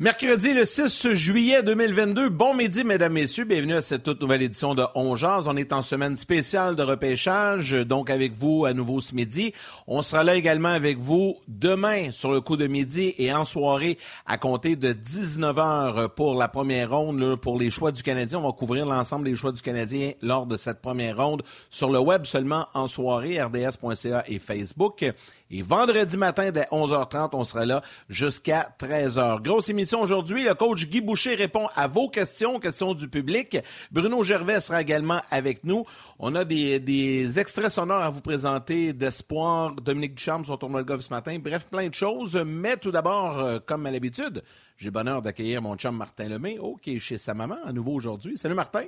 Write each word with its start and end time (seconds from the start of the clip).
Mercredi 0.00 0.54
le 0.54 0.64
6 0.64 1.12
juillet 1.14 1.60
2022. 1.64 2.28
Bon 2.28 2.54
midi, 2.54 2.84
mesdames, 2.84 3.14
messieurs. 3.14 3.42
Bienvenue 3.42 3.74
à 3.74 3.82
cette 3.82 4.04
toute 4.04 4.20
nouvelle 4.20 4.42
édition 4.42 4.76
de 4.76 4.84
On 4.94 5.16
On 5.16 5.56
est 5.56 5.72
en 5.72 5.82
semaine 5.82 6.16
spéciale 6.16 6.76
de 6.76 6.84
repêchage, 6.84 7.72
donc 7.72 8.08
avec 8.08 8.32
vous 8.32 8.64
à 8.64 8.72
nouveau 8.74 9.00
ce 9.00 9.16
midi. 9.16 9.52
On 9.88 10.02
sera 10.02 10.22
là 10.22 10.36
également 10.36 10.68
avec 10.68 10.98
vous 10.98 11.38
demain 11.48 12.12
sur 12.12 12.30
le 12.30 12.40
coup 12.40 12.56
de 12.56 12.68
midi 12.68 13.12
et 13.18 13.32
en 13.32 13.44
soirée 13.44 13.98
à 14.24 14.38
compter 14.38 14.76
de 14.76 14.92
19h 14.92 16.10
pour 16.10 16.36
la 16.36 16.46
première 16.46 16.96
ronde 16.96 17.34
pour 17.34 17.58
les 17.58 17.70
choix 17.70 17.90
du 17.90 18.04
Canadien. 18.04 18.38
On 18.38 18.46
va 18.46 18.52
couvrir 18.52 18.86
l'ensemble 18.86 19.24
des 19.24 19.34
choix 19.34 19.50
du 19.50 19.62
Canadien 19.62 20.12
lors 20.22 20.46
de 20.46 20.56
cette 20.56 20.80
première 20.80 21.16
ronde 21.16 21.42
sur 21.70 21.90
le 21.90 21.98
web 21.98 22.24
seulement 22.24 22.66
en 22.72 22.86
soirée, 22.86 23.42
rds.ca 23.42 24.22
et 24.28 24.38
Facebook. 24.38 25.04
Et 25.50 25.62
vendredi 25.62 26.18
matin, 26.18 26.50
dès 26.50 26.64
11h30, 26.64 27.30
on 27.32 27.42
sera 27.42 27.64
là 27.64 27.80
jusqu'à 28.10 28.74
13h. 28.78 29.40
Grosse 29.40 29.70
émission 29.70 30.02
aujourd'hui. 30.02 30.44
Le 30.44 30.52
coach 30.52 30.86
Guy 30.86 31.00
Boucher 31.00 31.36
répond 31.36 31.68
à 31.74 31.88
vos 31.88 32.10
questions, 32.10 32.58
questions 32.58 32.92
du 32.92 33.08
public. 33.08 33.56
Bruno 33.90 34.22
Gervais 34.22 34.60
sera 34.60 34.82
également 34.82 35.22
avec 35.30 35.64
nous. 35.64 35.86
On 36.18 36.34
a 36.34 36.44
des, 36.44 37.38
extraits 37.38 37.70
sonores 37.70 38.02
à 38.02 38.10
vous 38.10 38.20
présenter 38.20 38.92
d'espoir. 38.92 39.74
Dominique 39.76 40.16
Ducharme, 40.16 40.44
son 40.44 40.58
tournoi 40.58 40.82
de 40.82 40.86
golf 40.86 41.00
ce 41.00 41.14
matin. 41.14 41.38
Bref, 41.42 41.66
plein 41.70 41.88
de 41.88 41.94
choses. 41.94 42.36
Mais 42.44 42.76
tout 42.76 42.90
d'abord, 42.90 43.38
euh, 43.38 43.58
comme 43.64 43.86
à 43.86 43.90
l'habitude, 43.90 44.42
j'ai 44.76 44.90
bonheur 44.90 45.22
d'accueillir 45.22 45.62
mon 45.62 45.76
chum 45.76 45.96
Martin 45.96 46.28
Lemay, 46.28 46.58
oh, 46.60 46.76
qui 46.82 46.96
est 46.96 46.98
chez 46.98 47.16
sa 47.16 47.32
maman 47.32 47.56
à 47.64 47.72
nouveau 47.72 47.94
aujourd'hui. 47.94 48.36
Salut 48.36 48.54
Martin. 48.54 48.84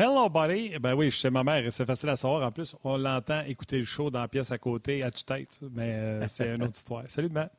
Hello, 0.00 0.28
buddy. 0.28 0.78
Ben 0.78 0.94
oui, 0.94 1.10
je 1.10 1.18
sais 1.18 1.28
ma 1.28 1.42
mère, 1.42 1.72
c'est 1.72 1.84
facile 1.84 2.10
à 2.10 2.14
savoir. 2.14 2.44
En 2.46 2.52
plus, 2.52 2.76
on 2.84 2.96
l'entend 2.96 3.40
écouter 3.40 3.78
le 3.78 3.84
show 3.84 4.10
dans 4.10 4.20
la 4.20 4.28
pièce 4.28 4.52
à 4.52 4.58
côté, 4.58 5.02
à 5.02 5.10
tue-tête. 5.10 5.58
Mais 5.72 5.92
euh, 5.92 6.28
c'est 6.28 6.54
une 6.54 6.62
autre 6.62 6.76
histoire. 6.76 7.02
Salut, 7.08 7.28
Matt. 7.30 7.50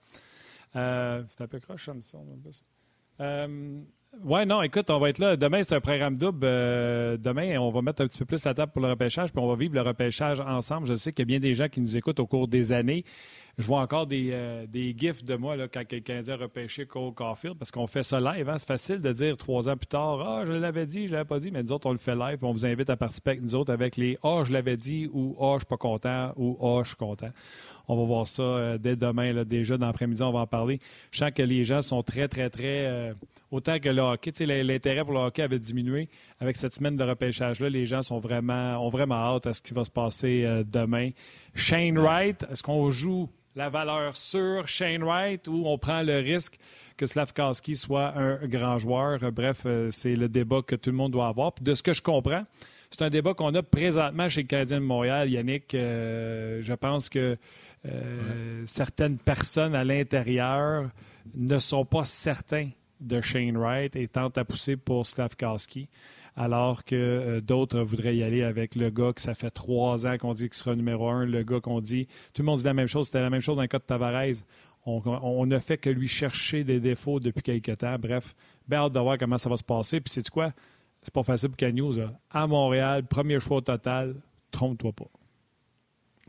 Euh, 0.74 1.22
c'est 1.28 1.42
un 1.42 1.48
peu 1.48 1.60
croche, 1.60 1.88
comme 1.88 2.02
ça. 2.02 2.18
Euh, 3.20 3.82
ouais, 4.24 4.46
non, 4.46 4.62
écoute, 4.62 4.90
on 4.90 5.00
va 5.00 5.10
être 5.10 5.18
là. 5.18 5.36
Demain, 5.36 5.64
c'est 5.64 5.76
un 5.76 5.82
programme 5.82 6.16
double. 6.16 6.46
Euh, 6.46 7.18
demain, 7.18 7.60
on 7.60 7.72
va 7.72 7.82
mettre 7.82 8.04
un 8.04 8.08
petit 8.08 8.20
peu 8.20 8.26
plus 8.26 8.46
la 8.46 8.54
table 8.54 8.72
pour 8.72 8.84
le 8.84 8.88
repêchage, 8.88 9.34
puis 9.34 9.44
on 9.44 9.48
va 9.50 9.56
vivre 9.58 9.76
le 9.76 9.82
repêchage 9.82 10.40
ensemble. 10.40 10.88
Je 10.88 10.96
sais 10.96 11.12
qu'il 11.12 11.24
y 11.24 11.26
a 11.26 11.26
bien 11.26 11.40
des 11.40 11.56
gens 11.56 11.68
qui 11.68 11.82
nous 11.82 11.98
écoutent 11.98 12.22
au 12.22 12.26
cours 12.26 12.48
des 12.48 12.72
années. 12.72 13.04
Je 13.60 13.68
vois 13.68 13.82
encore 13.82 14.08
des, 14.08 14.30
euh, 14.32 14.66
des 14.68 14.96
gifs 14.98 15.22
de 15.22 15.36
moi 15.36 15.58
là, 15.58 15.68
quand 15.68 15.86
quelqu'un 15.86 16.22
dit 16.22 16.32
repêcher 16.32 16.86
Cole 16.86 17.14
Caulfield, 17.14 17.58
parce 17.58 17.72
qu'on 17.72 17.88
fait 17.88 18.04
ça 18.04 18.22
live. 18.22 18.48
Hein? 18.48 18.58
C'est 18.58 18.70
facile 18.70 19.02
de 19.02 19.12
dire 19.12 19.36
trois 19.36 19.68
ans 19.68 19.76
plus 19.76 19.86
tard 19.86 20.22
Ah, 20.22 20.46
je 20.46 20.54
l'avais 20.54 20.86
dit, 20.86 21.08
je 21.08 21.12
l'avais 21.12 21.28
pas 21.28 21.40
dit, 21.40 21.52
mais 21.52 21.62
nous 21.62 21.74
autres, 21.74 21.86
on 21.88 21.92
le 21.92 21.98
fait 21.98 22.16
live. 22.16 22.38
On 22.42 22.54
vous 22.54 22.66
invite 22.66 22.90
à 22.90 22.96
participer 22.96 23.32
avec 23.32 23.42
nous 23.44 23.56
autres 23.56 23.74
avec 23.74 23.98
les 23.98 24.18
Ah, 24.24 24.44
je 24.46 24.54
l'avais 24.54 24.78
dit 24.78 25.10
ou 25.12 25.36
Ah, 25.42 25.56
je 25.56 25.60
suis 25.60 25.66
pas 25.66 25.76
content 25.76 26.32
ou 26.38 26.58
Ah, 26.62 26.84
je 26.84 26.88
suis 26.88 26.96
content. 26.96 27.32
On 27.90 27.98
va 27.98 28.04
voir 28.06 28.30
ça 28.30 28.44
euh, 28.44 28.78
dès 28.78 28.96
demain. 28.96 29.34
Là, 29.34 29.44
déjà, 29.44 29.78
dans 29.78 29.88
l'après-midi, 29.88 30.24
on 30.24 30.32
va 30.32 30.40
en 30.40 30.48
parler. 30.48 30.80
Je 31.12 31.20
sens 31.20 31.32
que 31.36 31.44
les 31.44 31.66
gens 31.66 31.82
sont 31.82 32.02
très, 32.02 32.30
très, 32.30 32.50
très. 32.50 32.86
Euh, 32.86 33.14
autant 33.52 33.78
que 33.80 33.90
le 33.90 34.02
hockey, 34.02 34.32
l'intérêt 34.64 35.04
pour 35.04 35.12
le 35.12 35.20
hockey 35.20 35.42
avait 35.42 35.60
diminué. 35.60 36.08
Avec 36.40 36.56
cette 36.56 36.76
semaine 36.76 36.96
de 36.96 37.04
repêchage-là, 37.04 37.70
les 37.70 37.86
gens 37.86 38.04
sont 38.04 38.20
vraiment, 38.20 38.78
ont 38.78 38.90
vraiment 38.90 39.16
hâte 39.16 39.48
à 39.48 39.54
ce 39.54 39.62
qui 39.62 39.74
va 39.74 39.84
se 39.84 39.92
passer 39.92 40.48
demain. 40.66 41.10
Shane 41.56 42.00
Wright, 42.00 42.46
est-ce 42.50 42.64
qu'on 42.64 42.90
joue 42.90 43.28
la 43.56 43.70
valeur 43.70 44.16
sur 44.16 44.68
Shane 44.68 45.04
Wright 45.04 45.48
ou 45.48 45.64
on 45.66 45.78
prend 45.78 46.02
le 46.04 46.20
risque 46.20 46.60
que 46.98 47.06
Slavkowski 47.06 47.76
soit 47.76 48.18
un 48.18 48.36
grand 48.48 48.78
joueur. 48.78 49.20
Bref, 49.32 49.62
euh, 49.66 49.90
c'est 49.92 50.16
le 50.16 50.30
débat 50.30 50.62
que 50.62 50.76
tout 50.76 50.92
le 50.92 50.98
monde 50.98 51.12
doit 51.12 51.28
avoir. 51.28 51.54
de 51.62 51.74
ce 51.74 51.84
que 51.84 51.94
je 51.94 52.02
comprends, 52.02 52.44
c'est 52.90 53.02
un 53.02 53.10
débat 53.10 53.34
qu'on 53.34 53.54
a 53.56 53.64
présentement 53.64 54.30
chez 54.30 54.42
le 54.42 54.48
Canadien 54.48 54.80
de 54.80 54.86
Montréal. 54.86 55.30
Yannick, 55.30 55.74
euh, 55.74 56.62
je 56.62 56.74
pense 56.74 57.10
que 57.10 57.38
euh, 57.86 58.64
certaines 58.66 59.18
personnes 59.18 59.76
à 59.76 59.84
l'intérieur 59.84 60.90
ne 61.36 61.60
sont 61.60 61.86
pas 61.86 62.04
certains 62.04 62.70
de 63.00 63.22
Shane 63.22 63.58
Wright 63.58 63.96
et 63.96 64.08
tentent 64.08 64.38
à 64.38 64.46
pousser 64.46 64.76
pour 64.76 65.08
Slavkowski 65.08 65.88
alors 66.40 66.86
que 66.86 66.96
euh, 66.96 67.42
d'autres 67.42 67.82
voudraient 67.82 68.16
y 68.16 68.24
aller 68.24 68.44
avec 68.44 68.76
le 68.76 68.90
gars 68.90 69.12
que 69.12 69.22
ça 69.22 69.36
fait 69.36 69.52
trois 69.52 70.08
ans 70.08 70.18
qu'on 70.18 70.34
dit 70.34 70.46
qu'il 70.46 70.54
sera 70.54 70.74
numéro 70.74 71.10
un, 71.10 71.26
le 71.26 71.44
gars 71.44 71.60
qu'on 71.60 71.82
dit. 71.82 72.08
Tout 72.34 72.44
le 72.44 72.46
monde 72.46 72.60
dit 72.60 72.64
la 72.64 72.74
même 72.74 72.88
chose. 72.88 73.08
C'était 73.08 73.20
la 73.20 73.30
même 73.30 73.42
chose 73.42 73.58
dans 73.58 73.62
le 73.62 73.68
cas 73.68 73.78
de 73.78 73.84
Tavares. 73.84 74.42
On, 74.86 75.46
ne 75.46 75.60
fait 75.60 75.78
que 75.78 75.90
lui 75.90 76.08
chercher 76.08 76.64
des 76.64 76.80
défauts 76.80 77.20
depuis 77.20 77.44
quelques 77.44 77.80
temps. 77.80 77.98
Bref, 78.00 78.36
bien 78.70 78.80
hâte 78.80 78.94
de 78.94 79.00
voir 79.00 79.18
comment 79.18 79.38
ça 79.38 79.50
va 79.50 79.58
se 79.58 79.64
passer. 79.64 80.00
Puis, 80.00 80.14
c'est 80.14 80.28
quoi? 80.30 80.54
C'est 81.02 81.14
pas 81.14 81.24
facile 81.24 81.50
pour 81.50 81.58
Canyon. 81.58 82.10
À 82.32 82.48
Montréal, 82.48 83.06
premier 83.06 83.42
choix 83.42 83.58
au 83.58 83.62
total, 83.62 84.16
trompe-toi 84.50 84.94
pas. 84.94 85.19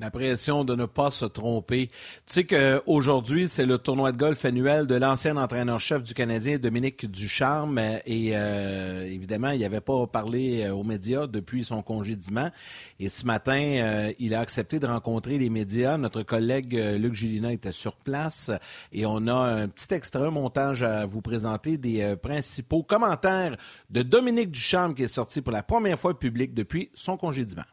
La 0.00 0.11
pression 0.11 0.65
de 0.65 0.75
ne 0.75 0.87
pas 0.87 1.11
se 1.11 1.27
tromper. 1.27 1.88
Tu 1.88 1.93
sais 2.27 2.44
qu'aujourd'hui, 2.44 3.50
c'est 3.50 3.66
le 3.66 3.77
tournoi 3.77 4.12
de 4.12 4.16
golf 4.16 4.43
annuel 4.47 4.87
de 4.87 4.94
l'ancien 4.94 5.37
entraîneur-chef 5.37 6.03
du 6.03 6.15
Canadien, 6.15 6.56
Dominique 6.56 7.11
Ducharme. 7.11 7.78
Et 8.06 8.31
euh, 8.33 9.05
évidemment, 9.05 9.50
il 9.50 9.60
n'avait 9.60 9.83
pas 9.83 10.06
parlé 10.06 10.65
euh, 10.65 10.72
aux 10.72 10.84
médias 10.84 11.27
depuis 11.27 11.65
son 11.65 11.83
congédiement. 11.83 12.50
Et 12.99 13.10
ce 13.10 13.27
matin, 13.27 13.60
euh, 13.60 14.10
il 14.19 14.34
a 14.34 14.41
accepté 14.41 14.78
de 14.78 14.87
rencontrer 14.87 15.37
les 15.37 15.50
médias. 15.50 15.99
Notre 15.99 16.22
collègue 16.22 16.72
Luc 16.99 17.12
Gilina 17.12 17.53
était 17.53 17.71
sur 17.71 17.97
place. 17.97 18.50
Et 18.93 19.05
on 19.05 19.27
a 19.27 19.34
un 19.34 19.69
petit 19.69 19.93
extrait, 19.93 20.31
montage 20.31 20.83
à 20.83 21.05
vous 21.05 21.21
présenter 21.21 21.77
des 21.77 22.16
principaux 22.22 22.83
commentaires 22.83 23.55
de 23.91 24.00
Dominique 24.00 24.50
Ducharme 24.50 24.94
qui 24.94 25.03
est 25.03 25.09
sorti 25.09 25.43
pour 25.43 25.53
la 25.53 25.62
première 25.62 26.00
fois 26.00 26.19
public 26.19 26.55
depuis 26.55 26.91
son 26.94 27.19
congédiement. 27.19 27.65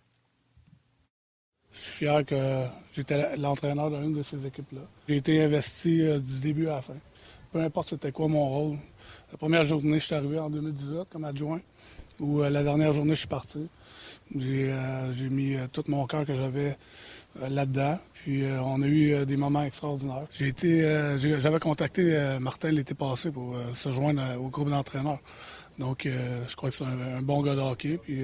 Je 1.78 1.84
suis 1.84 1.92
fier 1.92 2.26
que 2.26 2.64
j'étais 2.92 3.38
l'entraîneur 3.38 3.92
d'une 3.92 4.14
de 4.14 4.24
ces 4.24 4.46
équipes-là. 4.48 4.82
J'ai 5.08 5.18
été 5.18 5.44
investi 5.44 6.02
euh, 6.02 6.20
du 6.20 6.40
début 6.40 6.68
à 6.68 6.78
la 6.78 6.82
fin. 6.82 6.96
Peu 7.52 7.60
importe 7.60 7.90
c'était 7.90 8.12
quoi 8.12 8.28
mon 8.28 8.46
rôle. 8.46 8.78
La 9.32 9.38
première 9.38 9.64
journée, 9.64 10.00
je 10.00 10.06
suis 10.06 10.16
arrivé 10.16 10.40
en 10.40 10.50
2018 10.50 11.08
comme 11.10 11.26
adjoint, 11.26 11.62
ou 12.20 12.42
euh, 12.42 12.50
la 12.50 12.64
dernière 12.64 12.94
journée, 12.94 13.14
je 13.14 13.20
suis 13.20 13.28
parti. 13.28 13.70
J'ai 14.36 14.72
euh, 14.72 15.30
mis 15.30 15.56
tout 15.72 15.84
mon 15.88 16.08
cœur 16.08 16.26
que 16.26 16.34
j'avais 16.34 16.78
là-dedans. 17.40 18.00
Puis 18.14 18.44
on 18.46 18.82
a 18.82 18.88
eu 18.88 19.26
des 19.26 19.38
moments 19.38 19.64
extraordinaires. 19.64 20.26
J'avais 20.32 21.60
contacté 21.60 22.38
Martin 22.42 22.72
l'été 22.72 22.96
passé 22.96 23.32
pour 23.32 23.56
se 23.74 23.92
joindre 23.94 24.24
au 24.42 24.50
groupe 24.50 24.70
d'entraîneurs. 24.70 25.20
Donc 25.78 26.06
je 26.06 26.56
crois 26.56 26.70
que 26.70 26.76
c'est 26.76 26.84
un, 26.84 27.22
bon 27.22 27.42
gars 27.42 27.56
de 27.56 27.62
hockey. 27.62 28.00
Puis 28.04 28.24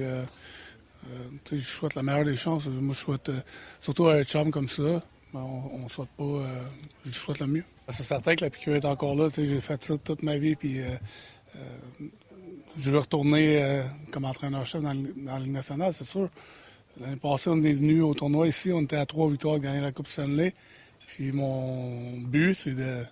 je 1.50 1.56
souhaite 1.58 1.94
la 1.94 2.02
meilleure 2.02 2.24
des 2.24 2.36
chances. 2.36 2.66
Moi, 2.66 2.94
je 2.94 3.00
souhaite, 3.00 3.28
euh, 3.28 3.40
surtout 3.80 4.06
un 4.06 4.22
chum 4.22 4.50
comme 4.50 4.68
ça, 4.68 5.02
ben, 5.32 5.40
on, 5.40 5.88
souhaite 5.88 6.10
pas. 6.16 6.24
Euh, 6.24 6.64
je 7.06 7.12
souhaite 7.12 7.40
le 7.40 7.46
mieux. 7.46 7.64
C'est 7.88 8.02
certain 8.02 8.34
que 8.34 8.44
la 8.44 8.50
piqûre 8.50 8.76
est 8.76 8.84
encore 8.84 9.14
là. 9.14 9.28
J'ai 9.36 9.60
fait 9.60 9.82
ça 9.82 9.98
toute 9.98 10.22
ma 10.22 10.38
vie, 10.38 10.56
puis 10.56 10.80
je 12.78 12.90
veux 12.90 12.98
retourner 12.98 13.82
comme 14.10 14.24
entraîneur-chef 14.24 14.82
dans, 14.82 14.94
la 14.94 15.38
Ligue 15.38 15.52
nationale, 15.52 15.92
c'est 15.92 16.06
sûr. 16.06 16.30
L'année 16.98 17.16
passée, 17.16 17.50
on 17.50 17.62
est 17.62 17.72
venu 17.72 18.00
au 18.00 18.14
tournoi 18.14 18.48
ici, 18.48 18.72
on 18.72 18.82
était 18.82 18.96
à 18.96 19.04
trois 19.04 19.28
victoires 19.28 19.58
de 19.58 19.64
gagner 19.64 19.80
la 19.80 19.92
Coupe 19.92 20.06
Stanley. 20.06 20.54
Puis 21.08 21.32
mon 21.32 22.18
but, 22.18 22.54
c'est 22.54 22.74
de, 22.74 23.04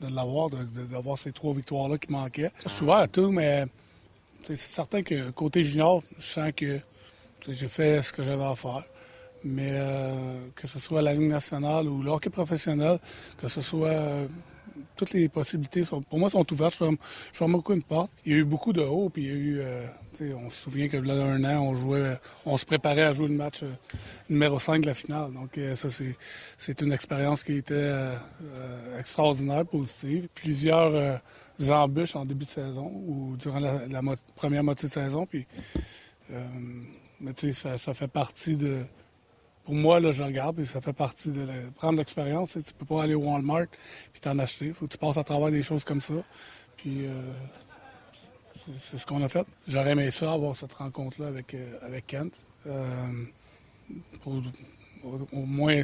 l'avoir, 0.00 0.50
d'avoir 0.50 1.18
ces 1.18 1.32
trois 1.32 1.52
victoires-là 1.52 1.98
qui 1.98 2.10
manquaient. 2.10 2.50
Je 2.64 2.68
suis 2.70 2.84
ouvert 2.84 2.96
à 2.96 3.08
tout, 3.08 3.30
mais 3.30 3.66
c'est 4.42 4.56
certain 4.56 5.02
que 5.02 5.30
côté 5.30 5.62
junior, 5.62 6.02
je 6.18 6.26
sens 6.26 6.52
que 6.56 6.80
j'ai 7.48 7.68
fait 7.68 8.02
ce 8.02 8.12
que 8.12 8.24
j'avais 8.24 8.44
à 8.44 8.54
faire. 8.54 8.84
Mais 9.44 9.70
euh, 9.72 10.38
que 10.54 10.66
ce 10.66 10.78
soit 10.78 11.02
la 11.02 11.14
Ligue 11.14 11.28
nationale 11.28 11.88
ou 11.88 12.02
le 12.02 12.10
hockey 12.10 12.30
professionnel, 12.30 12.98
que 13.38 13.48
ce 13.48 13.60
soit. 13.60 13.88
Euh, 13.88 14.26
toutes 14.94 15.12
les 15.12 15.28
possibilités, 15.28 15.82
pour 16.08 16.18
moi, 16.18 16.30
sont 16.30 16.52
ouvertes. 16.52 16.78
Je 16.80 16.96
ferme, 17.32 17.52
beaucoup 17.52 17.74
une 17.74 17.82
porte. 17.82 18.10
Il 18.24 18.32
y 18.32 18.34
a 18.34 18.38
eu 18.38 18.44
beaucoup 18.44 18.72
de 18.72 18.80
hauts, 18.80 19.10
puis 19.10 19.24
il 19.24 19.28
y 19.28 19.30
a 19.30 19.34
eu. 19.34 19.60
Euh, 19.60 19.86
on 20.42 20.48
se 20.48 20.62
souvient 20.62 20.88
que 20.88 20.96
là, 20.96 21.14
un 21.14 21.44
an, 21.44 21.62
on 21.62 21.76
jouait, 21.76 22.18
on 22.46 22.56
se 22.56 22.64
préparait 22.64 23.02
à 23.02 23.12
jouer 23.12 23.28
le 23.28 23.34
match 23.34 23.62
numéro 24.30 24.58
5 24.58 24.80
de 24.80 24.86
la 24.86 24.94
finale. 24.94 25.32
Donc, 25.32 25.58
ça, 25.76 25.88
c'est 26.56 26.80
une 26.80 26.92
expérience 26.94 27.44
qui 27.44 27.56
était 27.56 28.12
extraordinaire, 28.98 29.66
positive. 29.66 30.28
Plusieurs 30.34 31.20
embûches 31.68 32.16
en 32.16 32.24
début 32.24 32.46
de 32.46 32.50
saison 32.50 32.90
ou 33.06 33.36
durant 33.36 33.60
la, 33.60 34.02
première 34.34 34.64
moitié 34.64 34.88
de 34.88 34.94
saison. 34.94 35.26
Puis, 35.26 35.46
mais 37.20 37.32
tu 37.32 37.52
sais, 37.52 37.78
ça, 37.78 37.94
fait 37.94 38.08
partie 38.08 38.56
de. 38.56 38.84
Pour 39.64 39.74
moi, 39.74 39.98
là, 39.98 40.12
je 40.12 40.22
regarde, 40.22 40.60
et 40.60 40.64
ça 40.64 40.80
fait 40.80 40.92
partie 40.92 41.30
de 41.30 41.46
prendre 41.74 41.98
l'expérience. 41.98 42.52
Tu 42.52 42.74
peux 42.74 42.84
pas 42.84 43.02
aller 43.02 43.14
au 43.14 43.22
Walmart 43.22 43.66
puis 44.12 44.20
t'en 44.20 44.38
acheter. 44.38 44.72
Faut 44.72 44.86
que 44.86 44.92
tu 44.92 44.98
passes 44.98 45.16
à 45.16 45.24
travers 45.24 45.50
des 45.50 45.62
choses 45.62 45.82
comme 45.82 46.00
ça. 46.00 46.14
Puis 46.76 47.06
euh, 47.06 47.32
c'est 48.80 48.98
ce 48.98 49.06
qu'on 49.06 49.22
a 49.22 49.28
fait. 49.28 49.46
J'aurais 49.66 49.92
aimé 49.92 50.10
ça, 50.10 50.32
avoir 50.32 50.54
cette 50.54 50.74
rencontre-là 50.74 51.28
avec, 51.28 51.54
euh, 51.54 51.78
avec 51.82 52.06
Kent. 52.06 52.32
Euh, 52.66 53.24
pour 54.22 54.42
au, 55.32 55.46
moins 55.46 55.82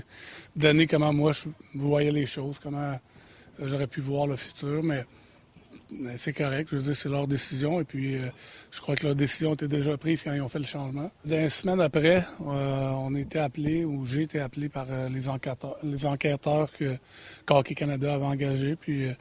donner 0.57 0.87
comment 0.87 1.13
moi 1.13 1.31
je 1.33 1.49
voyais 1.75 2.11
les 2.11 2.27
choses, 2.27 2.59
comment 2.59 2.99
j'aurais 3.61 3.87
pu 3.87 4.01
voir 4.01 4.27
le 4.27 4.37
futur. 4.37 4.83
Mais 4.83 5.05
c'est 6.17 6.33
correct. 6.33 6.69
Je 6.71 6.77
veux 6.77 6.83
dire, 6.83 6.97
c'est 6.97 7.09
leur 7.09 7.27
décision. 7.27 7.81
Et 7.81 7.85
puis, 7.85 8.17
euh, 8.17 8.29
je 8.71 8.81
crois 8.81 8.95
que 8.95 9.07
leur 9.07 9.15
décision 9.15 9.55
était 9.55 9.69
déjà 9.69 9.97
prise 9.97 10.23
quand 10.23 10.33
ils 10.33 10.41
ont 10.41 10.49
fait 10.49 10.59
le 10.59 10.65
changement. 10.65 11.11
Dans 11.25 11.49
semaine 11.49 11.81
après, 11.81 12.25
euh, 12.41 12.91
on 12.91 13.15
été 13.15 13.39
appelé, 13.39 13.85
ou 13.85 14.05
j'ai 14.05 14.23
été 14.23 14.41
appelé 14.41 14.69
par 14.69 14.87
euh, 14.91 15.09
les 15.09 15.29
enquêteurs, 15.29 15.77
les 15.83 16.07
enquêteurs 16.07 16.71
que 16.73 16.97
Hockey 17.49 17.75
Canada 17.75 18.15
avait 18.15 18.25
engagés. 18.25 18.77
Puis, 18.77 19.05
ils 19.05 19.17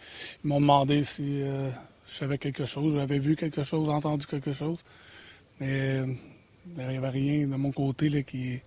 m'ont 0.47 0.61
demandé 0.61 1.03
si 1.03 1.41
je 1.41 1.71
savais 2.05 2.37
quelque 2.37 2.65
chose, 2.65 2.95
j'avais 2.95 3.19
vu 3.19 3.35
quelque 3.35 3.63
chose, 3.63 3.89
entendu 3.89 4.25
quelque 4.25 4.53
chose. 4.53 4.79
Mais 5.59 6.01
il 6.77 6.87
n'y 6.87 6.97
avait 6.97 7.09
rien 7.09 7.47
de 7.47 7.55
mon 7.55 7.71
côté 7.71 8.09
là, 8.09 8.21
qui, 8.23 8.59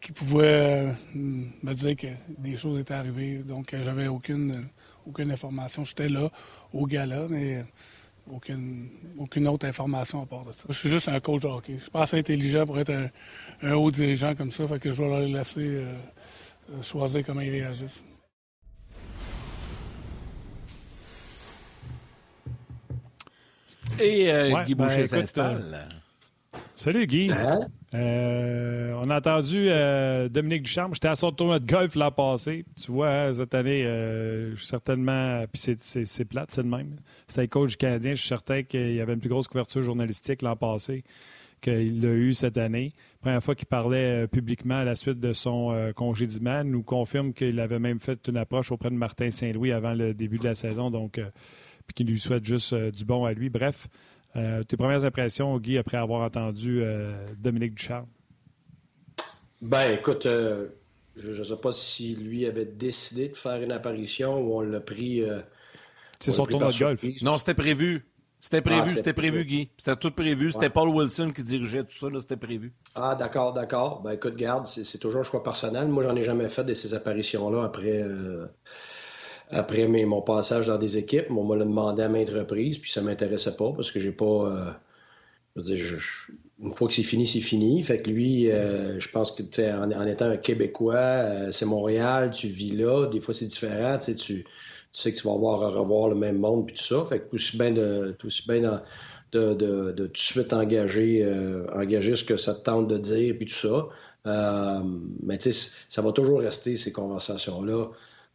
qui 0.00 0.12
pouvait 0.12 0.92
me 1.14 1.72
dire 1.74 1.96
que 1.96 2.08
des 2.38 2.56
choses 2.56 2.80
étaient 2.80 2.94
arrivées. 2.94 3.38
Donc, 3.38 3.74
j'avais 3.80 4.08
aucune 4.08 4.66
aucune 5.10 5.30
information. 5.30 5.84
J'étais 5.84 6.08
là, 6.08 6.30
au 6.72 6.86
gala, 6.86 7.26
mais 7.28 7.64
aucune, 8.32 8.88
aucune 9.18 9.48
autre 9.48 9.66
information 9.66 10.22
à 10.22 10.26
part 10.26 10.44
de 10.44 10.52
ça. 10.52 10.64
Je 10.68 10.74
suis 10.74 10.88
juste 10.88 11.08
un 11.08 11.20
coach 11.20 11.42
de 11.42 11.48
hockey. 11.48 11.74
Je 11.76 11.82
suis 11.82 11.90
pas 11.90 12.02
assez 12.02 12.18
intelligent 12.18 12.64
pour 12.64 12.78
être 12.78 13.10
un, 13.62 13.72
haut 13.72 13.90
dirigeant 13.90 14.34
comme 14.34 14.50
ça, 14.50 14.66
fait 14.66 14.78
que 14.78 14.90
je 14.90 15.02
vais 15.02 15.08
leur 15.08 15.20
laisser 15.20 15.60
euh, 15.60 15.94
euh, 16.72 16.82
choisir 16.82 17.24
comment 17.26 17.40
ils 17.40 17.50
réagissent. 17.50 18.02
Et 23.98 24.32
euh, 24.32 24.64
Guy 24.64 24.74
ben, 24.74 24.86
Boucher 24.86 25.06
s'installe. 25.06 25.88
Salut 26.74 27.06
Guy. 27.06 27.30
Hein? 27.30 27.66
Euh, 27.94 28.92
on 29.02 29.10
a 29.10 29.18
entendu 29.18 29.66
euh, 29.68 30.28
Dominique 30.28 30.62
Ducharme. 30.62 30.94
J'étais 30.94 31.08
à 31.08 31.16
son 31.16 31.32
tournoi 31.32 31.58
de 31.58 31.66
golf 31.66 31.94
l'an 31.96 32.12
passé. 32.12 32.64
Tu 32.80 32.92
vois, 32.92 33.10
hein, 33.10 33.32
cette 33.32 33.54
année, 33.54 33.84
euh, 33.84 34.54
certainement. 34.56 35.44
Puis 35.52 35.76
c'est 35.84 36.24
plate, 36.24 36.50
c'est 36.50 36.62
le 36.62 36.68
même. 36.68 36.96
C'était 37.26 37.48
coach 37.48 37.76
canadien. 37.76 38.14
Je 38.14 38.20
suis 38.20 38.28
certain 38.28 38.62
qu'il 38.62 38.94
y 38.94 39.00
avait 39.00 39.14
une 39.14 39.20
plus 39.20 39.28
grosse 39.28 39.48
couverture 39.48 39.82
journalistique 39.82 40.42
l'an 40.42 40.56
passé 40.56 41.04
qu'il 41.60 42.06
a 42.06 42.14
eu 42.14 42.32
cette 42.32 42.56
année. 42.56 42.94
Première 43.20 43.42
fois 43.44 43.54
qu'il 43.54 43.66
parlait 43.66 44.26
publiquement 44.28 44.78
à 44.78 44.84
la 44.84 44.94
suite 44.94 45.20
de 45.20 45.34
son 45.34 45.92
congédiement, 45.94 46.64
nous 46.64 46.82
confirme 46.82 47.34
qu'il 47.34 47.60
avait 47.60 47.78
même 47.78 48.00
fait 48.00 48.28
une 48.28 48.38
approche 48.38 48.72
auprès 48.72 48.88
de 48.88 48.94
Martin 48.94 49.30
Saint-Louis 49.30 49.70
avant 49.70 49.92
le 49.92 50.14
début 50.14 50.38
de 50.38 50.44
la 50.44 50.54
saison. 50.54 50.90
Donc, 50.90 51.20
puis 51.86 51.94
qu'il 51.94 52.06
lui 52.06 52.18
souhaite 52.18 52.46
juste 52.46 52.74
du 52.74 53.04
bon 53.04 53.26
à 53.26 53.34
lui. 53.34 53.50
Bref. 53.50 53.88
Euh, 54.36 54.62
tes 54.62 54.76
premières 54.76 55.04
impressions, 55.04 55.58
Guy, 55.58 55.78
après 55.78 55.96
avoir 55.96 56.22
entendu 56.22 56.82
euh, 56.82 57.12
Dominique 57.38 57.74
Ducharme? 57.74 58.06
Ben, 59.60 59.92
écoute, 59.92 60.26
euh, 60.26 60.68
je 61.16 61.30
ne 61.30 61.42
sais 61.42 61.56
pas 61.56 61.72
si 61.72 62.14
lui 62.14 62.46
avait 62.46 62.64
décidé 62.64 63.28
de 63.28 63.36
faire 63.36 63.60
une 63.60 63.72
apparition 63.72 64.38
ou 64.38 64.58
on 64.58 64.60
l'a 64.60 64.80
pris. 64.80 65.22
C'est 66.18 66.32
son 66.32 66.46
tournoi 66.46 66.70
de 66.70 66.78
golf. 66.78 67.04
Non, 67.22 67.38
c'était 67.38 67.54
prévu. 67.54 68.06
C'était 68.42 68.62
prévu, 68.62 68.92
ah, 68.92 68.96
c'était 68.96 69.12
prévu, 69.12 69.44
Guy. 69.44 69.68
C'était 69.76 69.96
tout 69.96 70.12
prévu. 70.12 70.50
C'était 70.52 70.70
Paul 70.70 70.88
Wilson 70.88 71.30
qui 71.30 71.42
dirigeait 71.42 71.84
tout 71.84 71.92
ça, 71.92 72.06
c'était 72.20 72.38
prévu. 72.38 72.72
Ah, 72.94 73.14
d'accord, 73.14 73.52
d'accord. 73.52 74.00
Ben, 74.00 74.12
écoute, 74.12 74.34
garde, 74.34 74.66
c'est 74.66 74.96
toujours 74.96 75.20
un 75.20 75.24
choix 75.24 75.42
personnel. 75.42 75.88
Moi, 75.88 76.04
j'en 76.04 76.16
ai 76.16 76.22
jamais 76.22 76.48
fait 76.48 76.64
de 76.64 76.72
ces 76.72 76.94
apparitions-là 76.94 77.64
après 77.64 78.02
après 79.50 79.86
mon 79.86 80.22
passage 80.22 80.66
dans 80.66 80.78
des 80.78 80.96
équipes. 80.96 81.26
on 81.30 81.44
m'a 81.44 81.56
demandé 81.56 82.02
à 82.02 82.08
maintes 82.08 82.30
reprises, 82.30 82.78
puis 82.78 82.90
ça 82.90 83.02
m'intéressait 83.02 83.56
pas 83.56 83.72
parce 83.72 83.90
que 83.90 84.00
j'ai 84.00 84.12
pas. 84.12 84.24
Euh, 84.24 84.70
je 85.56 85.60
veux 85.60 85.76
dire, 85.76 85.98
une 86.62 86.72
fois 86.72 86.86
que 86.86 86.94
c'est 86.94 87.02
fini, 87.02 87.26
c'est 87.26 87.40
fini. 87.40 87.82
Fait 87.82 88.00
que 88.00 88.08
lui, 88.08 88.50
euh, 88.50 89.00
je 89.00 89.08
pense 89.10 89.32
que 89.32 89.42
en, 89.72 89.90
en 89.90 90.06
étant 90.06 90.26
un 90.26 90.36
Québécois, 90.36 90.94
euh, 90.94 91.52
c'est 91.52 91.64
Montréal, 91.66 92.30
tu 92.30 92.46
vis 92.46 92.70
là, 92.70 93.06
des 93.06 93.20
fois 93.20 93.34
c'est 93.34 93.46
différent. 93.46 93.98
Tu, 93.98 94.14
tu 94.14 94.44
sais 94.92 95.12
que 95.12 95.18
tu 95.18 95.26
vas 95.26 95.34
avoir 95.34 95.62
à 95.64 95.68
revoir 95.68 96.08
le 96.08 96.14
même 96.14 96.38
monde 96.38 96.66
puis 96.66 96.76
tout 96.76 96.84
ça. 96.84 97.04
Fait 97.04 97.20
que 97.20 97.34
aussi 97.34 97.56
bien 97.56 97.72
de, 97.72 98.14
tout 98.18 98.28
aussi 98.28 98.46
bien 98.46 98.60
de, 99.32 99.54
de, 99.54 99.54
de, 99.92 100.06
tout 100.06 100.12
de 100.12 100.18
suite 100.18 100.52
engager, 100.52 101.28
engager 101.74 102.14
ce 102.14 102.24
que 102.24 102.36
ça 102.36 102.54
te 102.54 102.62
tente 102.62 102.86
de 102.86 102.98
dire 102.98 103.34
puis 103.36 103.46
tout 103.46 103.54
ça. 103.54 103.88
mais 105.22 105.38
tu 105.38 105.52
sais, 105.52 105.70
ça 105.88 106.02
va 106.02 106.12
toujours 106.12 106.40
rester 106.40 106.76
ces 106.76 106.92
conversations-là. 106.92 107.90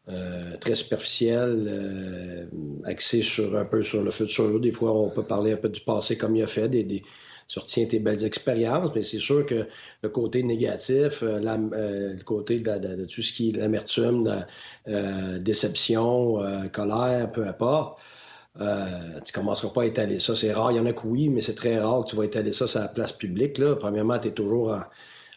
Euh, 0.07 0.55
très 0.57 0.75
superficiel, 0.75 1.65
euh, 1.67 2.45
axé 2.83 3.23
sur 3.23 3.57
un 3.57 3.65
peu 3.65 3.81
sur 3.81 4.03
le 4.03 4.11
futur. 4.11 4.59
Des 4.59 4.71
fois, 4.71 4.93
on 4.93 5.09
peut 5.09 5.23
parler 5.23 5.53
un 5.53 5.57
peu 5.57 5.67
du 5.67 5.81
passé 5.81 6.15
comme 6.15 6.35
il 6.35 6.43
a 6.43 6.47
fait, 6.47 6.69
des, 6.69 6.83
des 6.83 7.01
sortir 7.47 7.87
tes 7.87 7.97
belles 7.97 8.23
expériences, 8.23 8.91
mais 8.93 9.01
c'est 9.01 9.17
sûr 9.17 9.47
que 9.47 9.67
le 10.03 10.09
côté 10.09 10.43
négatif, 10.43 11.23
euh, 11.23 11.39
le 11.39 12.23
côté 12.23 12.59
de, 12.59 13.05
tout 13.05 13.23
ce 13.23 13.33
qui 13.33 13.49
est 13.49 13.57
l'amertume, 13.57 14.45
la 14.85 15.39
déception, 15.39 16.37
colère, 16.71 17.31
peu 17.31 17.47
importe, 17.47 17.99
tu 18.59 19.33
commenceras 19.33 19.69
pas 19.69 19.83
à 19.83 19.85
étaler 19.85 20.19
ça. 20.19 20.35
C'est 20.35 20.53
rare, 20.53 20.71
il 20.71 20.77
y 20.77 20.79
en 20.79 20.85
a 20.85 20.93
que 20.93 21.07
oui, 21.07 21.29
mais 21.29 21.41
c'est 21.41 21.55
très 21.55 21.79
rare 21.79 22.05
que 22.05 22.11
tu 22.11 22.15
vas 22.15 22.25
étaler 22.25 22.51
ça 22.51 22.67
sur 22.67 22.79
la 22.79 22.89
place 22.89 23.11
publique. 23.11 23.57
Là. 23.57 23.75
Premièrement, 23.75 24.19
tu 24.19 24.27
es 24.27 24.31
toujours 24.31 24.77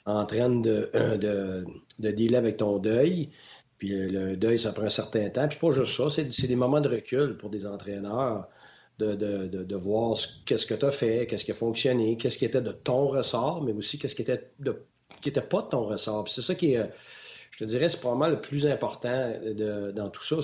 en, 0.05 0.25
train 0.26 0.50
de, 0.50 0.91
de, 1.17 1.65
de 1.99 2.11
dealer 2.11 2.37
avec 2.37 2.59
ton 2.59 2.79
deuil. 2.79 3.31
Puis 3.78 3.90
le 3.90 4.36
deuil, 4.36 4.58
ça 4.58 4.72
prend 4.72 4.84
un 4.84 4.90
certain 4.90 5.28
temps. 5.30 5.48
Puis 5.48 5.58
pas 5.58 5.70
juste 5.70 5.96
ça, 5.96 6.10
c'est 6.10 6.46
des 6.46 6.56
moments 6.56 6.80
de 6.80 6.88
recul 6.88 7.36
pour 7.36 7.50
des 7.50 7.66
entraîneurs 7.66 8.48
de, 8.98 9.14
de, 9.14 9.46
de, 9.46 9.76
voir 9.76 10.16
qu'est-ce 10.44 10.66
que 10.66 10.75
tu 10.75 10.84
as 10.84 10.90
fait, 10.90 11.26
qu'est-ce 11.26 11.44
qui 11.44 11.52
a 11.52 11.54
fonctionné, 11.54 12.16
qu'est-ce 12.16 12.36
qui 12.36 12.44
était 12.44 12.60
de 12.60 12.72
ton 12.72 13.06
ressort, 13.06 13.62
mais 13.62 13.72
aussi 13.72 13.98
qu'est-ce 13.98 14.16
qui 14.16 14.22
était 14.22 14.50
de, 14.58 14.82
qui 15.20 15.28
était 15.28 15.40
pas 15.40 15.62
de 15.62 15.69
ton 15.69 15.84
ressort. 15.84 16.25
Puis 16.25 16.32
c'est 16.34 16.42
ça 16.42 16.54
qui 16.56 16.75
est, 16.75 16.90
je 17.52 17.58
te 17.58 17.64
dirais, 17.64 17.88
c'est 17.88 18.00
probablement 18.00 18.28
le 18.28 18.40
plus 18.40 18.66
important 18.66 19.32
dans 19.94 20.10
tout 20.10 20.24
ça, 20.24 20.36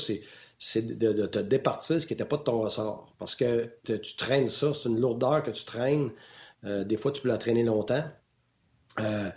c'est 0.58 0.98
de, 0.98 1.26
te 1.26 1.38
départir 1.40 2.00
ce 2.00 2.06
qui 2.06 2.12
n'était 2.12 2.24
pas 2.24 2.36
de 2.36 2.42
ton 2.42 2.60
ressort. 2.60 3.12
Parce 3.18 3.34
que 3.34 3.70
tu 3.84 4.16
traînes 4.16 4.48
ça, 4.48 4.72
c'est 4.74 4.88
une 4.88 5.00
lourdeur 5.00 5.42
que 5.42 5.50
tu 5.50 5.64
traînes. 5.64 6.10
Euh, 6.64 6.84
des 6.84 6.96
fois, 6.96 7.12
tu 7.12 7.22
peux 7.22 7.28
la 7.28 7.38
traîner 7.38 7.62
longtemps. 7.62 8.04
Euh, 9.00 9.30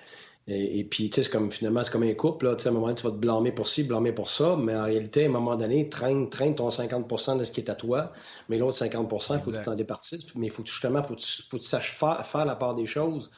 et, 0.49 0.85
puis, 0.85 1.09
tu 1.09 1.15
sais, 1.15 1.23
c'est 1.23 1.29
comme 1.29 1.51
finalement, 1.51 1.83
c'est 1.83 1.91
comme 1.91 2.03
un 2.03 2.13
couple. 2.13 2.45
Là, 2.45 2.55
à 2.63 2.67
un 2.67 2.71
moment 2.71 2.85
donné, 2.85 2.95
tu 2.95 3.03
vas 3.03 3.11
te 3.11 3.17
blâmer 3.17 3.51
pour 3.51 3.67
ci, 3.67 3.83
blâmer 3.83 4.13
pour 4.13 4.29
ça. 4.29 4.55
Mais 4.55 4.73
en 4.73 4.85
réalité, 4.85 5.25
à 5.25 5.27
un 5.27 5.31
moment 5.31 5.57
donné, 5.57 5.89
traîne, 5.89 6.29
traîne 6.29 6.55
ton 6.55 6.69
50% 6.69 7.37
de 7.37 7.43
ce 7.43 7.51
qui 7.51 7.59
est 7.59 7.69
à 7.69 7.75
toi. 7.75 8.13
Mais 8.47 8.57
l'autre 8.57 8.77
50 8.77 9.11
il 9.11 9.39
faut 9.39 9.51
que 9.51 9.57
tu 9.57 9.63
t'en 9.63 9.75
départisses. 9.75 10.25
Mais 10.35 10.47
il 10.47 10.51
faut 10.51 10.63
justement, 10.65 11.03
faut, 11.03 11.15
faut 11.17 11.57
que 11.57 11.61
tu 11.61 11.67
saches 11.67 11.91
faire, 11.91 12.25
faire, 12.25 12.45
la 12.45 12.55
part 12.55 12.75
des 12.75 12.85
choses 12.85 13.29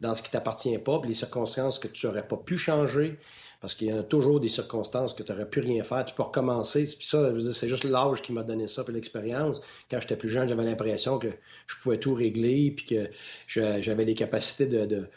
dans 0.00 0.14
ce 0.14 0.22
qui 0.22 0.30
t'appartient 0.30 0.76
pas, 0.78 0.98
puis 1.00 1.08
les 1.08 1.14
circonstances 1.14 1.78
que 1.78 1.88
tu 1.88 2.06
n'aurais 2.06 2.26
pas 2.26 2.38
pu 2.38 2.56
changer. 2.56 3.18
Parce 3.60 3.74
qu'il 3.74 3.88
y 3.88 3.92
en 3.92 3.98
a 3.98 4.02
toujours 4.02 4.40
des 4.40 4.48
circonstances 4.48 5.12
que 5.12 5.22
tu 5.22 5.32
n'aurais 5.32 5.48
pu 5.48 5.60
rien 5.60 5.84
faire. 5.84 6.04
Tu 6.06 6.14
peux 6.14 6.22
recommencer. 6.22 6.84
Puis 6.96 7.06
ça, 7.06 7.30
c'est 7.52 7.68
juste 7.68 7.84
l'âge 7.84 8.22
qui 8.22 8.32
m'a 8.32 8.42
donné 8.42 8.68
ça, 8.68 8.84
puis 8.84 8.94
l'expérience. 8.94 9.60
Quand 9.90 10.00
j'étais 10.00 10.16
plus 10.16 10.30
jeune, 10.30 10.48
j'avais 10.48 10.64
l'impression 10.64 11.18
que 11.18 11.28
je 11.66 11.76
pouvais 11.82 11.98
tout 11.98 12.14
régler, 12.14 12.70
puis 12.70 12.86
que 12.86 13.10
j'avais 13.46 14.06
les 14.06 14.14
capacités 14.14 14.66
de 14.66 15.08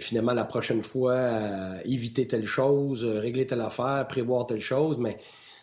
finalement, 0.00 0.34
la 0.34 0.44
prochaine 0.44 0.82
fois, 0.82 1.12
euh, 1.12 1.78
éviter 1.84 2.26
telle 2.26 2.46
chose, 2.46 3.04
euh, 3.04 3.20
régler 3.20 3.46
telle 3.46 3.60
affaire, 3.60 4.06
prévoir 4.08 4.46
telle 4.46 4.60
chose, 4.60 4.98
mais 4.98 5.18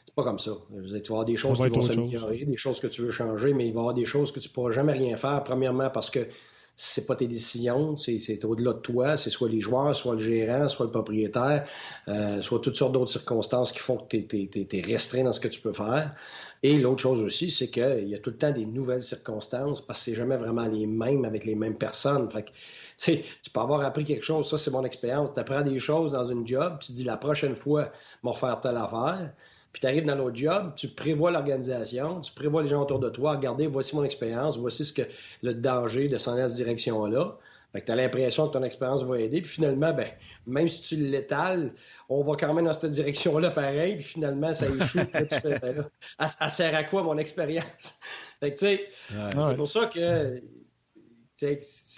c'est 0.06 0.16
pas 0.16 0.24
comme 0.24 0.40
ça. 0.40 0.52
tu 0.72 0.88
vas 0.90 1.00
avoir 1.10 1.26
des 1.26 1.36
choses 1.36 1.60
qui 1.60 1.70
vont 1.70 1.82
s'améliorer, 1.82 2.46
des 2.46 2.58
choses 2.58 2.80
que 2.80 2.88
tu 2.88 3.02
veux 3.02 3.12
changer, 3.12 3.54
mais 3.54 3.68
il 3.68 3.74
va 3.74 3.80
y 3.80 3.82
avoir 3.82 3.94
des 3.94 4.06
choses 4.06 4.32
que 4.32 4.40
tu 4.40 4.50
pourras 4.50 4.72
jamais 4.72 4.94
rien 4.94 5.18
faire. 5.18 5.44
Premièrement, 5.44 5.90
parce 5.90 6.10
que 6.10 6.28
c'est 6.76 7.06
pas 7.06 7.16
tes 7.16 7.28
décisions, 7.28 7.96
c'est 7.96 8.44
au-delà 8.44 8.74
de 8.74 8.80
toi, 8.80 9.16
c'est 9.18 9.30
soit 9.30 9.50
les 9.50 9.60
joueurs, 9.60 9.96
soit 9.96 10.16
le 10.16 10.20
gérant, 10.20 10.68
soit 10.68 10.86
le 10.86 10.92
propriétaire, 10.92 11.68
euh, 12.08 12.42
soit 12.42 12.60
toutes 12.60 12.76
sortes 12.76 12.94
d'autres 12.94 13.12
circonstances 13.12 13.72
qui 13.72 13.80
font 13.80 13.98
que 13.98 14.18
tu 14.18 14.50
es, 14.56 14.82
restreint 14.82 15.24
dans 15.24 15.34
ce 15.34 15.40
que 15.40 15.48
tu 15.48 15.62
peux 15.62 15.74
faire. 15.74 16.16
Et 16.64 16.80
l'autre 16.80 17.02
chose 17.02 17.22
aussi, 17.22 17.52
c'est 17.52 17.70
qu'il 17.70 18.08
y 18.08 18.16
a 18.16 18.20
tout 18.20 18.32
le 18.32 18.38
temps 18.38 18.52
des 18.52 18.66
nouvelles 18.66 19.02
circonstances 19.04 19.82
parce 19.82 20.00
que 20.00 20.06
c'est 20.06 20.16
jamais 20.16 20.38
vraiment 20.38 20.68
les 20.68 20.88
mêmes 20.88 21.26
avec 21.26 21.46
les 21.46 21.56
mêmes 21.56 21.78
personnes. 21.78 22.30
Fait 22.32 22.44
que 22.44 22.52
tu 23.02 23.50
peux 23.52 23.60
avoir 23.60 23.82
appris 23.82 24.04
quelque 24.04 24.24
chose, 24.24 24.50
ça 24.50 24.58
c'est 24.58 24.72
mon 24.72 24.86
expérience. 24.86 25.34
Tu 25.34 25.40
apprends 25.40 25.62
des 25.62 25.80
choses 25.80 26.12
dans 26.12 26.26
une 26.26 26.46
job, 26.46 26.78
tu 26.80 26.92
dis 26.92 27.04
la 27.04 27.18
prochaine 27.18 27.56
fois, 27.56 27.92
je 28.24 28.30
vais 28.30 28.36
faire 28.36 28.60
telle 28.60 28.78
affaire. 28.78 29.32
Puis 29.72 29.80
tu 29.80 29.88
arrives 29.88 30.06
dans 30.06 30.16
l'autre 30.16 30.36
job, 30.36 30.74
tu 30.76 30.90
prévois 30.90 31.32
l'organisation, 31.32 32.20
tu 32.20 32.34
prévois 32.34 32.62
les 32.62 32.68
gens 32.68 32.82
autour 32.82 33.00
de 33.00 33.10
toi. 33.10 33.32
Regardez, 33.32 33.68
voici 33.68 33.96
mon 33.96 34.04
expérience, 34.04 34.58
voici 34.58 34.86
ce 34.86 34.92
que 34.92 35.04
le 35.42 35.54
danger 35.54 36.10
de 36.10 36.18
s'en 36.18 36.34
aller 36.34 36.42
dans 36.42 36.48
cette 36.50 36.58
direction-là. 36.58 37.38
Fait 37.72 37.80
que 37.80 37.86
tu 37.86 37.92
as 37.94 37.96
l'impression 37.96 38.50
que 38.50 38.54
ton 38.54 38.64
expérience 38.64 39.04
va 39.04 39.18
aider. 39.18 39.42
Puis 39.42 39.52
finalement, 39.52 39.94
ben, 39.94 40.08
même 40.46 40.68
si 40.68 40.82
tu 40.82 40.98
l'étales, 40.98 41.74
on 42.10 42.22
va 42.22 42.36
quand 42.36 42.54
même 42.54 42.66
dans 42.66 42.74
cette 42.74 42.92
direction-là 42.92 43.52
pareil. 43.52 43.96
Puis 43.96 44.04
finalement, 44.04 44.54
ça 44.54 44.66
échoue. 44.68 45.00
tu 45.30 45.40
fais, 45.40 45.60
ben 45.60 45.86
elle, 46.20 46.52
sert 46.52 46.76
à 46.76 46.84
quoi 46.84 47.04
mon 47.04 47.18
expérience? 47.18 48.00
fait 48.42 48.54
que 48.54 48.60
tu 48.60 48.66
sais, 48.66 48.90
c'est 49.10 49.56
pour 49.56 49.70
ça 49.70 49.86
que 49.86 50.42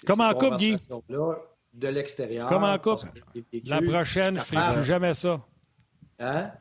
comme 0.06 0.20
en 0.20 0.34
coupe, 0.34 0.56
Guy. 0.56 0.76
De 1.72 1.88
l'extérieur. 1.88 2.48
Comme 2.48 2.64
en 2.64 2.78
coupe. 2.78 3.02
La 3.64 3.82
prochaine, 3.82 4.38
je 4.38 4.40
ne 4.40 4.44
ferai 4.44 4.74
plus 4.74 4.84
jamais 4.84 5.14
ça. 5.14 5.40
Hein? 6.20 6.52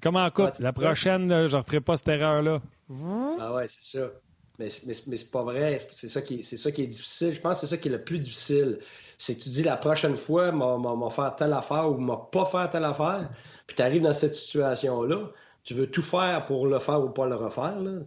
Comme 0.00 0.16
en 0.16 0.30
coupe. 0.30 0.52
la 0.60 0.72
prochaine, 0.72 1.28
je 1.28 1.56
ne 1.56 1.60
referai 1.60 1.80
pas 1.80 1.96
cette 1.96 2.08
erreur-là. 2.08 2.60
Ah 3.40 3.54
ouais, 3.54 3.66
c'est 3.68 3.98
ça. 3.98 4.06
Mais, 4.58 4.68
mais, 4.86 4.94
mais 5.06 5.16
c'est 5.16 5.30
pas 5.30 5.42
vrai. 5.42 5.78
C'est 5.92 6.08
ça, 6.08 6.20
qui, 6.20 6.42
ça 6.42 6.72
qui 6.72 6.82
est 6.82 6.86
difficile. 6.86 7.32
Je 7.32 7.40
pense 7.40 7.60
que 7.60 7.66
c'est 7.66 7.76
ça 7.76 7.80
qui 7.80 7.88
est 7.88 7.92
le 7.92 8.02
plus 8.02 8.18
difficile. 8.18 8.78
C'est 9.16 9.36
que 9.36 9.42
tu 9.42 9.48
dis 9.48 9.62
la 9.62 9.76
prochaine 9.76 10.16
fois, 10.16 10.52
m'a 10.52 11.10
faire 11.10 11.34
telle 11.36 11.52
affaire 11.52 11.90
ou 11.90 11.98
m'a 11.98 12.16
pas 12.16 12.44
faire 12.44 12.68
telle 12.70 12.84
affaire. 12.84 13.28
Puis 13.66 13.76
tu 13.76 13.82
arrives 13.82 14.02
dans 14.02 14.12
cette 14.12 14.34
situation-là. 14.34 15.30
Tu 15.64 15.74
veux 15.74 15.88
tout 15.88 16.02
faire 16.02 16.46
pour 16.46 16.66
le 16.66 16.78
faire 16.78 17.02
ou 17.02 17.10
pas 17.10 17.26
le 17.26 17.36
refaire. 17.36 17.78
Là. 17.78 18.00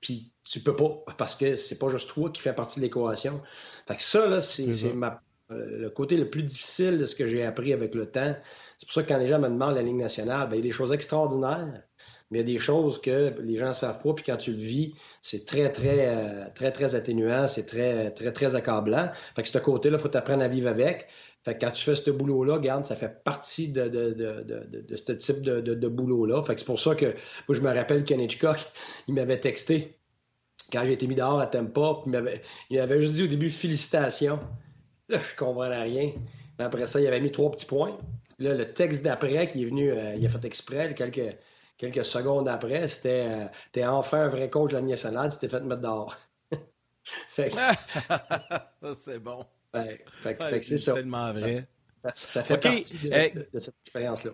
puis 0.00 0.29
tu 0.44 0.60
peux 0.60 0.76
pas, 0.76 1.04
parce 1.18 1.34
que 1.34 1.54
c'est 1.54 1.78
pas 1.78 1.88
juste 1.88 2.08
toi 2.10 2.30
qui 2.30 2.40
fais 2.40 2.54
partie 2.54 2.80
de 2.80 2.84
l'équation. 2.84 3.40
Fait 3.86 3.96
que 3.96 4.02
ça, 4.02 4.26
là, 4.26 4.40
c'est 4.40 4.66
le 5.50 5.90
côté 5.90 6.16
le 6.16 6.30
plus 6.30 6.42
difficile 6.42 6.98
de 6.98 7.04
ce 7.04 7.14
que 7.14 7.26
j'ai 7.26 7.44
appris 7.44 7.72
avec 7.72 7.94
le 7.94 8.06
temps. 8.06 8.36
C'est 8.78 8.86
pour 8.86 8.94
ça 8.94 9.02
que 9.02 9.08
quand 9.08 9.18
les 9.18 9.26
gens 9.26 9.38
me 9.38 9.48
demandent 9.48 9.74
la 9.74 9.82
Ligue 9.82 9.96
nationale, 9.96 10.48
ben, 10.48 10.56
il 10.56 10.58
y 10.58 10.60
a 10.60 10.62
des 10.62 10.70
choses 10.70 10.92
extraordinaires, 10.92 11.82
mais 12.30 12.40
il 12.40 12.48
y 12.48 12.52
a 12.52 12.54
des 12.54 12.58
choses 12.60 13.00
que 13.00 13.34
les 13.40 13.56
gens 13.56 13.68
ne 13.68 13.72
savent 13.72 14.00
pas, 14.00 14.14
puis 14.14 14.24
quand 14.24 14.36
tu 14.36 14.52
le 14.52 14.58
vis, 14.58 14.94
c'est 15.20 15.44
très, 15.44 15.70
très, 15.70 16.08
euh, 16.08 16.44
très, 16.54 16.70
très 16.70 16.94
atténuant, 16.94 17.48
c'est 17.48 17.66
très, 17.66 18.10
très, 18.12 18.32
très 18.32 18.54
accablant. 18.54 19.10
Fait 19.34 19.42
que 19.42 19.48
ce 19.48 19.58
côté-là, 19.58 19.96
il 19.98 20.00
faut 20.00 20.08
t'apprendre 20.08 20.44
à 20.44 20.48
vivre 20.48 20.68
avec. 20.68 21.08
Fait 21.44 21.54
que 21.54 21.64
quand 21.64 21.72
tu 21.72 21.82
fais 21.82 21.94
ce 21.94 22.10
boulot-là, 22.10 22.58
garde, 22.58 22.84
ça 22.84 22.96
fait 22.96 23.24
partie 23.24 23.72
de, 23.72 23.88
de, 23.88 24.12
de, 24.12 24.82
de 24.82 24.96
ce 24.96 25.12
type 25.12 25.42
de, 25.42 25.88
boulot-là. 25.88 26.42
Fait 26.42 26.54
que 26.54 26.60
c'est 26.60 26.66
pour 26.66 26.78
ça 26.78 26.94
que 26.94 27.06
moi, 27.48 27.56
je 27.56 27.60
me 27.60 27.72
rappelle 27.72 28.04
Ken 28.04 28.20
Hitchcock, 28.20 28.58
il 29.08 29.14
m'avait 29.14 29.40
texté 29.40 29.99
quand 30.72 30.82
j'ai 30.84 30.92
été 30.92 31.06
mis 31.06 31.14
dehors 31.14 31.40
à 31.40 31.46
Tempa, 31.46 32.02
puis 32.02 32.12
il 32.70 32.78
m'avait 32.78 33.00
juste 33.00 33.14
dit 33.14 33.24
au 33.24 33.26
début 33.26 33.50
félicitations. 33.50 34.40
Là, 35.08 35.18
je 35.18 35.36
comprenais 35.36 35.82
rien. 35.82 36.12
Mais 36.58 36.64
après 36.64 36.86
ça, 36.86 37.00
il 37.00 37.06
avait 37.06 37.20
mis 37.20 37.32
trois 37.32 37.50
petits 37.50 37.66
points. 37.66 37.98
Là, 38.38 38.54
le 38.54 38.72
texte 38.72 39.02
d'après 39.02 39.46
qui 39.48 39.62
est 39.62 39.66
venu, 39.66 39.90
euh, 39.90 40.14
il 40.14 40.24
a 40.24 40.28
fait 40.28 40.44
exprès, 40.44 40.94
quelques, 40.94 41.36
quelques 41.76 42.04
secondes 42.04 42.48
après, 42.48 42.88
c'était 42.88 43.26
euh, 43.28 43.46
T'es 43.72 43.84
enfin 43.84 44.22
un 44.22 44.28
vrai 44.28 44.48
coach 44.48 44.70
de 44.70 44.76
la 44.76 44.82
nationale, 44.82 45.32
tu 45.32 45.38
t'es 45.38 45.48
fait 45.48 45.60
mettre 45.62 45.82
dehors. 45.82 46.16
fait 47.28 47.52
c'est 48.96 49.18
bon. 49.18 49.40
Ouais, 49.74 50.04
fait, 50.10 50.36
que 50.36 50.60
c'est 50.62 50.78
ça. 50.78 50.94
tellement 50.94 51.32
vrai. 51.32 51.68
Ça, 52.14 52.42
fait 52.42 52.58
partie 52.58 52.98
de 52.98 53.58
cette 53.58 53.74
expérience-là. 53.84 54.32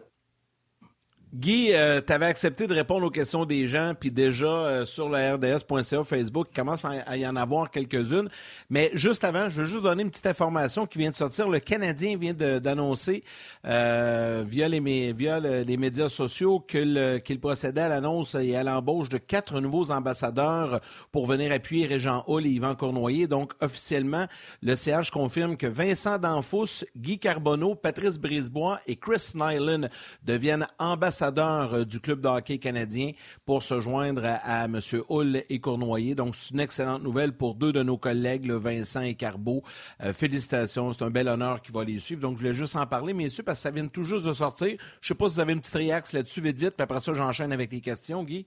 Guy, 1.34 1.72
euh, 1.72 2.00
tu 2.06 2.12
avais 2.12 2.26
accepté 2.26 2.68
de 2.68 2.74
répondre 2.74 3.04
aux 3.04 3.10
questions 3.10 3.44
des 3.44 3.66
gens, 3.66 3.94
puis 3.98 4.12
déjà 4.12 4.46
euh, 4.46 4.86
sur 4.86 5.08
le 5.08 5.34
RDS.ca 5.34 6.04
Facebook, 6.04 6.46
il 6.52 6.54
commence 6.54 6.84
à, 6.84 7.16
y 7.16 7.26
en 7.26 7.34
avoir 7.34 7.72
quelques-unes. 7.72 8.28
Mais 8.70 8.92
juste 8.94 9.24
avant, 9.24 9.48
je 9.48 9.62
veux 9.62 9.66
juste 9.66 9.82
donner 9.82 10.04
une 10.04 10.10
petite 10.10 10.26
information 10.26 10.86
qui 10.86 10.98
vient 10.98 11.10
de 11.10 11.16
sortir. 11.16 11.48
Le 11.48 11.58
Canadien 11.58 12.16
vient 12.16 12.32
d'annoncer 12.32 13.24
euh, 13.66 14.44
via, 14.46 14.68
les, 14.68 14.80
médias 14.80 16.08
sociaux 16.08 16.60
qu'il 16.60 17.40
procédait 17.40 17.80
à 17.80 17.88
l'annonce 17.88 18.36
et 18.36 18.54
à 18.54 18.62
l'embauche 18.62 19.08
de 19.08 19.18
quatre 19.18 19.60
nouveaux 19.60 19.90
ambassadeurs 19.90 20.80
pour 21.10 21.26
venir 21.26 21.50
appuyer 21.50 21.86
Régent 21.86 22.22
Hall 22.28 22.46
et 22.46 22.50
Yvan 22.50 22.76
Cournoyer. 22.76 23.26
Donc, 23.26 23.52
officiellement, 23.60 24.26
le 24.62 24.76
CH 24.76 25.10
confirme 25.10 25.56
que 25.56 25.66
Vincent 25.66 26.18
Danfous, 26.18 26.84
Guy 26.96 27.18
Carbonneau, 27.18 27.74
Patrice 27.74 28.16
Brisebois 28.16 28.80
et 28.86 28.94
Chris 28.94 29.32
Nyland 29.34 29.88
deviennent 30.22 30.68
ambassadeurs 30.78 31.15
euh, 31.22 31.84
du 31.84 32.00
club 32.00 32.20
de 32.20 32.28
hockey 32.28 32.58
canadien 32.58 33.12
pour 33.44 33.62
se 33.62 33.80
joindre 33.80 34.22
à, 34.24 34.64
M. 34.64 34.80
Hull 35.08 35.42
et 35.48 35.60
Cournoyer. 35.60 36.14
Donc, 36.14 36.34
c'est 36.34 36.54
une 36.54 36.60
excellente 36.60 37.02
nouvelle 37.02 37.32
pour 37.32 37.54
deux 37.54 37.72
de 37.72 37.82
nos 37.82 37.98
collègues, 37.98 38.50
Vincent 38.50 39.02
et 39.02 39.14
Carbeau. 39.14 39.62
Euh, 40.02 40.12
félicitations, 40.12 40.92
c'est 40.92 41.02
un 41.02 41.10
bel 41.10 41.28
honneur 41.28 41.62
qui 41.62 41.72
va 41.72 41.84
les 41.84 41.98
suivre. 41.98 42.20
Donc, 42.20 42.36
je 42.36 42.42
voulais 42.42 42.54
juste 42.54 42.76
en 42.76 42.86
parler, 42.86 43.14
messieurs, 43.14 43.42
parce 43.42 43.58
que 43.58 43.62
ça 43.62 43.70
vient 43.70 43.86
tout 43.86 44.04
juste 44.04 44.26
de 44.26 44.32
sortir. 44.32 44.68
Je 44.68 44.74
ne 44.74 44.78
sais 45.02 45.14
pas 45.14 45.28
si 45.28 45.36
vous 45.36 45.40
avez 45.40 45.52
une 45.52 45.60
petite 45.60 45.74
réaction 45.74 46.18
là-dessus, 46.18 46.40
vite, 46.40 46.58
vite, 46.58 46.74
puis 46.76 46.82
après 46.82 47.00
ça, 47.00 47.14
j'enchaîne 47.14 47.52
avec 47.52 47.72
les 47.72 47.80
questions, 47.80 48.22
Guy. 48.24 48.46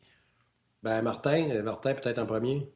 Ben, 0.82 1.02
Martin, 1.02 1.62
Martin 1.62 1.94
peut-être 1.94 2.20
en 2.20 2.26
premier. 2.26 2.68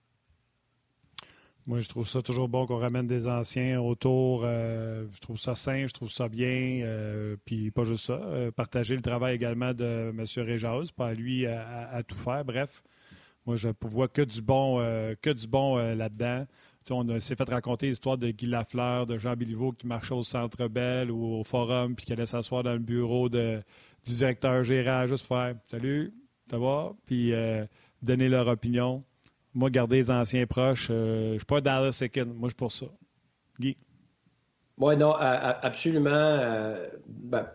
Moi, 1.65 1.79
je 1.79 1.88
trouve 1.88 2.05
ça 2.05 2.22
toujours 2.22 2.50
bon 2.50 2.65
qu'on 2.65 2.77
ramène 2.77 3.08
des 3.08 3.25
anciens 3.25 3.79
autour. 3.79 4.41
Euh, 4.43 5.05
je 5.13 5.20
trouve 5.20 5.38
ça 5.38 5.55
sain, 5.55 5.88
je 5.88 5.93
trouve 5.93 6.12
ça 6.12 6.27
bien. 6.27 6.82
Euh, 6.84 7.38
puis 7.46 7.72
pas 7.72 7.86
juste 7.86 8.08
ça. 8.08 8.20
Euh, 8.22 8.51
partager 8.51 8.96
le 8.96 9.01
travail 9.01 9.36
également 9.36 9.74
de 9.74 10.10
M. 10.10 10.25
Réjaus, 10.43 10.91
pas 10.91 11.13
lui 11.13 11.46
à, 11.46 12.03
tout 12.05 12.17
faire. 12.17 12.43
Bref, 12.43 12.84
moi, 13.46 13.55
je 13.55 13.70
ne 13.70 13.74
vois 13.84 14.10
que 14.10 14.22
du 14.22 14.41
bon, 14.41 14.79
que 15.22 15.29
du 15.29 15.48
bon 15.48 15.77
là-dedans. 15.77 16.46
on 16.89 17.20
s'est 17.22 17.36
fait 17.38 17.50
raconter 17.50 17.88
l'histoire 17.88 18.17
de 18.17 18.29
Guy 18.29 18.46
Lafleur, 18.46 19.05
de 19.05 19.17
Jean 19.17 19.38
Béliveau 19.38 19.72
qui 19.72 19.88
marchait 19.88 20.15
au 20.15 20.24
Centre 20.24 20.67
Bell 20.67 21.12
ou 21.12 21.39
au 21.39 21.46
Forum, 21.46 21.96
puis 21.96 22.05
qui 22.05 22.12
allait 22.12 22.25
s'asseoir 22.25 22.63
dans 22.63 22.74
le 22.74 22.79
bureau 22.79 23.29
du 23.29 23.63
directeur 24.05 24.65
général 24.65 25.08
juste 25.08 25.25
pour 25.25 25.38
faire 25.38 25.55
«Salut, 25.67 26.13
ça 26.50 26.58
va?» 26.58 26.91
Puis 27.05 27.32
donner 28.01 28.27
leur 28.27 28.50
opinion. 28.50 29.05
Moi, 29.56 29.70
garder 29.70 29.98
les 29.98 30.12
anciens 30.12 30.46
proches, 30.48 30.88
euh, 30.90 31.28
je 31.28 31.34
ne 31.34 31.38
suis 31.38 31.46
pas 31.46 31.62
Dallas 31.62 31.92
Second. 31.92 32.26
Moi, 32.26 32.48
je 32.48 32.50
suis 32.50 32.56
pour 32.56 32.72
ça. 32.72 32.88
Guy? 33.60 33.78
Oui, 34.80 34.98
non, 34.98 35.14
absolument. 35.14 36.10
Euh, 36.12 36.88
ben, 37.08 37.48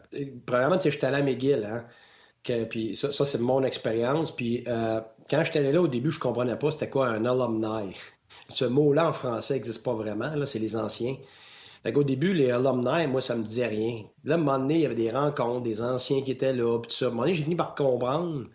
premièrement, 0.46 0.78
je 0.82 0.90
suis 0.90 1.04
allé 1.04 1.16
à 1.16 1.22
McGill. 1.22 1.64
Hein, 1.64 1.84
puis 2.70 2.96
ça, 2.96 3.10
c'est 3.12 3.40
mon 3.40 3.64
expérience. 3.64 4.34
Puis 4.34 4.64
euh, 4.68 5.00
quand 5.28 5.42
j'étais 5.44 5.58
allé 5.58 5.72
là, 5.72 5.82
au 5.82 5.88
début, 5.88 6.10
je 6.10 6.18
ne 6.18 6.22
comprenais 6.22 6.56
pas 6.56 6.70
c'était 6.70 6.88
quoi 6.88 7.08
un 7.08 7.24
alumni. 7.24 7.94
Ce 8.48 8.64
mot-là 8.64 9.08
en 9.08 9.12
français 9.12 9.54
n'existe 9.54 9.82
pas 9.82 9.94
vraiment. 9.94 10.30
Là, 10.34 10.46
c'est 10.46 10.58
les 10.58 10.76
anciens. 10.76 11.16
Au 11.94 12.04
début, 12.04 12.34
les 12.34 12.50
alumni, 12.50 13.06
moi, 13.08 13.20
ça 13.20 13.34
me 13.34 13.42
disait 13.42 13.66
rien. 13.66 14.04
Là, 14.24 14.34
à 14.34 14.38
un 14.38 14.40
moment 14.40 14.58
donné, 14.58 14.74
il 14.74 14.80
y 14.82 14.86
avait 14.86 14.94
des 14.94 15.10
rencontres, 15.10 15.62
des 15.62 15.82
anciens 15.82 16.22
qui 16.22 16.30
étaient 16.30 16.52
là, 16.52 16.78
puis 16.78 16.92
ça. 16.92 17.06
À 17.06 17.08
un 17.08 17.10
moment 17.10 17.22
donné, 17.22 17.34
j'ai 17.34 17.42
fini 17.42 17.56
par 17.56 17.74
comprendre 17.74 18.46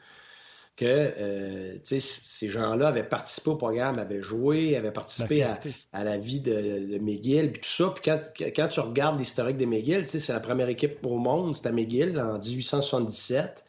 que 0.84 1.14
euh, 1.18 1.78
ces 1.84 2.50
gens-là 2.50 2.90
avaient 2.90 3.04
participé 3.04 3.52
au 3.52 3.56
programme, 3.56 4.00
avaient 4.00 4.22
joué, 4.22 4.76
avaient 4.76 4.92
participé 4.92 5.46
à, 5.94 6.04
la 6.04 6.18
vie 6.18 6.42
de, 6.42 6.52
de 6.52 6.98
McGill, 7.00 7.52
puis 7.54 7.62
tout 7.62 7.70
ça. 7.70 7.94
Puis 7.96 8.52
quand, 8.54 8.68
tu 8.68 8.80
regardes 8.80 9.20
l'historique 9.20 9.58
de 9.58 9.66
McGill, 9.66 10.08
c'est 10.08 10.28
la 10.34 10.40
première 10.40 10.68
équipe 10.68 11.06
au 11.06 11.18
monde, 11.18 11.56
c'était 11.56 11.72
McGill 11.72 12.20
en 12.20 12.38
1877. 12.38 13.64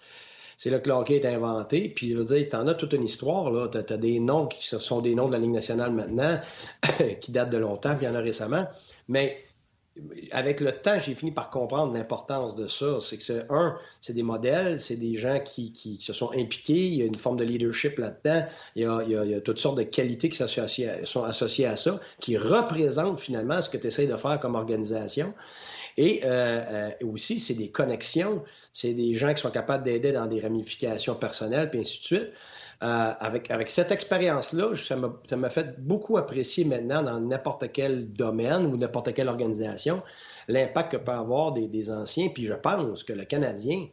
C'est 0.56 0.70
là 0.70 0.78
que 0.78 0.88
le 0.88 0.94
hockey 0.94 1.16
est 1.16 1.26
inventé. 1.26 1.88
Puis, 1.88 2.12
je 2.12 2.16
veux 2.16 2.24
dire, 2.24 2.48
t'en 2.48 2.66
as 2.68 2.74
toute 2.74 2.92
une 2.92 3.04
histoire. 3.04 3.50
là. 3.50 3.68
Tu 3.68 3.92
as, 3.92 3.96
des 3.96 4.20
noms 4.20 4.46
qui 4.46 4.64
sont 4.64 5.00
des 5.00 5.14
noms 5.14 5.26
de 5.26 5.32
la 5.32 5.38
Ligue 5.38 5.50
nationale 5.50 5.92
maintenant, 5.92 6.40
qui 7.20 7.32
datent 7.32 7.50
de 7.50 7.58
longtemps, 7.58 7.96
puis 7.96 8.06
il 8.06 8.08
y 8.08 8.12
en 8.12 8.14
a 8.14 8.20
récemment. 8.20 8.66
Mais 9.08 9.44
avec 10.32 10.60
le 10.60 10.72
temps, 10.72 10.98
j'ai 10.98 11.14
fini 11.14 11.30
par 11.30 11.50
comprendre 11.50 11.94
l'importance 11.94 12.56
de 12.56 12.66
ça. 12.66 12.98
C'est 13.00 13.18
que, 13.18 13.44
un, 13.48 13.76
c'est 14.00 14.12
des 14.12 14.24
modèles, 14.24 14.80
c'est 14.80 14.96
des 14.96 15.16
gens 15.16 15.38
qui, 15.40 15.72
qui, 15.72 15.98
se 16.00 16.12
sont 16.12 16.30
impliqués, 16.32 16.86
il 16.86 16.94
y 16.94 17.02
a 17.02 17.04
une 17.04 17.14
forme 17.14 17.36
de 17.36 17.44
leadership 17.44 17.98
là-dedans, 17.98 18.46
il, 18.74 18.82
il, 19.06 19.30
y 19.30 19.34
a, 19.34 19.40
toutes 19.40 19.60
sortes 19.60 19.78
de 19.78 19.84
qualités 19.84 20.28
qui 20.28 20.36
sont 20.36 21.24
associées 21.24 21.66
à 21.66 21.76
ça, 21.76 22.00
qui 22.18 22.36
représentent 22.36 23.20
finalement 23.20 23.62
ce 23.62 23.68
que 23.68 23.76
tu 23.76 23.86
essaies 23.86 24.06
de 24.06 24.16
faire 24.16 24.40
comme 24.40 24.56
organisation. 24.56 25.32
Et 25.96 26.22
euh, 26.24 26.28
euh, 26.28 27.06
aussi, 27.06 27.38
c'est 27.38 27.54
des 27.54 27.70
connexions, 27.70 28.42
c'est 28.72 28.94
des 28.94 29.14
gens 29.14 29.32
qui 29.32 29.40
sont 29.40 29.50
capables 29.50 29.84
d'aider 29.84 30.12
dans 30.12 30.26
des 30.26 30.40
ramifications 30.40 31.14
personnelles, 31.14 31.70
puis 31.70 31.80
ainsi 31.80 32.00
de 32.00 32.04
suite. 32.04 32.32
Euh, 32.82 33.12
avec, 33.20 33.50
avec 33.50 33.70
cette 33.70 33.92
expérience-là, 33.92 34.72
ça 34.74 35.36
m'a 35.36 35.48
fait 35.48 35.80
beaucoup 35.80 36.18
apprécier 36.18 36.64
maintenant 36.64 37.02
dans 37.02 37.20
n'importe 37.20 37.72
quel 37.72 38.12
domaine 38.12 38.66
ou 38.66 38.76
n'importe 38.76 39.14
quelle 39.14 39.28
organisation 39.28 40.02
l'impact 40.48 40.92
que 40.92 40.96
peut 40.98 41.12
avoir 41.12 41.52
des, 41.52 41.90
anciens. 41.90 42.28
Puis 42.28 42.44
je 42.44 42.52
pense 42.52 43.04
que 43.04 43.12
le 43.12 43.24
Canadien, 43.24 43.86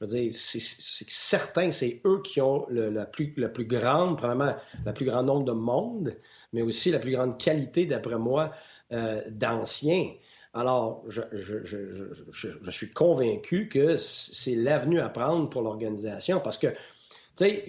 je 0.00 0.06
veux 0.06 0.12
dire, 0.12 0.32
c'est 0.32 0.60
certain, 0.60 1.70
c'est 1.70 2.00
eux 2.04 2.20
qui 2.24 2.40
ont 2.40 2.66
le, 2.68 2.88
la, 2.90 3.04
plus, 3.04 3.32
la 3.36 3.48
plus 3.48 3.66
grande, 3.66 4.16
probablement 4.16 4.56
la 4.84 4.92
plus 4.92 5.04
grande 5.04 5.26
nombre 5.26 5.44
de 5.44 5.52
monde, 5.52 6.16
mais 6.52 6.62
aussi 6.62 6.90
la 6.90 6.98
plus 6.98 7.12
grande 7.12 7.38
qualité, 7.38 7.86
d'après 7.86 8.18
moi, 8.18 8.50
euh, 8.92 9.22
d'anciens. 9.30 10.10
Alors, 10.54 11.04
je, 11.08 12.70
suis 12.70 12.90
convaincu 12.90 13.68
que 13.68 13.96
c'est 13.96 14.54
l'avenue 14.54 15.00
à 15.00 15.08
prendre 15.08 15.48
pour 15.48 15.62
l'organisation 15.62 16.40
parce 16.40 16.58
que, 16.58 16.66
tu 16.68 16.76
sais, 17.36 17.66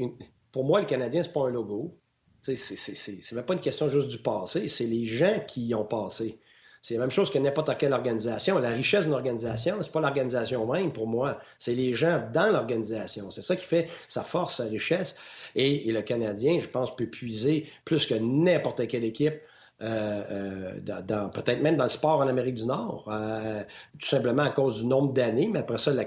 pour 0.52 0.66
moi, 0.66 0.82
le 0.82 0.86
Canadien, 0.86 1.24
c'est 1.24 1.32
pas 1.32 1.48
un 1.48 1.52
logo. 1.52 1.98
C'est 2.42 3.32
même 3.32 3.46
pas 3.46 3.54
une 3.54 3.62
question 3.62 3.88
juste 3.88 4.10
du 4.10 4.18
passé, 4.18 4.68
c'est 4.68 4.86
les 4.86 5.06
gens 5.06 5.40
qui 5.48 5.68
y 5.68 5.76
ont 5.76 5.86
passé. 5.86 6.40
C'est 6.82 6.96
la 6.96 7.00
même 7.00 7.12
chose 7.12 7.32
que 7.32 7.40
n'importe 7.40 7.78
quelle 7.78 7.94
organisation. 7.94 8.60
La 8.60 8.72
richesse 8.72 9.06
d'une 9.06 9.14
organisation, 9.14 9.78
c'est 9.82 9.92
pas 9.94 10.02
l'organisation 10.02 10.70
même 10.70 10.92
pour 10.92 11.08
moi, 11.08 11.40
c'est 11.58 11.76
les 11.76 11.94
gens 11.94 12.30
dans 12.34 12.52
l'organisation. 12.52 13.32
C'est 13.32 13.42
ça 13.42 13.56
qui 13.56 13.64
fait 13.64 13.88
sa 14.10 14.22
force, 14.22 14.58
sa 14.58 14.66
richesse. 14.66 15.16
Et, 15.56 15.90
le 15.90 16.02
Canadien, 16.02 16.60
je 16.60 16.68
pense, 16.68 16.94
peut 16.94 17.08
puiser 17.08 17.70
plus 17.86 18.06
que 18.06 18.16
n'importe 18.16 18.86
quelle 18.88 19.06
équipe 19.06 19.36
euh, 19.82 20.78
euh, 20.88 21.28
peut-être 21.30 21.62
même 21.62 21.76
dans 21.76 21.84
le 21.84 21.90
sport 21.90 22.20
en 22.20 22.28
Amérique 22.28 22.56
du 22.56 22.66
Nord, 22.66 23.10
euh, 23.12 23.64
tout 24.00 24.08
simplement 24.08 24.44
à 24.44 24.50
cause 24.50 24.80
du 24.80 24.86
nombre 24.86 25.12
d'années, 25.14 25.50
mais 25.52 25.60
après 25.60 25.78
ça, 25.78 25.92
la, 25.92 26.06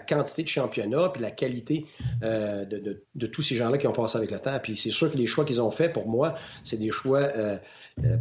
quantité 0.00 0.42
de 0.42 0.48
championnats, 0.48 1.10
puis 1.10 1.20
la 1.20 1.30
qualité 1.30 1.86
de, 2.22 3.26
tous 3.26 3.42
ces 3.42 3.56
gens-là 3.56 3.78
qui 3.78 3.86
ont 3.86 3.92
passé 3.92 4.16
avec 4.16 4.30
le 4.30 4.38
temps. 4.38 4.58
Puis 4.62 4.76
c'est 4.76 4.90
sûr 4.90 5.12
que 5.12 5.18
les 5.18 5.26
choix 5.26 5.44
qu'ils 5.44 5.60
ont 5.60 5.70
faits, 5.70 5.92
pour 5.92 6.08
moi, 6.08 6.34
c'est 6.64 6.78
des 6.78 6.90
choix, 6.90 7.28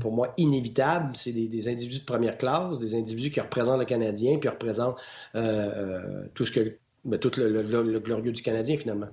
pour 0.02 0.12
moi, 0.12 0.34
inévitables. 0.38 1.16
C'est 1.16 1.32
des, 1.32 1.68
individus 1.70 2.00
de 2.00 2.06
première 2.06 2.38
classe, 2.38 2.80
des 2.80 2.96
individus 2.96 3.30
qui 3.30 3.40
représentent 3.40 3.80
le 3.80 3.86
Canadien, 3.86 4.38
puis 4.38 4.50
représentent 4.50 4.98
tout 6.34 6.46
ce 6.46 6.52
que, 6.52 6.78
ben, 7.06 7.20
tout 7.20 7.32
le 7.38 8.00
glorieux 8.00 8.32
du 8.32 8.42
Canadien, 8.42 8.76
finalement. 8.76 9.08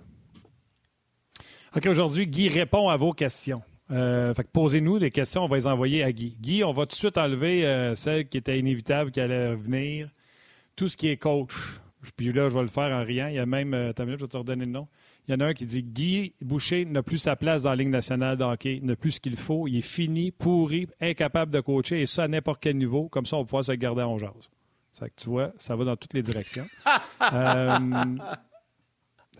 OK, 1.77 1.87
aujourd'hui, 1.87 2.27
Guy 2.27 2.49
répond 2.49 2.89
à 2.89 2.97
vos 2.97 3.13
questions. 3.13 3.63
Euh, 3.91 4.33
posez-nous 4.53 4.99
des 4.99 5.11
questions, 5.11 5.45
on 5.45 5.49
va 5.49 5.57
les 5.57 5.67
envoyer 5.67 6.03
à 6.03 6.13
Guy. 6.13 6.37
Guy, 6.41 6.65
on 6.65 6.73
va 6.73 6.85
tout 6.87 6.93
de 6.93 6.95
suite 6.95 7.19
enlever 7.19 7.67
euh, 7.67 7.95
celle 7.95 8.29
qui 8.29 8.39
était 8.39 8.59
inévitable, 8.59 9.11
qui 9.11 9.21
allait 9.21 9.55
venir. 9.55 10.09
Tout 10.77 10.89
ce 10.89 10.97
qui 10.97 11.09
est 11.09 11.17
coach. 11.17 11.53
Puis 12.17 12.33
là, 12.33 12.49
je 12.49 12.55
vais 12.55 12.63
le 12.63 12.69
faire 12.69 12.91
en 12.93 13.03
riant. 13.03 13.29
Il 13.29 13.35
y 13.35 13.39
a 13.39 13.47
même, 13.47 13.73
euh, 13.75 13.93
minute, 14.01 14.19
je 14.19 14.25
vais 14.25 14.29
te 14.29 14.37
redonner 14.37 14.65
le 14.65 14.71
nom. 14.71 14.89
Il 15.27 15.33
y 15.33 15.35
en 15.35 15.41
a 15.41 15.47
un 15.47 15.55
qui 15.55 15.65
dit 15.65 15.83
Guy 15.83 16.35
Boucher 16.41 16.85
n'a 16.85 17.03
plus 17.03 17.19
sa 17.19 17.37
place 17.37 17.63
dans 17.63 17.71
la 17.71 17.77
Ligue 17.77 17.89
nationale 17.89 18.37
de 18.37 18.45
hockey, 18.45 18.81
n'a 18.83 18.97
plus 18.97 19.13
ce 19.13 19.21
qu'il 19.21 19.37
faut. 19.37 19.67
Il 19.67 19.79
est 19.79 19.81
fini, 19.81 20.31
pourri, 20.31 20.87
incapable 21.01 21.53
de 21.53 21.61
coacher, 21.61 22.03
et 22.03 22.07
ça 22.07 22.25
à 22.25 22.29
n'importe 22.29 22.61
quel 22.61 22.77
niveau. 22.77 23.09
Comme 23.09 23.25
ça, 23.25 23.37
on 23.37 23.41
va 23.41 23.45
pouvoir 23.45 23.65
se 23.65 23.73
garder 23.73 24.03
en 24.03 24.19
jase. 24.19 24.51
Ça 24.93 25.09
que 25.09 25.15
tu 25.17 25.29
vois, 25.29 25.53
ça 25.59 25.75
va 25.77 25.85
dans 25.85 25.97
toutes 25.97 26.15
les 26.15 26.23
directions. 26.23 26.67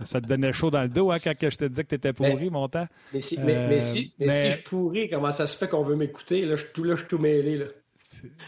euh, 0.01 0.05
ça 0.05 0.21
te 0.21 0.27
donnait 0.27 0.53
chaud 0.53 0.71
dans 0.71 0.83
le 0.83 0.89
dos 0.89 1.11
hein, 1.11 1.19
quand 1.19 1.35
je 1.41 1.57
te 1.57 1.65
disais 1.65 1.85
que 1.85 1.89
tu 1.89 1.95
étais 1.95 2.13
pourri, 2.13 2.51
mon 2.51 2.69
temps? 2.69 2.87
Mais 3.13 3.21
si, 3.21 3.41
mais, 3.41 3.81
si, 3.81 4.15
mais, 4.19 4.31
si 4.31 4.51
je 4.51 4.63
pourris, 4.63 5.09
comment 5.09 5.33
ça 5.33 5.47
se 5.47 5.57
fait 5.57 5.69
qu'on 5.69 5.85
veut 5.85 5.97
m'écouter? 5.97 6.45
Là, 6.47 6.57
je, 6.57 6.65
tout, 6.67 6.85
là, 6.85 6.95
je 6.95 7.01
suis 7.01 7.09
tout 7.09 7.19
mêlé. 7.19 7.59
Là. 7.59 7.67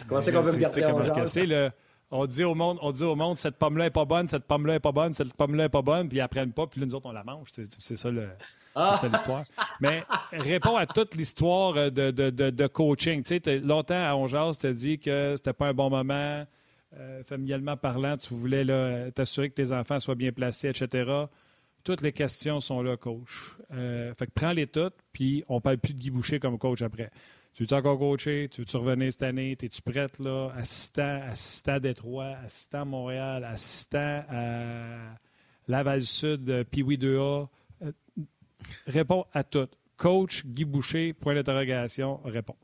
Comment 0.09 0.21
c'est 0.21 0.33
qu'on 0.33 0.43
veut 0.43 0.53
me 0.53 0.59
garder 0.59 0.85
en? 0.85 1.71
On 2.13 2.27
dit 2.27 2.45
au 2.45 2.55
monde, 2.55 2.79
on 2.83 2.93
dit 2.93 3.03
au 3.03 3.17
monde, 3.17 3.37
cette 3.37 3.57
pomme-là 3.57 3.87
est 3.87 3.91
pas 3.91 4.05
bonne, 4.05 4.29
cette 4.29 4.45
pomme-là 4.45 4.77
est 4.77 4.81
pas 4.81 4.93
bonne, 4.93 5.13
cette 5.13 5.35
pomme-là 5.35 5.65
est 5.65 5.69
pas 5.69 5.83
bonne, 5.83 6.09
puis 6.09 6.19
ils 6.19 6.21
apprennent 6.21 6.53
pas, 6.53 6.69
puis 6.69 6.81
là, 6.81 6.87
nous 6.87 6.95
autres, 6.95 7.07
on 7.07 7.13
la 7.13 7.25
mange. 7.25 7.49
C'est 7.51 7.97
ça 7.97 8.11
le. 8.11 8.29
Ah. 8.77 9.01
l'histoire. 9.11 9.45
Mais 9.81 10.05
réponds 10.33 10.77
à 10.77 10.87
toute 10.87 11.15
l'histoire 11.15 11.73
de, 11.73 12.11
de, 12.11 12.31
de, 12.31 12.67
coaching. 12.67 13.23
Tu 13.23 13.41
sais, 13.43 13.59
longtemps, 13.59 13.95
à 13.95 14.15
Ongeas, 14.15 14.59
tu 14.61 14.67
as 14.67 14.73
dit 14.73 14.99
que 14.99 15.35
c'était 15.37 15.55
pas 15.55 15.69
un 15.69 15.73
bon 15.73 15.89
moment, 15.89 16.45
euh, 16.95 17.23
familialement 17.25 17.77
parlant, 17.77 18.17
tu 18.17 18.35
voulais 18.35 18.65
t'assurer 19.13 19.51
que 19.51 19.55
tes 19.55 19.73
enfants 19.73 19.99
soient 19.99 20.15
bien 20.15 20.33
placés, 20.33 20.69
etc. 20.69 21.27
Toutes 21.87 22.01
les 22.01 22.13
questions 22.13 22.59
sont 22.59 22.83
là, 22.83 22.97
coach. 22.97 23.57
Euh, 23.73 24.13
fait 24.15 24.27
que 24.27 24.33
prends-les 24.33 24.67
toutes, 24.67 24.97
puis 25.13 25.45
on 25.49 25.61
parle 25.61 25.79
plus 25.79 25.95
de 25.95 26.01
Guy 26.01 26.11
Boucher 26.11 26.41
comme 26.41 26.59
coach 26.59 26.83
après. 26.83 27.11
Tu 27.55 27.63
veux-tu 27.63 27.75
encore 27.75 27.99
coacher? 27.99 28.49
Tu 28.51 28.63
veux-tu 28.63 28.77
revenir 28.77 29.13
cette 29.13 29.23
année? 29.23 29.53
Es-tu 29.53 29.83
prête, 29.83 30.19
là? 30.19 30.51
Assistant, 30.57 31.23
assistant 31.29 31.75
à 31.75 31.81
Détroit, 31.81 32.35
assistant 32.45 32.81
à 32.81 32.85
Montréal, 32.85 33.45
assistant 33.45 34.25
à 34.29 35.15
Laval-Sud, 35.69 36.51
euh, 36.51 36.65
Piwi 36.65 36.99
2A. 36.99 37.49
Euh, 37.83 37.93
réponds 38.87 39.25
à 39.33 39.45
tout. 39.45 39.69
Coach 39.97 40.45
Guy 40.45 40.65
Boucher, 40.65 41.13
point 41.13 41.35
d'interrogation, 41.35 42.21
réponds. 42.25 42.57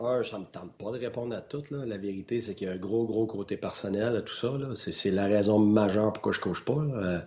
Un, 0.00 0.24
ça 0.24 0.38
me 0.38 0.46
tente 0.46 0.72
pas 0.78 0.92
de 0.92 0.98
répondre 0.98 1.34
à 1.36 1.42
tout. 1.42 1.62
Là. 1.70 1.84
La 1.84 1.98
vérité, 1.98 2.40
c'est 2.40 2.54
qu'il 2.54 2.66
y 2.68 2.70
a 2.70 2.74
un 2.74 2.78
gros, 2.78 3.04
gros 3.04 3.26
côté 3.26 3.56
personnel 3.58 4.16
à 4.16 4.22
tout 4.22 4.34
ça. 4.34 4.52
C'est 4.74 5.10
la 5.10 5.26
raison 5.26 5.58
majeure 5.58 6.12
pourquoi 6.12 6.32
je 6.32 6.40
coach 6.40 6.64
pas. 6.64 6.72
Euh, 6.72 7.18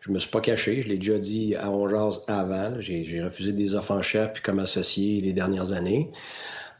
je 0.00 0.10
me 0.10 0.18
suis 0.18 0.30
pas 0.30 0.40
caché, 0.40 0.82
je 0.82 0.88
l'ai 0.88 0.96
déjà 0.96 1.18
dit 1.18 1.54
à 1.54 1.70
Ongeaz 1.70 2.24
avant. 2.26 2.80
J'ai 2.80 3.22
refusé 3.22 3.52
des 3.52 3.74
offres 3.74 3.92
en 3.92 4.02
chef 4.02 4.32
puis 4.32 4.42
comme 4.42 4.58
associé 4.58 5.20
les 5.20 5.32
dernières 5.32 5.72
années 5.72 6.12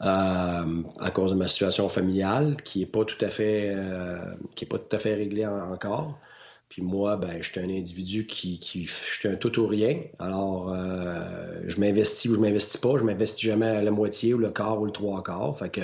euh, 0.01 0.83
à 0.99 1.11
cause 1.11 1.31
de 1.31 1.35
ma 1.35 1.47
situation 1.47 1.89
familiale 1.89 2.57
qui 2.63 2.81
est 2.83 2.87
pas 2.87 3.05
tout 3.05 3.23
à 3.23 3.29
fait 3.29 3.71
euh, 3.75 4.17
qui 4.55 4.65
est 4.65 4.67
pas 4.67 4.77
tout 4.77 4.95
à 4.95 4.99
fait 4.99 5.15
réglée 5.15 5.45
encore. 5.45 6.19
Puis 6.75 6.83
moi, 6.83 7.15
ben, 7.15 7.41
je 7.41 7.49
suis 7.49 7.61
un 7.61 7.69
individu 7.69 8.25
qui, 8.25 8.59
qui 8.59 8.85
je 8.85 8.91
suis 8.91 9.29
un 9.29 9.35
tout 9.35 9.57
ou 9.61 9.65
rien. 9.65 10.01
Alors, 10.19 10.73
euh, 10.73 11.61
je 11.65 11.79
m'investis 11.79 12.29
ou 12.29 12.35
je 12.35 12.39
m'investis 12.41 12.75
pas. 12.75 12.97
Je 12.97 13.03
m'investis 13.03 13.45
jamais 13.45 13.67
à 13.67 13.81
la 13.81 13.91
moitié 13.91 14.33
ou 14.33 14.39
le 14.39 14.49
quart 14.49 14.81
ou 14.81 14.85
le 14.85 14.91
trois 14.91 15.23
quarts. 15.23 15.57
Fait 15.57 15.69
que 15.69 15.81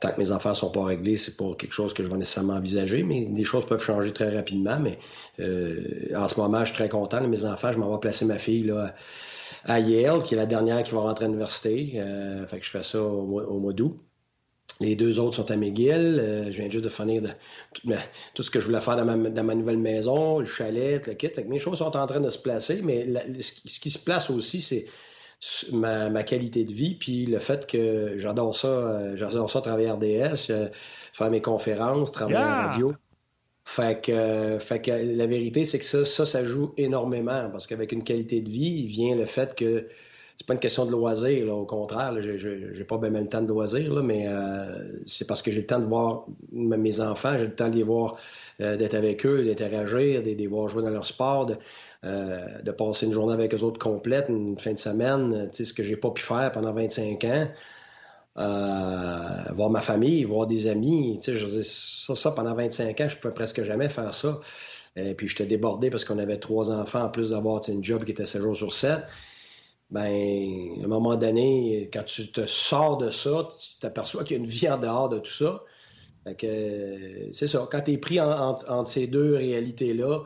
tant 0.00 0.12
que 0.12 0.20
mes 0.20 0.30
affaires 0.30 0.54
sont 0.54 0.70
pas 0.70 0.84
réglées, 0.84 1.16
c'est 1.16 1.36
pas 1.36 1.52
quelque 1.58 1.72
chose 1.72 1.92
que 1.94 2.02
je 2.02 2.08
vais 2.08 2.16
nécessairement 2.16 2.54
envisager, 2.54 3.02
mais 3.02 3.28
les 3.34 3.44
choses 3.44 3.66
peuvent 3.66 3.82
changer 3.82 4.12
très 4.12 4.34
rapidement. 4.34 4.78
Mais 4.78 4.98
euh, 5.40 6.14
en 6.16 6.28
ce 6.28 6.38
moment, 6.38 6.60
je 6.60 6.66
suis 6.66 6.74
très 6.74 6.88
content. 6.88 7.26
mes 7.26 7.44
enfants, 7.44 7.72
je 7.72 7.78
m'en 7.78 7.92
vais 7.92 7.98
placer 7.98 8.24
ma 8.24 8.38
fille 8.38 8.64
là, 8.64 8.94
à 9.64 9.80
Yale, 9.80 10.22
qui 10.22 10.34
est 10.34 10.36
la 10.36 10.46
dernière 10.46 10.82
qui 10.82 10.92
va 10.92 11.00
rentrer 11.00 11.24
à 11.24 11.28
l'université. 11.28 11.94
Euh, 11.96 12.46
fait 12.46 12.60
que 12.60 12.64
je 12.64 12.70
fais 12.70 12.82
ça 12.82 13.02
au, 13.02 13.58
mois 13.58 13.72
d'août. 13.72 13.98
Les 14.80 14.94
deux 14.94 15.18
autres 15.18 15.36
sont 15.36 15.50
à 15.50 15.56
McGill. 15.56 16.18
Euh, 16.20 16.44
je 16.52 16.60
viens 16.60 16.70
juste 16.70 16.84
de 16.84 16.88
finir 16.88 17.22
de, 17.22 17.28
tout, 18.34 18.42
ce 18.42 18.50
que 18.50 18.60
je 18.60 18.66
voulais 18.66 18.80
faire 18.80 18.96
dans 18.96 19.04
ma, 19.04 19.54
nouvelle 19.54 19.78
maison, 19.78 20.38
le 20.38 20.46
chalet, 20.46 21.04
le 21.06 21.14
kit. 21.14 21.28
Fait 21.28 21.42
que 21.42 21.48
mes 21.48 21.58
choses 21.58 21.78
sont 21.78 21.96
en 21.96 22.06
train 22.06 22.20
de 22.20 22.30
se 22.30 22.38
placer, 22.38 22.80
mais 22.82 23.06
ce 23.40 23.80
qui 23.80 23.90
se 23.90 23.98
place 23.98 24.30
aussi, 24.30 24.60
c'est 24.60 24.86
ma, 25.72 26.22
qualité 26.22 26.64
de 26.64 26.72
vie, 26.72 26.94
puis 26.94 27.26
le 27.26 27.38
fait 27.38 27.66
que 27.66 28.14
j'adore 28.18 28.56
ça, 28.56 28.68
euh, 28.68 29.16
j'adore 29.16 29.50
ça 29.50 29.60
travailler 29.60 29.90
RDS, 29.90 30.50
euh, 30.50 30.68
faire 31.12 31.30
mes 31.30 31.40
conférences, 31.40 32.12
travailler 32.12 32.38
en 32.38 32.68
radio. 32.68 32.94
Fait 33.64 34.02
que, 34.02 34.58
fait 34.58 34.80
que 34.80 34.90
la 34.90 35.26
vérité, 35.26 35.64
c'est 35.64 35.78
que 35.78 35.84
ça, 35.84 36.04
ça, 36.04 36.24
ça 36.24 36.42
joue 36.44 36.72
énormément 36.78 37.50
parce 37.50 37.66
qu'avec 37.66 37.92
une 37.92 38.02
qualité 38.02 38.40
de 38.40 38.48
vie, 38.48 38.80
il 38.80 38.86
vient 38.86 39.14
le 39.14 39.26
fait 39.26 39.54
que 39.54 39.88
c'est 40.38 40.46
pas 40.46 40.54
une 40.54 40.60
question 40.60 40.86
de 40.86 40.92
loisir, 40.92 41.46
là, 41.46 41.52
au 41.52 41.66
contraire, 41.66 42.14
j'ai 42.22 42.84
pas 42.84 42.96
bien 42.96 43.10
le 43.10 43.28
temps 43.28 43.42
de 43.42 43.48
loisir, 43.48 43.92
là, 43.92 44.02
mais 44.02 44.28
euh, 44.28 45.02
c'est 45.04 45.26
parce 45.26 45.42
que 45.42 45.50
j'ai 45.50 45.60
le 45.60 45.66
temps 45.66 45.80
de 45.80 45.86
voir 45.86 46.26
mes 46.52 47.00
enfants, 47.00 47.36
j'ai 47.36 47.46
le 47.46 47.54
temps 47.54 47.68
de 47.68 47.74
les 47.74 47.82
voir, 47.82 48.16
d'être 48.60 48.94
avec 48.94 49.26
eux, 49.26 49.44
d'interagir, 49.44 50.22
de 50.22 50.30
les 50.30 50.46
voir 50.46 50.68
jouer 50.68 50.82
dans 50.82 50.90
leur 50.90 51.06
sport, 51.06 51.46
de, 51.46 51.56
euh, 52.04 52.62
de 52.62 52.70
passer 52.70 53.06
une 53.06 53.12
journée 53.12 53.32
avec 53.32 53.52
eux 53.52 53.62
autres 53.64 53.80
complète, 53.80 54.26
une 54.28 54.56
fin 54.56 54.72
de 54.72 54.78
semaine, 54.78 55.50
ce 55.52 55.72
que 55.72 55.82
j'ai 55.82 55.96
pas 55.96 56.10
pu 56.10 56.22
faire 56.22 56.52
pendant 56.52 56.72
25 56.72 57.24
ans. 57.24 57.48
Euh, 58.36 59.52
voir 59.52 59.68
ma 59.68 59.80
famille, 59.80 60.22
voir 60.22 60.46
des 60.46 60.68
amis. 60.68 61.18
Je 61.26 61.62
ça, 61.62 62.14
ça, 62.14 62.30
pendant 62.30 62.54
25 62.54 63.00
ans, 63.00 63.08
je 63.08 63.16
pouvais 63.16 63.34
presque 63.34 63.64
jamais 63.64 63.88
faire 63.88 64.14
ça. 64.14 64.38
Et 64.94 65.14
puis 65.14 65.26
j'étais 65.26 65.46
débordé 65.46 65.90
parce 65.90 66.04
qu'on 66.04 66.20
avait 66.20 66.38
trois 66.38 66.70
enfants 66.70 67.02
en 67.02 67.08
plus 67.08 67.30
d'avoir 67.30 67.60
une 67.68 67.82
job 67.82 68.04
qui 68.04 68.12
était 68.12 68.26
7 68.26 68.42
jours 68.42 68.56
sur 68.56 68.72
7. 68.72 69.00
Ben, 69.90 70.80
à 70.80 70.84
un 70.84 70.88
moment 70.88 71.16
donné, 71.16 71.88
quand 71.92 72.04
tu 72.04 72.30
te 72.30 72.46
sors 72.46 72.98
de 72.98 73.10
ça, 73.10 73.48
tu 73.50 73.78
t'aperçois 73.80 74.24
qu'il 74.24 74.36
y 74.36 74.40
a 74.40 74.42
une 74.42 74.48
vie 74.48 74.68
en 74.68 74.78
dehors 74.78 75.08
de 75.08 75.18
tout 75.18 75.32
ça. 75.32 75.62
c'est 76.26 77.46
ça. 77.46 77.68
Quand 77.70 77.80
tu 77.80 77.92
es 77.92 77.98
pris 77.98 78.20
entre 78.20 78.86
ces 78.86 79.06
deux 79.06 79.34
réalités-là, 79.36 80.24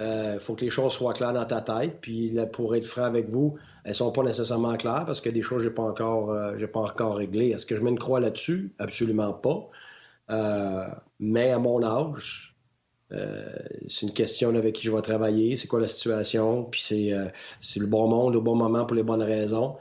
euh, 0.00 0.40
faut 0.40 0.56
que 0.56 0.64
les 0.64 0.70
choses 0.70 0.92
soient 0.92 1.12
claires 1.12 1.32
dans 1.32 1.44
ta 1.44 1.60
tête. 1.60 2.00
Puis 2.00 2.36
pour 2.52 2.74
être 2.74 2.84
franc 2.84 3.04
avec 3.04 3.28
vous, 3.28 3.56
elles 3.84 3.94
sont 3.94 4.10
pas 4.10 4.22
nécessairement 4.22 4.76
claires 4.76 5.04
parce 5.06 5.20
que 5.20 5.30
des 5.30 5.42
choses 5.42 5.62
j'ai 5.62 5.70
pas 5.70 5.82
encore 5.82 6.32
euh, 6.32 6.56
j'ai 6.56 6.66
pas 6.66 6.80
encore 6.80 7.16
réglées. 7.16 7.50
Est-ce 7.50 7.66
que 7.66 7.76
je 7.76 7.82
mets 7.82 7.90
une 7.90 7.98
croix 7.98 8.20
là-dessus? 8.20 8.74
Absolument 8.78 9.32
pas. 9.32 9.68
Euh, 10.30 10.86
mais 11.20 11.50
à 11.50 11.58
mon 11.58 11.82
âge, 11.84 12.53
c'est 13.88 14.06
une 14.06 14.12
question 14.12 14.54
avec 14.54 14.74
qui 14.74 14.86
je 14.86 14.92
vais 14.92 15.02
travailler. 15.02 15.56
C'est 15.56 15.68
quoi 15.68 15.80
la 15.80 15.88
situation 15.88 16.64
Puis 16.64 16.82
c'est 16.82 17.80
le 17.80 17.86
bon 17.86 18.08
monde 18.08 18.36
au 18.36 18.40
bon 18.40 18.54
moment 18.54 18.84
pour 18.84 18.96
les 18.96 19.02
bonnes 19.02 19.22
raisons. 19.22 19.76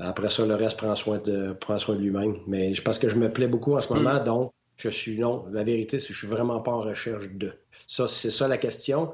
Après 0.00 0.30
ça, 0.30 0.46
le 0.46 0.54
reste 0.54 0.78
prend 0.78 0.96
soin 0.96 1.18
de 1.18 1.52
prend 1.52 1.78
soin 1.78 1.96
de 1.96 2.00
lui-même. 2.00 2.36
Mais 2.46 2.74
je 2.74 2.82
pense 2.82 2.98
que 2.98 3.08
je 3.08 3.16
me 3.16 3.30
plais 3.30 3.48
beaucoup 3.48 3.74
en 3.74 3.80
ce 3.80 3.92
moment, 3.92 4.20
donc 4.20 4.52
je 4.76 4.88
suis 4.88 5.18
non. 5.18 5.44
La 5.52 5.64
vérité, 5.64 5.98
c'est 5.98 6.08
que 6.08 6.14
je 6.14 6.18
suis 6.18 6.28
vraiment 6.28 6.60
pas 6.60 6.72
en 6.72 6.80
recherche 6.80 7.28
de. 7.30 7.52
Ça, 7.86 8.08
c'est 8.08 8.30
ça 8.30 8.48
la 8.48 8.56
question 8.56 9.12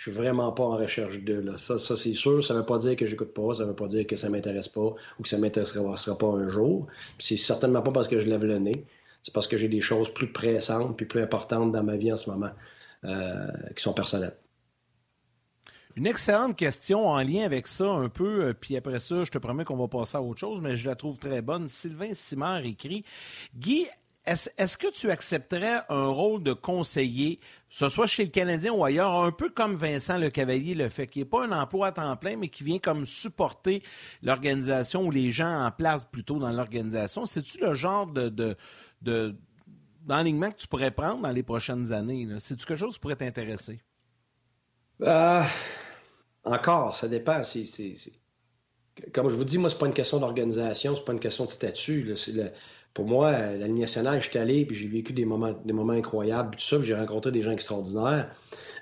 je 0.00 0.10
suis 0.10 0.12
vraiment 0.12 0.50
pas 0.52 0.62
en 0.62 0.76
recherche 0.76 1.20
de. 1.20 1.34
Là. 1.34 1.58
Ça, 1.58 1.76
ça 1.76 1.94
c'est 1.94 2.14
sûr. 2.14 2.42
Ça 2.42 2.54
veut 2.54 2.64
pas 2.64 2.78
dire 2.78 2.96
que 2.96 3.04
j'écoute 3.04 3.34
pas. 3.34 3.52
Ça 3.52 3.66
veut 3.66 3.74
pas 3.74 3.86
dire 3.86 4.06
que 4.06 4.16
ça 4.16 4.30
m'intéresse 4.30 4.68
pas 4.68 4.94
ou 5.18 5.22
que 5.22 5.28
ça 5.28 5.36
m'intéressera 5.36 6.16
pas 6.16 6.26
un 6.26 6.48
jour. 6.48 6.86
C'est 7.18 7.36
certainement 7.36 7.82
pas 7.82 7.90
parce 7.92 8.08
que 8.08 8.18
je 8.18 8.26
lève 8.26 8.44
le 8.44 8.58
nez. 8.58 8.86
C'est 9.22 9.34
parce 9.34 9.46
que 9.46 9.58
j'ai 9.58 9.68
des 9.68 9.82
choses 9.82 10.08
plus 10.14 10.32
pressantes 10.32 10.96
puis 10.96 11.04
plus 11.04 11.20
importantes 11.20 11.72
dans 11.72 11.82
ma 11.82 11.98
vie 11.98 12.10
en 12.10 12.16
ce 12.16 12.30
moment 12.30 12.46
euh, 12.46 12.79
qui 13.02 13.82
sont 13.82 13.94
personnelles. 13.94 14.36
Une 15.96 16.06
excellente 16.06 16.56
question 16.56 17.08
en 17.08 17.20
lien 17.20 17.44
avec 17.44 17.66
ça 17.66 17.90
un 17.90 18.08
peu, 18.08 18.44
euh, 18.44 18.54
puis 18.54 18.76
après 18.76 19.00
ça, 19.00 19.24
je 19.24 19.30
te 19.30 19.38
promets 19.38 19.64
qu'on 19.64 19.76
va 19.76 19.88
passer 19.88 20.16
à 20.16 20.22
autre 20.22 20.38
chose, 20.38 20.60
mais 20.60 20.76
je 20.76 20.88
la 20.88 20.94
trouve 20.94 21.18
très 21.18 21.42
bonne. 21.42 21.68
Sylvain 21.68 22.14
Simard 22.14 22.64
écrit 22.64 23.04
Guy, 23.56 23.86
est-ce 24.24 24.78
que 24.78 24.90
tu 24.92 25.10
accepterais 25.10 25.80
un 25.88 26.06
rôle 26.06 26.42
de 26.42 26.52
conseiller, 26.52 27.40
ce 27.68 27.88
soit 27.88 28.06
chez 28.06 28.24
le 28.24 28.30
Canadien 28.30 28.72
ou 28.72 28.84
ailleurs, 28.84 29.24
un 29.24 29.32
peu 29.32 29.48
comme 29.48 29.74
Vincent 29.74 30.18
Le 30.18 30.30
Cavalier 30.30 30.74
le 30.74 30.88
fait, 30.88 31.08
qui 31.08 31.18
n'est 31.18 31.24
pas 31.24 31.44
un 31.44 31.52
emploi 31.52 31.88
à 31.88 31.92
temps 31.92 32.16
plein, 32.16 32.36
mais 32.36 32.48
qui 32.48 32.62
vient 32.62 32.78
comme 32.78 33.04
supporter 33.04 33.82
l'organisation 34.22 35.06
ou 35.06 35.10
les 35.10 35.30
gens 35.30 35.66
en 35.66 35.70
place 35.72 36.04
plutôt 36.04 36.38
dans 36.38 36.50
l'organisation? 36.50 37.26
C'est-tu 37.26 37.60
le 37.60 37.74
genre 37.74 38.06
de, 38.06 38.28
de, 39.00 39.36
d'enlignement 40.06 40.50
que 40.50 40.56
tu 40.56 40.68
pourrais 40.68 40.90
prendre 40.90 41.22
dans 41.22 41.30
les 41.30 41.42
prochaines 41.42 41.92
années? 41.92 42.26
C'est-tu 42.38 42.66
quelque 42.66 42.78
chose 42.78 42.94
qui 42.94 43.00
pourrait 43.00 43.16
t'intéresser? 43.16 43.80
Euh, 45.02 45.42
encore, 46.44 46.94
ça 46.94 47.08
dépend. 47.08 47.42
Comme 49.12 49.28
je 49.28 49.36
vous 49.36 49.44
dis, 49.44 49.58
moi, 49.58 49.70
c'est 49.70 49.78
pas 49.78 49.86
une 49.86 49.94
question 49.94 50.18
d'organisation, 50.18 50.96
c'est 50.96 51.04
pas 51.04 51.12
une 51.12 51.20
question 51.20 51.44
de 51.44 51.50
statut. 51.50 52.14
Pour 52.92 53.06
moi, 53.06 53.32
la 53.32 53.66
Ligue 53.66 53.78
nationale, 53.78 54.20
j'étais 54.20 54.40
allé 54.40 54.64
puis 54.66 54.76
j'ai 54.76 54.88
vécu 54.88 55.12
des 55.12 55.24
moments, 55.24 55.52
des 55.64 55.72
moments 55.72 55.92
incroyables, 55.92 56.56
tout 56.56 56.64
ça, 56.64 56.82
j'ai 56.82 56.94
rencontré 56.94 57.30
des 57.30 57.42
gens 57.42 57.52
extraordinaires. 57.52 58.34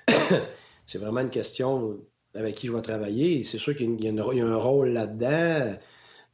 c'est 0.85 0.97
vraiment 0.97 1.21
une 1.21 1.29
question 1.29 1.99
avec 2.33 2.55
qui 2.55 2.67
je 2.67 2.73
vais 2.73 2.81
travailler. 2.81 3.43
C'est 3.43 3.57
sûr 3.57 3.75
qu'il 3.75 4.03
y, 4.03 4.07
a 4.07 4.45
un 4.45 4.55
rôle 4.55 4.89
là-dedans. 4.89 5.77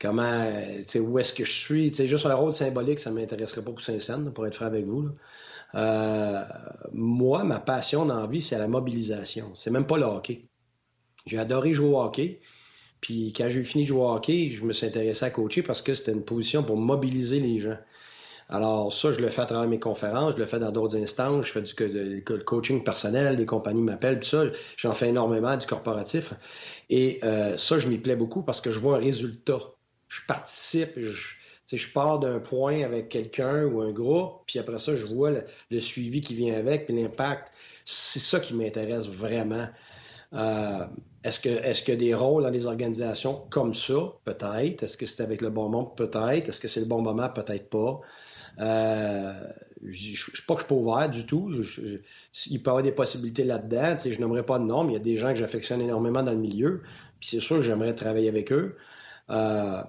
Comment, 0.05 0.45
où 0.99 1.19
est-ce 1.19 1.33
que 1.33 1.43
je 1.43 1.51
suis? 1.51 1.93
sais, 1.93 2.07
juste 2.07 2.27
un 2.27 2.35
rôle 2.35 2.53
symbolique, 2.53 2.99
ça 2.99 3.09
ne 3.09 3.15
m'intéresserait 3.15 3.63
pas 3.63 3.71
pour 3.71 3.81
Saint-Saëns, 3.81 4.31
pour 4.31 4.45
être 4.45 4.53
franc 4.53 4.67
avec 4.67 4.85
vous. 4.85 5.09
Euh, 5.73 6.43
moi, 6.93 7.43
ma 7.43 7.59
passion 7.59 8.05
dans 8.05 8.19
la 8.19 8.27
vie, 8.27 8.39
c'est 8.41 8.59
la 8.59 8.67
mobilisation. 8.67 9.51
C'est 9.55 9.71
même 9.71 9.87
pas 9.87 9.97
le 9.97 10.05
hockey. 10.05 10.45
J'ai 11.25 11.39
adoré 11.39 11.73
jouer 11.73 11.87
au 11.87 11.99
hockey. 11.99 12.39
Puis 13.01 13.33
quand 13.35 13.49
j'ai 13.49 13.63
fini 13.63 13.83
de 13.83 13.87
jouer 13.89 14.01
au 14.01 14.11
hockey, 14.11 14.49
je 14.49 14.63
me 14.63 14.73
suis 14.73 14.85
intéressé 14.85 15.25
à 15.25 15.31
coacher 15.31 15.63
parce 15.63 15.81
que 15.81 15.95
c'était 15.95 16.11
une 16.11 16.23
position 16.23 16.63
pour 16.63 16.77
mobiliser 16.77 17.39
les 17.39 17.59
gens. 17.59 17.77
Alors 18.47 18.93
ça, 18.93 19.11
je 19.11 19.19
le 19.19 19.29
fais 19.29 19.41
à 19.41 19.45
travers 19.45 19.67
mes 19.67 19.79
conférences, 19.79 20.33
je 20.35 20.37
le 20.37 20.45
fais 20.45 20.59
dans 20.59 20.71
d'autres 20.71 20.97
instances, 20.97 21.47
je 21.47 21.51
fais 21.51 21.61
du 21.63 22.23
coaching 22.45 22.83
personnel, 22.83 23.35
des 23.37 23.47
compagnies 23.47 23.81
m'appellent, 23.81 24.19
tout 24.19 24.29
ça, 24.29 24.43
j'en 24.77 24.93
fais 24.93 25.09
énormément 25.09 25.57
du 25.57 25.65
corporatif. 25.65 26.33
Et 26.91 27.19
euh, 27.23 27.57
ça, 27.57 27.79
je 27.79 27.87
m'y 27.87 27.97
plais 27.97 28.15
beaucoup 28.15 28.43
parce 28.43 28.61
que 28.61 28.69
je 28.69 28.79
vois 28.79 28.97
un 28.97 28.99
résultat. 28.99 29.59
Je 30.15 30.25
participe, 30.28 30.99
je, 30.99 31.36
je 31.71 31.91
pars 31.91 32.19
d'un 32.19 32.39
point 32.39 32.84
avec 32.84 33.10
quelqu'un 33.10 33.65
ou 33.65 33.82
un 33.82 33.91
groupe, 33.91 34.43
puis 34.47 34.60
après 34.60 34.80
ça, 34.80 34.95
je 34.95 35.06
vois 35.06 35.32
le, 35.69 35.82
suivi 35.82 36.21
qui 36.21 36.36
vient 36.36 36.56
avec, 36.56 36.86
puis 36.86 36.95
l'impact. 36.95 37.51
C'est 37.84 38.19
ça 38.19 38.39
qui 38.39 38.54
m'intéresse 38.54 39.08
vraiment. 39.08 39.67
Euh, 40.34 40.86
est-ce 41.23 41.39
que 41.39 41.49
est-ce 41.49 41.82
qu'il 41.82 41.93
y 41.93 41.97
a 41.97 41.99
des 41.99 42.13
rôles 42.13 42.43
dans 42.43 42.49
les 42.49 42.65
organisations 42.65 43.45
comme 43.49 43.73
ça? 43.73 44.13
Peut-être. 44.23 44.84
Est-ce 44.84 44.97
que 44.97 45.06
c'est 45.06 45.21
avec 45.21 45.41
le 45.41 45.49
bon 45.49 45.69
monde? 45.69 45.95
Peut-être. 45.95 46.49
Est-ce 46.49 46.60
que 46.60 46.67
c'est 46.67 46.80
le 46.80 46.86
bon 46.86 47.01
moment? 47.01 47.30
Peut-être 47.30 47.69
pas. 47.69 47.95
Euh, 48.60 49.34
je 49.84 50.12
ne 50.12 50.15
suis 50.15 50.41
pas 50.47 50.56
que 50.56 50.62
je 50.62 50.65
suis 50.65 50.73
pas 50.73 50.75
ouvert 50.75 51.10
du 51.10 51.25
tout. 51.25 51.51
il 51.51 52.63
peut 52.63 52.69
y 52.69 52.69
avoir 52.69 52.84
des 52.84 52.91
possibilités 52.91 53.43
là-dedans. 53.43 53.95
Je 54.04 54.17
n'aimerais 54.19 54.45
pas 54.45 54.60
de 54.60 54.63
nom, 54.63 54.84
mais 54.84 54.93
il 54.93 54.95
y 54.95 54.99
a 54.99 55.04
des 55.04 55.17
gens 55.17 55.30
que 55.30 55.36
j'affectionne 55.36 55.82
énormément 55.82 56.23
dans 56.23 56.32
le 56.32 56.38
milieu. 56.38 56.82
Puis 57.19 57.30
c'est 57.30 57.39
sûr 57.39 57.58
que 57.58 57.62
j'aimerais 57.62 57.93
travailler 57.93 58.30
avec 58.30 58.51
eux. 58.51 58.78
Euh, 59.29 59.83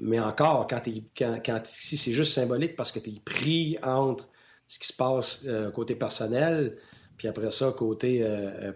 mais 0.00 0.20
encore, 0.20 0.66
quand, 0.66 1.60
si 1.64 1.96
c'est 1.96 2.12
juste 2.12 2.32
symbolique 2.32 2.76
parce 2.76 2.92
que 2.92 2.98
tu 2.98 3.10
es 3.10 3.20
pris 3.24 3.78
entre 3.82 4.28
ce 4.66 4.78
qui 4.78 4.88
se 4.88 4.92
passe 4.92 5.40
euh, 5.46 5.70
côté 5.70 5.94
personnel, 5.94 6.76
puis 7.16 7.28
après 7.28 7.50
ça, 7.52 7.72
côté 7.76 8.26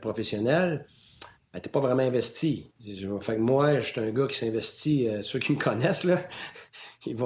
professionnel, 0.01 0.87
ben, 1.53 1.61
tu 1.61 1.69
n'es 1.69 1.73
pas 1.73 1.81
vraiment 1.81 2.03
investi. 2.03 2.71
Fait 3.21 3.39
moi, 3.39 3.81
je 3.81 3.87
suis 3.87 4.01
un 4.01 4.11
gars 4.11 4.27
qui 4.27 4.37
s'investit. 4.37 5.09
ceux 5.23 5.39
qui 5.39 5.53
me 5.53 5.59
connaissent, 5.59 6.05
là, 6.05 6.23
ils, 7.07 7.17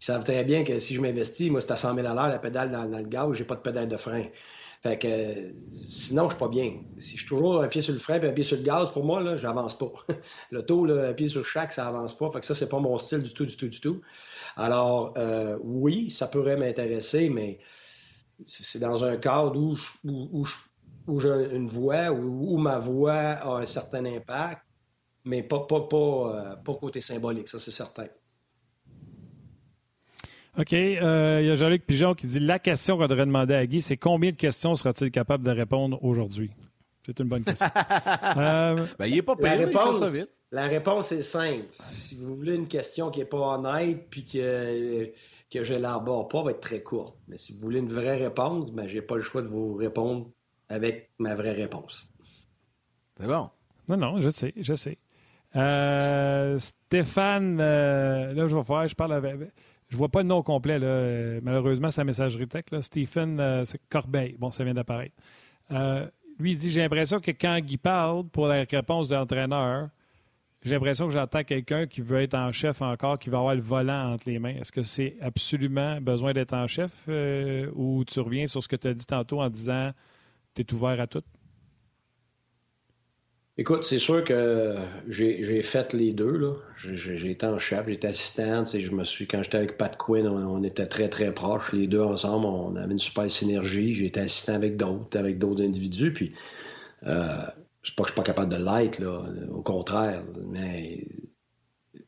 savent 0.00 0.24
très 0.24 0.44
bien 0.44 0.64
que 0.64 0.78
si 0.78 0.94
je 0.94 1.00
m'investis, 1.00 1.50
moi, 1.50 1.60
c'est 1.60 1.70
à 1.70 1.76
100 1.76 1.94
000 1.94 2.06
à 2.06 2.14
l'heure, 2.14 2.28
la 2.28 2.38
pédale 2.38 2.70
dans, 2.70 2.84
le 2.84 3.04
gaz, 3.04 3.32
j'ai 3.32 3.44
pas 3.44 3.54
de 3.54 3.60
pédale 3.60 3.88
de 3.88 3.96
frein. 3.96 4.26
Fait 4.86 4.98
que 4.98 5.08
sinon, 5.72 6.26
je 6.26 6.36
suis 6.36 6.38
pas 6.38 6.48
bien. 6.48 6.74
Si 6.98 7.16
je 7.16 7.22
suis 7.22 7.28
toujours 7.28 7.60
un 7.60 7.66
pied 7.66 7.82
sur 7.82 7.92
le 7.92 7.98
frein 7.98 8.20
et 8.20 8.28
un 8.28 8.32
pied 8.32 8.44
sur 8.44 8.56
le 8.56 8.62
gaz, 8.62 8.92
pour 8.92 9.04
moi, 9.04 9.20
là, 9.20 9.36
j'avance 9.36 9.76
pas. 9.76 9.90
le 10.52 10.64
taux, 10.64 10.88
un 10.88 11.12
pied 11.12 11.28
sur 11.28 11.44
chaque, 11.44 11.72
ça 11.72 11.88
avance 11.88 12.16
pas. 12.16 12.30
Fait 12.30 12.38
que 12.38 12.46
ça, 12.46 12.54
c'est 12.54 12.68
pas 12.68 12.78
mon 12.78 12.96
style 12.96 13.22
du 13.22 13.34
tout, 13.34 13.46
du 13.46 13.56
tout, 13.56 13.66
du 13.66 13.80
tout. 13.80 14.00
Alors, 14.54 15.12
euh, 15.18 15.58
oui, 15.60 16.08
ça 16.08 16.28
pourrait 16.28 16.56
m'intéresser, 16.56 17.30
mais 17.30 17.58
c'est 18.46 18.78
dans 18.78 19.02
un 19.02 19.16
cadre 19.16 19.58
où, 19.58 19.76
où, 20.04 21.20
j'ai 21.20 21.48
une 21.52 21.66
voix, 21.66 22.12
où, 22.12 22.56
ma 22.56 22.78
voix 22.78 23.12
a 23.14 23.56
un 23.56 23.66
certain 23.66 24.04
impact, 24.04 24.62
mais 25.24 25.42
pas, 25.42 25.66
pas, 25.66 25.80
pas, 25.80 25.96
euh, 25.96 26.56
pas 26.56 26.74
côté 26.74 27.00
symbolique, 27.00 27.48
ça 27.48 27.58
c'est 27.58 27.72
certain. 27.72 28.06
OK. 30.58 30.72
Euh, 30.72 31.38
il 31.42 31.46
y 31.46 31.50
a 31.50 31.54
Jean-Luc 31.54 31.86
Pigeon 31.86 32.14
qui 32.14 32.26
dit 32.26 32.40
La 32.40 32.58
question 32.58 32.96
qu'on 32.96 33.06
devrait 33.06 33.26
demander 33.26 33.54
à 33.54 33.66
Guy, 33.66 33.82
c'est 33.82 33.96
combien 33.96 34.30
de 34.30 34.36
questions 34.36 34.74
sera-t-il 34.74 35.10
capable 35.10 35.44
de 35.44 35.50
répondre 35.50 36.02
aujourd'hui? 36.02 36.50
C'est 37.04 37.20
une 37.20 37.28
bonne 37.28 37.44
question. 37.44 37.66
euh, 38.36 38.86
ben, 38.98 39.06
il 39.06 39.14
n'est 39.14 39.22
pas 39.22 39.36
payé, 39.36 39.56
la 39.56 39.66
réponse, 39.66 39.98
ça 39.98 40.06
vite. 40.08 40.30
La 40.50 40.66
réponse 40.66 41.12
est 41.12 41.22
simple. 41.22 41.68
Si 41.72 42.16
vous 42.16 42.34
voulez 42.34 42.54
une 42.54 42.68
question 42.68 43.10
qui 43.10 43.20
n'est 43.20 43.26
pas 43.26 43.38
honnête 43.38 44.06
puis 44.10 44.24
que, 44.24 45.12
que 45.50 45.62
je 45.62 45.74
l'arbore 45.74 46.28
pas, 46.28 46.42
va 46.42 46.50
être 46.52 46.60
très 46.60 46.82
courte. 46.82 47.16
Mais 47.28 47.36
si 47.36 47.52
vous 47.52 47.60
voulez 47.60 47.80
une 47.80 47.92
vraie 47.92 48.16
réponse, 48.16 48.72
ben, 48.72 48.88
je 48.88 48.96
n'ai 48.96 49.02
pas 49.02 49.16
le 49.16 49.22
choix 49.22 49.42
de 49.42 49.48
vous 49.48 49.74
répondre 49.74 50.30
avec 50.68 51.10
ma 51.18 51.34
vraie 51.34 51.52
réponse. 51.52 52.08
C'est 53.20 53.26
bon. 53.26 53.50
Non, 53.88 53.96
non, 53.96 54.20
je 54.20 54.30
sais, 54.30 54.52
je 54.56 54.74
sais. 54.74 54.98
Euh, 55.54 56.58
Stéphane, 56.58 57.58
euh, 57.60 58.32
là, 58.32 58.46
je 58.46 58.56
vais 58.56 58.64
faire, 58.64 58.88
je 58.88 58.94
parle 58.94 59.14
avec. 59.14 59.36
Je 59.88 59.96
vois 59.96 60.08
pas 60.08 60.22
le 60.22 60.28
nom 60.28 60.42
complet, 60.42 60.78
là. 60.78 61.40
malheureusement, 61.42 61.90
sa 61.90 62.04
messagerie 62.04 62.48
texte. 62.48 62.72
Là. 62.72 62.82
Stephen 62.82 63.38
euh, 63.38 63.64
Corbeil. 63.88 64.36
Bon, 64.38 64.50
ça 64.50 64.64
vient 64.64 64.74
d'apparaître. 64.74 65.14
Euh, 65.70 66.06
lui, 66.38 66.52
il 66.52 66.58
dit 66.58 66.70
J'ai 66.70 66.80
l'impression 66.80 67.20
que 67.20 67.30
quand 67.30 67.58
Guy 67.60 67.76
parle 67.76 68.26
pour 68.28 68.48
la 68.48 68.64
réponse 68.64 69.08
de 69.08 69.14
l'entraîneur, 69.14 69.88
j'ai 70.62 70.74
l'impression 70.74 71.06
que 71.06 71.12
j'entends 71.12 71.44
quelqu'un 71.44 71.86
qui 71.86 72.00
veut 72.00 72.20
être 72.20 72.34
en 72.34 72.50
chef 72.50 72.82
encore, 72.82 73.18
qui 73.18 73.30
va 73.30 73.38
avoir 73.38 73.54
le 73.54 73.60
volant 73.60 74.12
entre 74.12 74.28
les 74.28 74.40
mains. 74.40 74.56
Est-ce 74.56 74.72
que 74.72 74.82
c'est 74.82 75.16
absolument 75.20 76.00
besoin 76.00 76.32
d'être 76.32 76.54
en 76.54 76.66
chef 76.66 76.90
euh, 77.08 77.70
ou 77.74 78.04
tu 78.04 78.18
reviens 78.18 78.46
sur 78.46 78.62
ce 78.62 78.68
que 78.68 78.76
tu 78.76 78.88
as 78.88 78.94
dit 78.94 79.06
tantôt 79.06 79.40
en 79.40 79.48
disant 79.48 79.90
tu 80.54 80.62
es 80.62 80.74
ouvert 80.74 81.00
à 81.00 81.06
tout? 81.06 81.22
Écoute, 83.58 83.84
c'est 83.84 83.98
sûr 83.98 84.22
que 84.22 84.74
j'ai 85.08 85.62
fait 85.62 85.94
les 85.94 86.12
deux. 86.12 86.58
J'ai 86.76 87.30
été 87.30 87.46
en 87.46 87.58
chef, 87.58 87.86
j'étais 87.88 88.08
assistant. 88.08 88.64
Je 88.64 88.90
me 88.90 89.04
suis, 89.04 89.26
quand 89.26 89.42
j'étais 89.42 89.56
avec 89.56 89.78
Pat 89.78 89.96
Quinn, 89.96 90.26
on, 90.28 90.62
était 90.62 90.86
très, 90.86 91.08
très 91.08 91.32
proches. 91.32 91.72
Les 91.72 91.86
deux 91.86 92.02
ensemble, 92.02 92.46
on 92.46 92.76
avait 92.76 92.92
une 92.92 92.98
super 92.98 93.30
synergie. 93.30 93.94
J'ai 93.94 94.06
été 94.06 94.20
assistant 94.20 94.54
avec 94.54 94.76
d'autres, 94.76 95.18
avec 95.18 95.38
d'autres 95.38 95.64
individus. 95.64 96.12
Puis, 96.12 96.34
euh, 97.04 97.38
c'est 97.82 97.94
pas 97.94 98.02
que 98.02 98.08
je 98.08 98.12
suis 98.12 98.16
pas 98.16 98.22
capable 98.22 98.52
de 98.52 98.62
l'être, 98.62 98.98
là. 98.98 99.22
Au 99.52 99.62
contraire. 99.62 100.22
Mais 100.48 101.02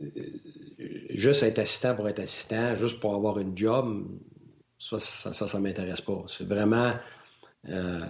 euh, 0.03 0.07
juste 1.11 1.43
être 1.43 1.59
assistant 1.59 1.95
pour 1.95 2.09
être 2.09 2.21
assistant, 2.21 2.77
juste 2.77 3.01
pour 3.01 3.15
avoir 3.15 3.39
une 3.39 3.57
job, 3.57 4.07
ça, 4.79 4.99
ça, 4.99 5.33
ça, 5.33 5.49
ça 5.49 5.59
m'intéresse 5.59 6.03
pas. 6.03 6.23
C'est 6.27 6.47
vraiment. 6.47 6.93
Euh, 7.71 8.01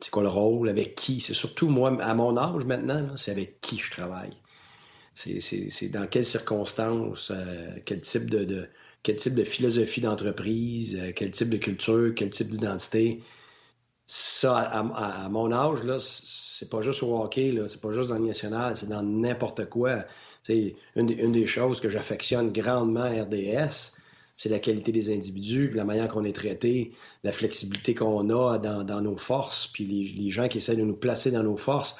c'est 0.00 0.10
quoi 0.10 0.22
le 0.22 0.28
rôle, 0.28 0.68
avec 0.68 0.96
qui? 0.96 1.20
C'est 1.20 1.34
surtout 1.34 1.68
moi, 1.68 1.96
à 2.02 2.14
mon 2.14 2.36
âge 2.36 2.66
maintenant, 2.66 3.16
c'est 3.16 3.30
avec 3.30 3.60
qui 3.62 3.78
je 3.78 3.90
travaille. 3.90 4.32
C'est 5.14 5.88
dans 5.90 6.06
quelles 6.06 6.24
circonstances, 6.24 7.30
euh, 7.30 7.70
quel 7.84 8.00
type 8.00 8.28
de, 8.30 8.68
quel 9.02 9.16
type 9.16 9.34
de 9.34 9.44
philosophie 9.44 10.00
d'entreprise, 10.00 10.98
euh, 11.00 11.12
quel 11.14 11.30
type 11.30 11.50
de 11.50 11.56
culture, 11.56 12.12
quel 12.16 12.30
type 12.30 12.48
d'identité. 12.48 13.22
Ça, 14.06 14.58
à, 14.58 15.28
mon 15.30 15.50
âge, 15.52 15.82
là, 15.84 15.98
c'est 15.98 16.68
pas 16.68 16.82
juste 16.82 17.02
au 17.02 17.16
hockey, 17.22 17.54
c'est 17.68 17.80
pas 17.80 17.92
juste 17.92 18.08
dans 18.08 18.18
le 18.18 18.26
national, 18.26 18.76
c'est 18.76 18.88
dans 18.88 19.02
n'importe 19.02 19.66
quoi. 19.66 20.04
Une, 20.48 20.74
une, 20.96 21.32
des 21.32 21.46
choses 21.46 21.80
que 21.80 21.88
j'affectionne 21.88 22.52
grandement 22.52 23.04
à 23.04 23.22
RDS, 23.22 23.94
c'est 24.36 24.48
la 24.48 24.58
qualité 24.58 24.92
des 24.92 25.14
individus, 25.14 25.70
la 25.74 25.84
manière 25.84 26.08
qu'on 26.08 26.24
est 26.24 26.34
traité, 26.34 26.92
la 27.22 27.32
flexibilité 27.32 27.94
qu'on 27.94 28.28
a 28.30 28.58
dans, 28.58 29.00
nos 29.00 29.16
forces, 29.16 29.68
puis 29.68 29.84
les, 29.86 30.30
gens 30.30 30.48
qui 30.48 30.58
essaient 30.58 30.76
de 30.76 30.82
nous 30.82 30.96
placer 30.96 31.30
dans 31.30 31.42
nos 31.42 31.56
forces. 31.56 31.94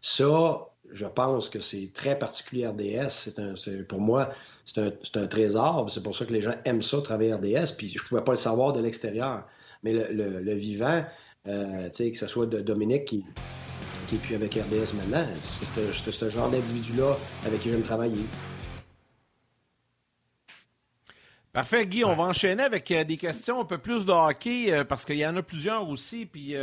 Ça, 0.00 0.73
je 0.94 1.06
pense 1.06 1.48
que 1.48 1.58
c'est 1.58 1.90
très 1.92 2.16
particulier 2.18 2.68
RDS. 2.68 3.32
C'est 3.56 3.88
pour 3.88 4.00
moi, 4.00 4.30
c'est 4.64 4.80
un, 5.16 5.26
trésor. 5.26 5.90
C'est 5.90 6.02
pour 6.02 6.16
ça 6.16 6.24
que 6.24 6.32
les 6.32 6.40
gens 6.40 6.54
aiment 6.64 6.82
ça, 6.82 7.00
travailler 7.02 7.34
RDS. 7.34 7.74
Puis 7.76 7.88
je 7.88 8.02
ne 8.02 8.08
pouvais 8.08 8.22
pas 8.22 8.32
le 8.32 8.38
savoir 8.38 8.72
de 8.72 8.80
l'extérieur. 8.80 9.42
Mais 9.82 9.92
le, 9.92 10.54
vivant, 10.54 11.04
euh, 11.48 11.88
que 11.90 12.16
ce 12.16 12.26
soit 12.28 12.46
de 12.46 12.60
Dominique 12.60 13.06
qui, 13.06 13.24
qui 14.06 14.14
est 14.14 14.18
plus 14.18 14.36
avec 14.36 14.54
RDS 14.54 14.94
maintenant, 14.94 15.26
c'est 15.42 16.12
ce 16.12 16.30
genre 16.30 16.48
d'individu-là 16.48 17.16
avec 17.44 17.60
qui 17.60 17.72
j'aime 17.72 17.82
travailler. 17.82 18.24
Parfait, 21.52 21.86
Guy. 21.86 22.04
On 22.04 22.16
va 22.16 22.24
enchaîner 22.24 22.62
avec 22.64 22.90
euh, 22.90 23.04
des 23.04 23.16
questions 23.16 23.60
un 23.60 23.64
peu 23.64 23.78
plus 23.78 24.06
de 24.06 24.12
hockey 24.12 24.72
euh, 24.72 24.84
parce 24.84 25.04
qu'il 25.04 25.18
y 25.18 25.26
en 25.26 25.36
a 25.36 25.42
plusieurs 25.42 25.88
aussi. 25.88 26.24
Puis 26.24 26.54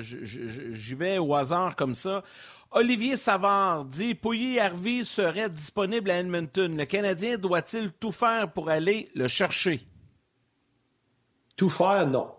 j'y 0.00 0.94
vais 0.94 1.18
au 1.18 1.34
hasard 1.36 1.76
comme 1.76 1.94
ça. 1.94 2.24
Olivier 2.70 3.16
Savard 3.16 3.86
dit 3.86 4.14
Pouilly 4.14 4.60
Harvey 4.60 5.02
serait 5.04 5.48
disponible 5.48 6.10
à 6.10 6.18
Edmonton. 6.18 6.76
Le 6.76 6.84
Canadien 6.84 7.38
doit-il 7.38 7.90
tout 7.92 8.12
faire 8.12 8.52
pour 8.52 8.68
aller 8.68 9.08
le 9.14 9.26
chercher? 9.26 9.80
Tout 11.56 11.70
faire, 11.70 12.06
non. 12.06 12.30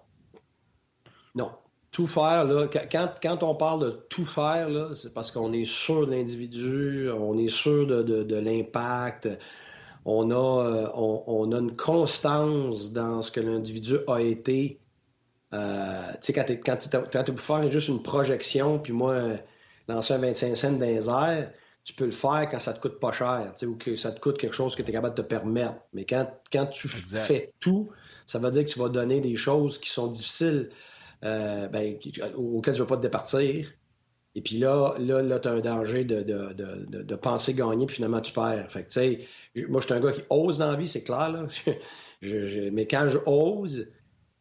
Non. 1.35 1.51
Tout 1.91 2.05
faire, 2.05 2.45
là, 2.45 2.67
quand, 2.67 3.43
on 3.43 3.55
parle 3.55 3.83
de 3.83 3.89
tout 4.09 4.25
faire, 4.25 4.95
c'est 4.95 5.13
parce 5.13 5.31
qu'on 5.31 5.51
est 5.51 5.65
sûr 5.65 6.05
de 6.05 6.11
l'individu, 6.11 7.09
on 7.09 7.37
est 7.37 7.49
sûr 7.49 7.87
de, 7.87 8.35
l'impact 8.35 9.27
on 10.05 10.31
a, 10.31 10.65
euh, 10.65 10.89
on, 10.95 11.51
a 11.51 11.59
une 11.59 11.75
constance 11.75 12.91
dans 12.91 13.21
ce 13.21 13.31
que 13.31 13.39
l'individu 13.39 13.97
a 14.07 14.19
été. 14.21 14.79
Euh, 15.53 16.01
tu 16.21 16.33
sais, 16.33 16.33
quand 16.33 16.77
tu 16.77 17.31
es, 17.31 17.37
faire 17.37 17.69
juste 17.69 17.89
une 17.89 18.01
projection, 18.01 18.79
puis 18.79 18.93
moi, 18.93 19.21
lancer 19.89 20.13
un 20.13 20.19
25 20.19 20.55
cents 20.55 20.71
dans 20.71 20.85
les 20.85 21.09
airs, 21.09 21.51
tu 21.83 21.93
peux 21.93 22.05
le 22.05 22.11
faire 22.11 22.47
quand 22.49 22.59
ça 22.59 22.73
te 22.73 22.79
coûte 22.79 22.99
pas 22.99 23.11
cher, 23.11 23.53
ou 23.63 23.75
que 23.75 23.95
ça 23.95 24.11
te 24.11 24.19
coûte 24.19 24.37
quelque 24.37 24.53
chose 24.53 24.75
que 24.75 24.83
tu 24.83 24.89
es 24.89 24.93
capable 24.93 25.15
de 25.15 25.21
te 25.21 25.27
permettre. 25.27 25.75
Mais 25.93 26.05
quand, 26.05 26.29
quand 26.51 26.67
tu 26.67 26.87
fais 26.87 27.53
tout, 27.59 27.89
ça 28.27 28.37
veut 28.37 28.51
dire 28.51 28.63
que 28.63 28.69
tu 28.69 28.79
vas 28.79 28.89
donner 28.89 29.21
des 29.21 29.35
choses 29.35 29.79
qui 29.79 29.89
sont 29.89 30.07
difficiles, 30.07 30.69
euh, 31.23 31.67
ben, 31.67 31.95
auxquelles 32.35 32.75
tu 32.75 32.81
ne 32.81 32.85
vas 32.85 32.89
pas 32.89 32.97
te 32.97 33.01
départir. 33.01 33.71
Et 34.35 34.41
puis 34.41 34.59
là, 34.59 34.95
là, 34.99 35.23
là 35.23 35.39
tu 35.39 35.47
as 35.47 35.51
un 35.51 35.59
danger 35.59 36.03
de, 36.03 36.21
de, 36.21 36.53
de, 36.53 37.01
de, 37.01 37.15
penser 37.15 37.55
gagner, 37.55 37.87
puis 37.87 37.95
finalement 37.95 38.21
tu 38.21 38.31
perds. 38.31 38.69
Fait 38.69 38.83
que, 38.83 38.89
tu 38.89 38.99
sais, 39.55 39.65
moi, 39.67 39.81
je 39.81 39.87
suis 39.87 39.95
un 39.95 39.99
gars 39.99 40.11
qui 40.11 40.21
ose 40.29 40.59
dans 40.59 40.71
la 40.71 40.77
vie, 40.77 40.87
c'est 40.87 41.03
clair, 41.03 41.31
là. 41.31 41.47
mais 42.71 42.85
quand 42.85 43.07
je 43.07 43.17
ose, 43.25 43.87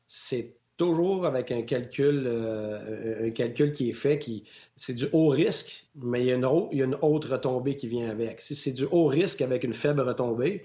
c'est 0.07 0.58
toujours 0.79 1.27
avec 1.27 1.53
un 1.53 1.61
calcul, 1.61 2.25
euh, 2.27 3.27
un 3.27 3.31
calcul 3.31 3.73
qui 3.73 3.91
est 3.91 3.95
fait, 3.95 4.19
qui 4.19 4.45
c'est 4.77 4.95
du 4.95 5.07
haut 5.13 5.29
risque, 5.29 5.87
mais 5.97 6.21
il 6.21 6.27
y, 6.27 6.33
a 6.33 6.37
une, 6.37 6.49
il 6.73 6.83
retombée 7.31 7.77
qui 7.77 7.89
vient 7.89 8.09
avec. 8.09 8.41
Si 8.41 8.55
c'est 8.55 8.73
du 8.73 8.87
haut 8.91 9.07
risque 9.07 9.43
avec 9.43 9.65
une 9.65 9.75
faible 9.75 10.01
retombée, 10.01 10.65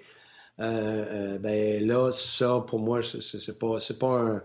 ben 0.58 1.86
là, 1.86 2.12
ça, 2.12 2.64
pour 2.66 2.80
moi, 2.80 3.02
c'est 3.02 3.60
pas, 3.60 3.78
pas 4.00 4.08
un. 4.08 4.44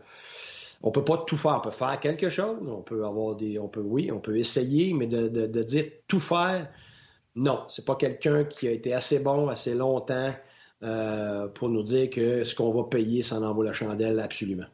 On 0.82 0.90
peut 0.90 1.04
pas 1.04 1.18
tout 1.26 1.36
faire. 1.36 1.56
On 1.58 1.60
peut 1.60 1.70
faire 1.70 1.98
quelque 2.00 2.28
chose. 2.28 2.58
On 2.66 2.82
peut 2.82 3.04
avoir 3.04 3.36
des. 3.36 3.58
On 3.58 3.68
peut, 3.68 3.80
oui, 3.80 4.10
on 4.12 4.20
peut 4.20 4.36
essayer, 4.36 4.94
mais 4.94 5.06
de, 5.06 5.62
dire 5.62 5.84
tout 6.06 6.20
faire, 6.20 6.68
non. 7.34 7.62
C'est 7.68 7.84
pas 7.84 7.96
quelqu'un 7.96 8.44
qui 8.44 8.68
a 8.68 8.70
été 8.70 8.92
assez 8.94 9.20
bon 9.20 9.48
assez 9.48 9.74
longtemps 9.74 10.32
euh, 10.82 11.48
pour 11.48 11.68
nous 11.68 11.82
dire 11.82 12.08
que 12.10 12.44
ce 12.44 12.54
qu'on 12.54 12.72
va 12.72 12.84
payer, 12.84 13.22
ça 13.22 13.40
en 13.40 13.52
vaut 13.52 13.62
la 13.62 13.72
chandelle 13.72 14.20
absolument. 14.20 14.66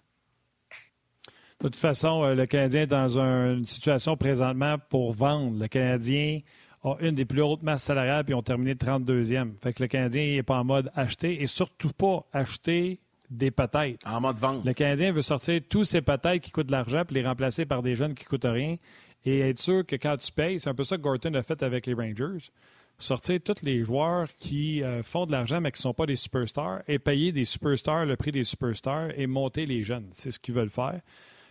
De 1.65 1.71
toute 1.71 1.81
façon, 1.81 2.23
euh, 2.23 2.35
le 2.35 2.45
Canadien 2.45 2.83
est 2.83 2.87
dans 2.87 3.19
une 3.19 3.65
situation 3.65 4.19
présentement 4.19 4.77
pour 4.91 5.15
vendre. 5.15 5.59
Le 5.59 5.67
Canadien 5.67 6.41
a 6.83 6.97
une 7.01 7.15
des 7.15 7.25
plus 7.25 7.41
hautes 7.41 7.63
masses 7.63 7.85
salariales, 7.85 8.23
puis 8.23 8.35
ont 8.35 8.43
terminé 8.43 8.75
32e. 8.75 9.53
Fait 9.63 9.73
que 9.73 9.83
le 9.83 9.89
Canadien 9.89 10.27
n'est 10.27 10.43
pas 10.43 10.59
en 10.59 10.65
mode 10.65 10.91
acheter 10.95 11.43
et 11.43 11.47
surtout 11.47 11.89
pas 11.89 12.27
acheter 12.35 13.01
des 13.31 13.51
patates. 13.51 13.97
En 14.05 14.21
mode 14.21 14.37
vente. 14.37 14.63
Le 14.63 14.75
Canadien 14.75 15.11
veut 15.13 15.23
sortir 15.23 15.59
tous 15.67 15.85
ces 15.85 16.03
patates 16.03 16.41
qui 16.41 16.51
coûtent 16.51 16.67
de 16.67 16.73
l'argent 16.73 17.03
puis 17.07 17.15
les 17.15 17.27
remplacer 17.27 17.65
par 17.65 17.81
des 17.81 17.97
jeunes 17.97 18.13
qui 18.13 18.25
ne 18.25 18.29
coûtent 18.29 18.45
rien 18.45 18.77
et 19.25 19.41
être 19.41 19.59
sûr 19.59 19.87
que 19.87 19.97
quand 19.97 20.19
tu 20.19 20.31
payes, 20.33 20.61
c'est 20.61 20.69
un 20.69 20.75
peu 20.75 20.85
ça 20.85 20.99
que 20.99 21.03
Gorton 21.03 21.33
a 21.33 21.43
fait 21.43 21.63
avec 21.63 21.87
les 21.87 21.95
Rangers 21.95 22.51
sortir 22.99 23.41
tous 23.43 23.63
les 23.63 23.83
joueurs 23.83 24.29
qui 24.37 24.83
euh, 24.83 25.03
font 25.03 25.25
de 25.25 25.33
l'argent 25.33 25.63
mais 25.63 25.73
qui 25.73 25.79
ne 25.79 25.83
sont 25.83 25.95
pas 25.95 26.05
des 26.05 26.15
superstars 26.15 26.83
et 26.87 26.99
payer 26.99 27.33
des 27.33 27.47
superstars 27.47 28.05
le 28.05 28.17
prix 28.17 28.33
des 28.33 28.45
superstars 28.45 29.19
et 29.19 29.27
monter 29.27 29.65
les 29.65 29.83
jeunes. 29.83 30.09
C'est 30.13 30.31
ce 30.31 30.39
qu'ils 30.39 30.55
veulent 30.55 30.69
faire. 30.69 31.01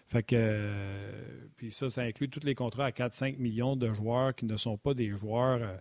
Fait 0.08 0.24
que, 0.24 0.36
euh, 0.38 1.48
puis 1.56 1.72
ça, 1.72 1.90
ça 1.90 2.02
inclut 2.02 2.30
tous 2.30 2.46
les 2.46 2.56
contrats 2.56 2.86
à 2.86 2.92
4-5 2.92 3.38
millions 3.38 3.76
de 3.76 3.92
joueurs 3.94 4.36
qui 4.36 4.46
ne 4.46 4.58
sont 4.58 4.78
pas 4.78 4.94
des 4.94 5.10
joueurs 5.10 5.60
euh, 5.62 5.78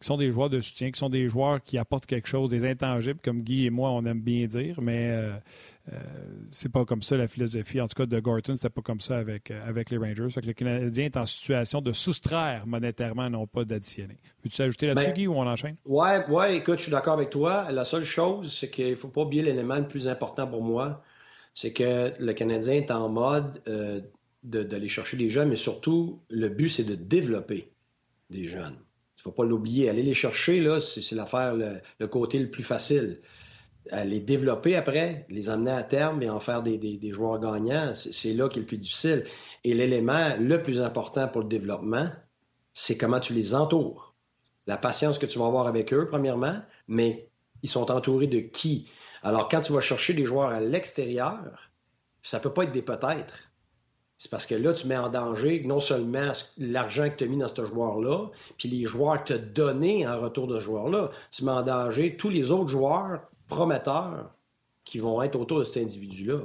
qui 0.00 0.06
sont 0.06 0.18
des 0.18 0.30
joueurs 0.30 0.50
de 0.50 0.60
soutien, 0.60 0.90
qui 0.90 0.98
sont 0.98 1.08
des 1.08 1.28
joueurs 1.28 1.62
qui 1.62 1.78
apportent 1.78 2.04
quelque 2.04 2.28
chose, 2.28 2.50
des 2.50 2.66
intangibles, 2.66 3.20
comme 3.22 3.40
Guy 3.40 3.64
et 3.64 3.70
moi, 3.70 3.90
on 3.90 4.04
aime 4.04 4.20
bien 4.20 4.46
dire, 4.46 4.80
mais 4.82 5.08
euh, 5.10 5.32
euh 5.90 5.96
c'est 6.50 6.70
pas 6.70 6.84
comme 6.84 7.00
ça 7.00 7.16
la 7.16 7.28
philosophie. 7.28 7.80
En 7.80 7.86
tout 7.86 7.94
cas, 7.94 8.06
de 8.06 8.20
Gorton, 8.20 8.54
c'était 8.54 8.68
pas 8.68 8.82
comme 8.82 9.00
ça 9.00 9.16
avec, 9.16 9.50
avec 9.50 9.90
les 9.90 9.96
Rangers. 9.96 10.28
Fait 10.28 10.42
que 10.42 10.48
le 10.48 10.52
Canadien 10.52 11.06
est 11.06 11.16
en 11.16 11.24
situation 11.24 11.80
de 11.80 11.92
soustraire 11.92 12.66
monétairement, 12.66 13.30
non 13.30 13.46
pas 13.46 13.64
d'additionner. 13.64 14.18
Veux-tu 14.44 14.60
ajouter 14.60 14.86
là-dessus, 14.88 15.06
ben, 15.06 15.14
Guy, 15.14 15.26
ou 15.28 15.34
on 15.34 15.46
enchaîne? 15.46 15.76
Oui, 15.86 16.08
ouais, 16.28 16.56
écoute, 16.56 16.78
je 16.78 16.84
suis 16.84 16.92
d'accord 16.92 17.14
avec 17.14 17.30
toi. 17.30 17.70
La 17.72 17.86
seule 17.86 18.04
chose, 18.04 18.54
c'est 18.58 18.68
qu'il 18.68 18.90
ne 18.90 18.96
faut 18.96 19.08
pas 19.08 19.22
oublier 19.22 19.42
l'élément 19.42 19.76
le 19.76 19.88
plus 19.88 20.08
important 20.08 20.46
pour 20.46 20.62
moi, 20.62 21.02
c'est 21.56 21.72
que 21.72 22.12
le 22.18 22.32
Canadien 22.34 22.74
est 22.74 22.90
en 22.90 23.08
mode 23.08 23.62
euh, 23.66 24.02
d'aller 24.42 24.88
chercher 24.88 25.16
des 25.16 25.30
jeunes, 25.30 25.48
mais 25.48 25.56
surtout, 25.56 26.20
le 26.28 26.50
but, 26.50 26.68
c'est 26.68 26.84
de 26.84 26.94
développer 26.94 27.72
des 28.28 28.46
jeunes. 28.46 28.76
Il 29.16 29.20
ne 29.20 29.22
faut 29.22 29.32
pas 29.32 29.44
l'oublier. 29.44 29.88
Aller 29.88 30.02
les 30.02 30.12
chercher, 30.12 30.60
là, 30.60 30.80
c'est 30.80 31.12
l'affaire, 31.12 31.54
le, 31.54 32.06
côté 32.06 32.38
le 32.38 32.50
plus 32.50 32.62
facile. 32.62 33.22
les 34.04 34.20
développer 34.20 34.76
après, 34.76 35.26
les 35.30 35.48
emmener 35.48 35.70
à 35.70 35.82
terme 35.82 36.22
et 36.22 36.28
en 36.28 36.40
faire 36.40 36.62
des, 36.62 37.00
joueurs 37.10 37.40
gagnants, 37.40 37.94
c'est 37.94 38.34
là 38.34 38.50
qui 38.50 38.58
est 38.58 38.60
le 38.60 38.66
plus 38.66 38.76
difficile. 38.76 39.24
Et 39.64 39.72
l'élément 39.72 40.36
le 40.38 40.62
plus 40.62 40.82
important 40.82 41.26
pour 41.26 41.40
le 41.40 41.48
développement, 41.48 42.10
c'est 42.74 42.98
comment 42.98 43.18
tu 43.18 43.32
les 43.32 43.54
entoures. 43.54 44.14
La 44.66 44.76
patience 44.76 45.18
que 45.18 45.24
tu 45.24 45.38
vas 45.38 45.46
avoir 45.46 45.68
avec 45.68 45.94
eux, 45.94 46.06
premièrement, 46.06 46.60
mais 46.86 47.30
ils 47.62 47.70
sont 47.70 47.90
entourés 47.90 48.26
de 48.26 48.40
qui? 48.40 48.90
Alors, 49.26 49.48
quand 49.48 49.60
tu 49.60 49.72
vas 49.72 49.80
chercher 49.80 50.14
des 50.14 50.24
joueurs 50.24 50.48
à 50.48 50.60
l'extérieur, 50.60 51.70
ça 52.22 52.38
ne 52.38 52.42
peut 52.42 52.52
pas 52.52 52.64
être 52.64 52.72
des 52.72 52.82
peut-être 52.82 53.50
c'est 54.18 54.30
parce 54.30 54.46
que 54.46 54.54
là, 54.54 54.72
tu 54.72 54.86
mets 54.86 54.96
en 54.96 55.10
danger 55.10 55.62
non 55.66 55.80
seulement 55.80 56.32
l'argent 56.56 57.10
que 57.10 57.16
tu 57.16 57.24
as 57.24 57.26
mis 57.26 57.36
dans 57.36 57.48
ce 57.48 57.64
joueur-là, 57.64 58.30
puis 58.56 58.68
les 58.68 58.86
joueurs 58.86 59.22
que 59.22 59.28
tu 59.28 59.32
as 59.34 59.38
donnés 59.38 60.06
en 60.06 60.18
retour 60.18 60.46
de 60.46 60.58
ce 60.58 60.64
joueur-là, 60.64 61.10
tu 61.30 61.44
mets 61.44 61.50
en 61.50 61.62
danger 61.62 62.16
tous 62.16 62.30
les 62.30 62.50
autres 62.50 62.68
joueurs 62.68 63.20
prometteurs 63.48 64.30
qui 64.84 65.00
vont 65.00 65.20
être 65.20 65.36
autour 65.36 65.58
de 65.58 65.64
cet 65.64 65.82
individu-là. 65.82 66.40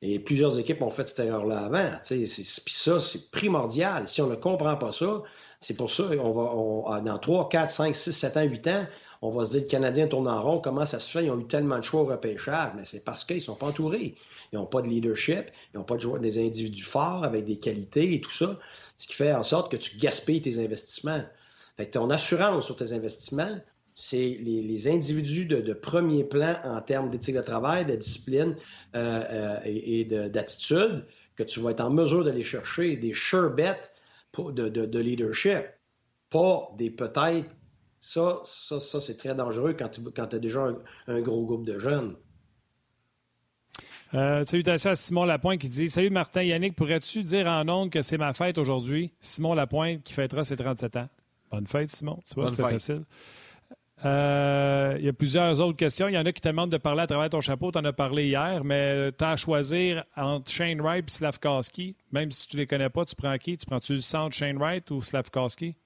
Et 0.00 0.20
plusieurs 0.20 0.60
équipes 0.60 0.80
ont 0.82 0.90
fait 0.90 1.08
cette 1.08 1.26
erreur-là 1.26 1.64
avant. 1.64 1.90
Puis 2.06 2.62
ça, 2.68 3.00
c'est 3.00 3.30
primordial. 3.32 4.06
Si 4.06 4.22
on 4.22 4.28
ne 4.28 4.36
comprend 4.36 4.76
pas 4.76 4.92
ça, 4.92 5.22
c'est 5.60 5.76
pour 5.76 5.90
ça 5.90 6.04
qu'on 6.16 6.30
va, 6.32 7.00
dans 7.00 7.18
3, 7.18 7.48
4, 7.48 7.70
5, 7.70 7.94
6, 7.94 8.12
7 8.12 8.36
ans, 8.36 8.42
8 8.42 8.66
ans, 8.68 8.86
on 9.22 9.30
va 9.30 9.44
se 9.44 9.52
dire 9.52 9.62
le 9.62 9.68
Canadien 9.68 10.06
tourne 10.06 10.28
en 10.28 10.40
rond. 10.40 10.60
Comment 10.60 10.86
ça 10.86 11.00
se 11.00 11.10
fait? 11.10 11.24
Ils 11.24 11.30
ont 11.30 11.40
eu 11.40 11.46
tellement 11.46 11.78
de 11.78 11.82
choix 11.82 12.02
au 12.02 12.04
repêchage. 12.04 12.72
Mais 12.76 12.84
c'est 12.84 13.04
parce 13.04 13.24
qu'ils 13.24 13.36
ne 13.36 13.42
sont 13.42 13.56
pas 13.56 13.66
entourés. 13.66 14.14
Ils 14.52 14.56
n'ont 14.56 14.66
pas 14.66 14.82
de 14.82 14.88
leadership, 14.88 15.50
ils 15.74 15.78
n'ont 15.78 15.84
pas 15.84 15.96
de 15.96 16.00
joueurs, 16.00 16.20
des 16.20 16.38
individus 16.38 16.84
forts 16.84 17.24
avec 17.24 17.44
des 17.44 17.58
qualités 17.58 18.14
et 18.14 18.20
tout 18.20 18.30
ça, 18.30 18.58
ce 18.96 19.06
qui 19.06 19.14
fait 19.14 19.32
en 19.32 19.42
sorte 19.42 19.70
que 19.70 19.76
tu 19.76 19.96
gaspilles 19.96 20.40
tes 20.40 20.62
investissements. 20.62 21.22
Fait 21.76 21.86
ton 21.86 22.08
assurance 22.10 22.64
sur 22.64 22.76
tes 22.76 22.92
investissements, 22.92 23.58
c'est 23.94 24.38
les, 24.40 24.88
individus 24.88 25.44
de, 25.44 25.72
premier 25.72 26.22
plan 26.22 26.54
en 26.64 26.80
termes 26.80 27.08
d'éthique 27.08 27.34
de 27.34 27.40
travail, 27.40 27.84
de 27.84 27.96
discipline 27.96 28.54
euh, 28.94 29.22
euh, 29.30 29.58
et, 29.64 30.04
d'attitude, 30.04 31.04
que 31.34 31.42
tu 31.42 31.58
vas 31.60 31.72
être 31.72 31.80
en 31.80 31.90
mesure 31.90 32.24
d'aller 32.24 32.44
chercher 32.44 32.96
des 32.96 33.12
sure 33.12 33.50
bets 33.50 33.90
de, 34.52 34.68
de, 34.68 34.98
leadership, 34.98 35.64
pas 36.30 36.68
des 36.76 36.90
peut-être. 36.90 37.54
Ça, 38.00 38.40
ça, 38.44 38.78
ça 38.78 39.00
c'est 39.00 39.16
très 39.16 39.34
dangereux 39.34 39.74
quand 39.76 39.88
tu 39.88 40.02
quand 40.02 40.32
as 40.32 40.38
déjà 40.38 40.68
un, 41.08 41.20
gros 41.20 41.44
groupe 41.44 41.66
de 41.66 41.78
jeunes. 41.78 42.14
Euh, 44.14 44.44
salutations 44.44 44.90
à 44.90 44.94
Simon 44.94 45.24
Lapointe 45.24 45.60
qui 45.60 45.68
dit 45.68 45.88
Salut 45.90 46.10
Martin 46.10 46.42
Yannick, 46.42 46.76
pourrais-tu 46.76 47.22
dire 47.22 47.46
en 47.46 47.68
ondes 47.68 47.90
que 47.90 48.00
c'est 48.00 48.16
ma 48.16 48.32
fête 48.32 48.56
aujourd'hui 48.56 49.12
Simon 49.20 49.54
Lapointe 49.54 50.02
qui 50.04 50.12
fêtera 50.12 50.44
ses 50.44 50.56
37 50.56 50.96
ans. 50.96 51.08
Bonne 51.50 51.66
fête, 51.66 51.90
Simon. 51.90 52.18
Tu 52.26 52.34
vois, 52.34 52.50
c'était 52.50 52.62
facile. 52.62 53.04
Euh, 54.04 54.96
il 54.98 55.04
y 55.04 55.08
a 55.08 55.12
plusieurs 55.12 55.60
autres 55.60 55.76
questions. 55.76 56.08
Il 56.08 56.14
y 56.14 56.18
en 56.18 56.24
a 56.24 56.32
qui 56.32 56.40
te 56.40 56.48
demandent 56.48 56.70
de 56.70 56.76
parler 56.76 57.02
à 57.02 57.06
travers 57.06 57.30
ton 57.30 57.40
chapeau. 57.40 57.72
Tu 57.72 57.78
en 57.78 57.84
as 57.84 57.92
parlé 57.92 58.26
hier, 58.26 58.62
mais 58.64 59.10
tu 59.12 59.24
as 59.24 59.30
à 59.30 59.36
choisir 59.36 60.04
entre 60.16 60.50
Shane 60.50 60.80
Wright 60.80 61.08
et 61.08 61.12
Slavkowski. 61.12 61.96
Même 62.12 62.30
si 62.30 62.46
tu 62.46 62.56
ne 62.56 62.62
les 62.62 62.66
connais 62.66 62.90
pas, 62.90 63.04
tu 63.04 63.16
prends 63.16 63.36
qui? 63.38 63.56
Tu 63.56 63.66
prends-tu 63.66 63.94
le 63.94 64.00
centre 64.00 64.34
Shane 64.34 64.58
Wright 64.58 64.90
ou 64.90 65.00
Slavkowski? 65.00 65.76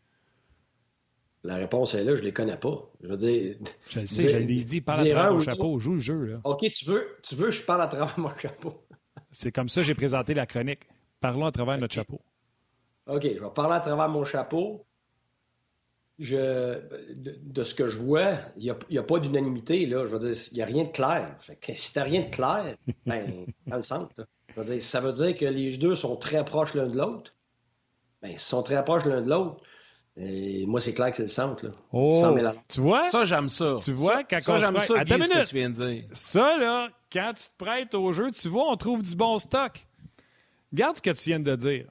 La 1.44 1.56
réponse 1.56 1.94
est 1.94 2.04
là, 2.04 2.14
je 2.14 2.20
ne 2.20 2.26
les 2.26 2.32
connais 2.32 2.56
pas. 2.56 2.88
Je 3.02 3.08
veux 3.08 3.16
dire. 3.16 3.56
Je 3.88 4.00
le 4.00 4.06
sais, 4.06 4.30
je 4.30 4.36
l'ai 4.36 4.62
dit, 4.62 4.80
parle 4.80 5.00
à 5.00 5.10
travers 5.10 5.28
ton 5.28 5.40
chapeau, 5.40 5.78
joue 5.78 5.94
le 5.94 5.98
jeu. 5.98 6.24
Là. 6.24 6.40
OK, 6.44 6.70
tu 6.70 6.84
veux, 6.84 7.16
tu 7.22 7.34
veux, 7.34 7.50
je 7.50 7.62
parle 7.62 7.82
à 7.82 7.88
travers 7.88 8.16
mon 8.18 8.36
chapeau. 8.36 8.84
C'est 9.32 9.50
comme 9.50 9.68
ça 9.68 9.80
que 9.80 9.86
j'ai 9.86 9.94
présenté 9.94 10.34
la 10.34 10.46
chronique. 10.46 10.82
Parlons 11.20 11.46
à 11.46 11.52
travers 11.52 11.78
notre 11.78 11.94
chapeau. 11.94 12.20
OK, 13.06 13.22
je 13.22 13.42
vais 13.42 13.50
parler 13.54 13.74
à 13.74 13.80
travers 13.80 14.08
mon 14.08 14.24
chapeau. 14.24 14.84
Je, 16.18 16.78
de, 17.14 17.64
ce 17.64 17.74
que 17.74 17.88
je 17.88 17.98
vois, 17.98 18.34
il 18.56 18.74
n'y 18.90 18.98
a, 18.98 19.02
pas 19.02 19.18
d'unanimité. 19.18 19.86
Là. 19.86 20.06
Je 20.06 20.12
veux 20.12 20.18
dire, 20.18 20.36
il 20.52 20.54
n'y 20.54 20.62
a 20.62 20.66
rien 20.66 20.84
de 20.84 20.90
clair. 20.90 21.36
si 21.74 21.92
tu 21.92 21.98
n'as 21.98 22.04
rien 22.04 22.20
de 22.22 22.30
clair, 22.30 22.76
ben, 23.06 23.46
dans 23.66 23.76
le 23.76 23.82
centre. 23.82 24.26
Je 24.48 24.60
veux 24.60 24.74
dire, 24.74 24.82
ça 24.82 25.00
veut 25.00 25.12
dire 25.12 25.36
que 25.36 25.46
les 25.46 25.76
deux 25.76 25.96
sont 25.96 26.16
très 26.16 26.44
proches 26.44 26.74
l'un 26.74 26.86
de 26.86 26.96
l'autre. 26.96 27.32
Ben, 28.20 28.28
ils 28.28 28.40
sont 28.40 28.62
très 28.62 28.84
proches 28.84 29.06
l'un 29.06 29.22
de 29.22 29.30
l'autre. 29.30 29.62
Et 30.16 30.66
moi, 30.66 30.80
c'est 30.80 30.92
clair 30.92 31.10
que 31.10 31.16
c'est 31.16 31.22
le 31.22 31.28
centre. 31.28 31.66
Là. 31.66 31.72
Oh, 31.90 32.22
tu 32.68 32.80
vois? 32.80 33.10
Ça, 33.10 33.24
j'aime 33.24 33.48
ça. 33.48 33.78
Tu 33.82 33.92
vois, 33.92 34.16
ça, 34.16 34.24
quand 34.24 34.40
ça, 34.40 34.58
j'aime 34.58 34.80
ça, 34.80 35.00
Attends 35.00 35.22
ce 35.22 35.28
que 35.28 35.48
tu 35.48 35.56
viens 35.56 35.70
de 35.70 35.74
dire. 35.74 36.04
Ça, 36.12 36.58
là, 36.58 36.90
quand 37.10 37.32
tu 37.34 37.44
te 37.44 37.64
prêtes 37.64 37.94
au 37.94 38.12
jeu, 38.12 38.30
tu 38.30 38.48
vois, 38.48 38.70
on 38.70 38.76
trouve 38.76 39.02
du 39.02 39.16
bon 39.16 39.38
stock. 39.38 39.86
Regarde 40.70 40.96
ce 40.96 41.02
que 41.02 41.10
tu 41.10 41.30
viens 41.30 41.40
de 41.40 41.56
dire. 41.56 41.86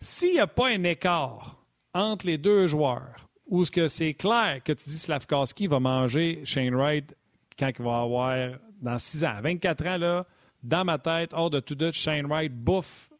S'il 0.00 0.32
n'y 0.32 0.40
a 0.40 0.46
pas 0.46 0.68
un 0.68 0.82
écart 0.82 1.59
entre 1.94 2.26
les 2.26 2.38
deux 2.38 2.66
joueurs, 2.66 3.28
ou 3.46 3.64
ce 3.64 3.70
que 3.70 3.88
c'est 3.88 4.14
clair 4.14 4.60
que 4.64 4.72
tu 4.72 4.88
dis 4.88 4.98
Slavkowski 4.98 5.66
va 5.66 5.80
manger 5.80 6.40
Shane 6.44 6.74
Wright 6.74 7.16
quand 7.58 7.70
il 7.78 7.84
va 7.84 8.00
avoir 8.00 8.58
dans 8.80 8.98
6 8.98 9.24
ans, 9.24 9.40
24 9.42 9.86
ans, 9.86 9.98
là, 9.98 10.26
dans 10.62 10.84
ma 10.84 10.98
tête, 10.98 11.32
hors 11.34 11.50
de 11.50 11.60
tout 11.60 11.74
doute, 11.74 11.94
Shane 11.94 12.26
Wright 12.26 12.52
bouffe, 12.52 13.10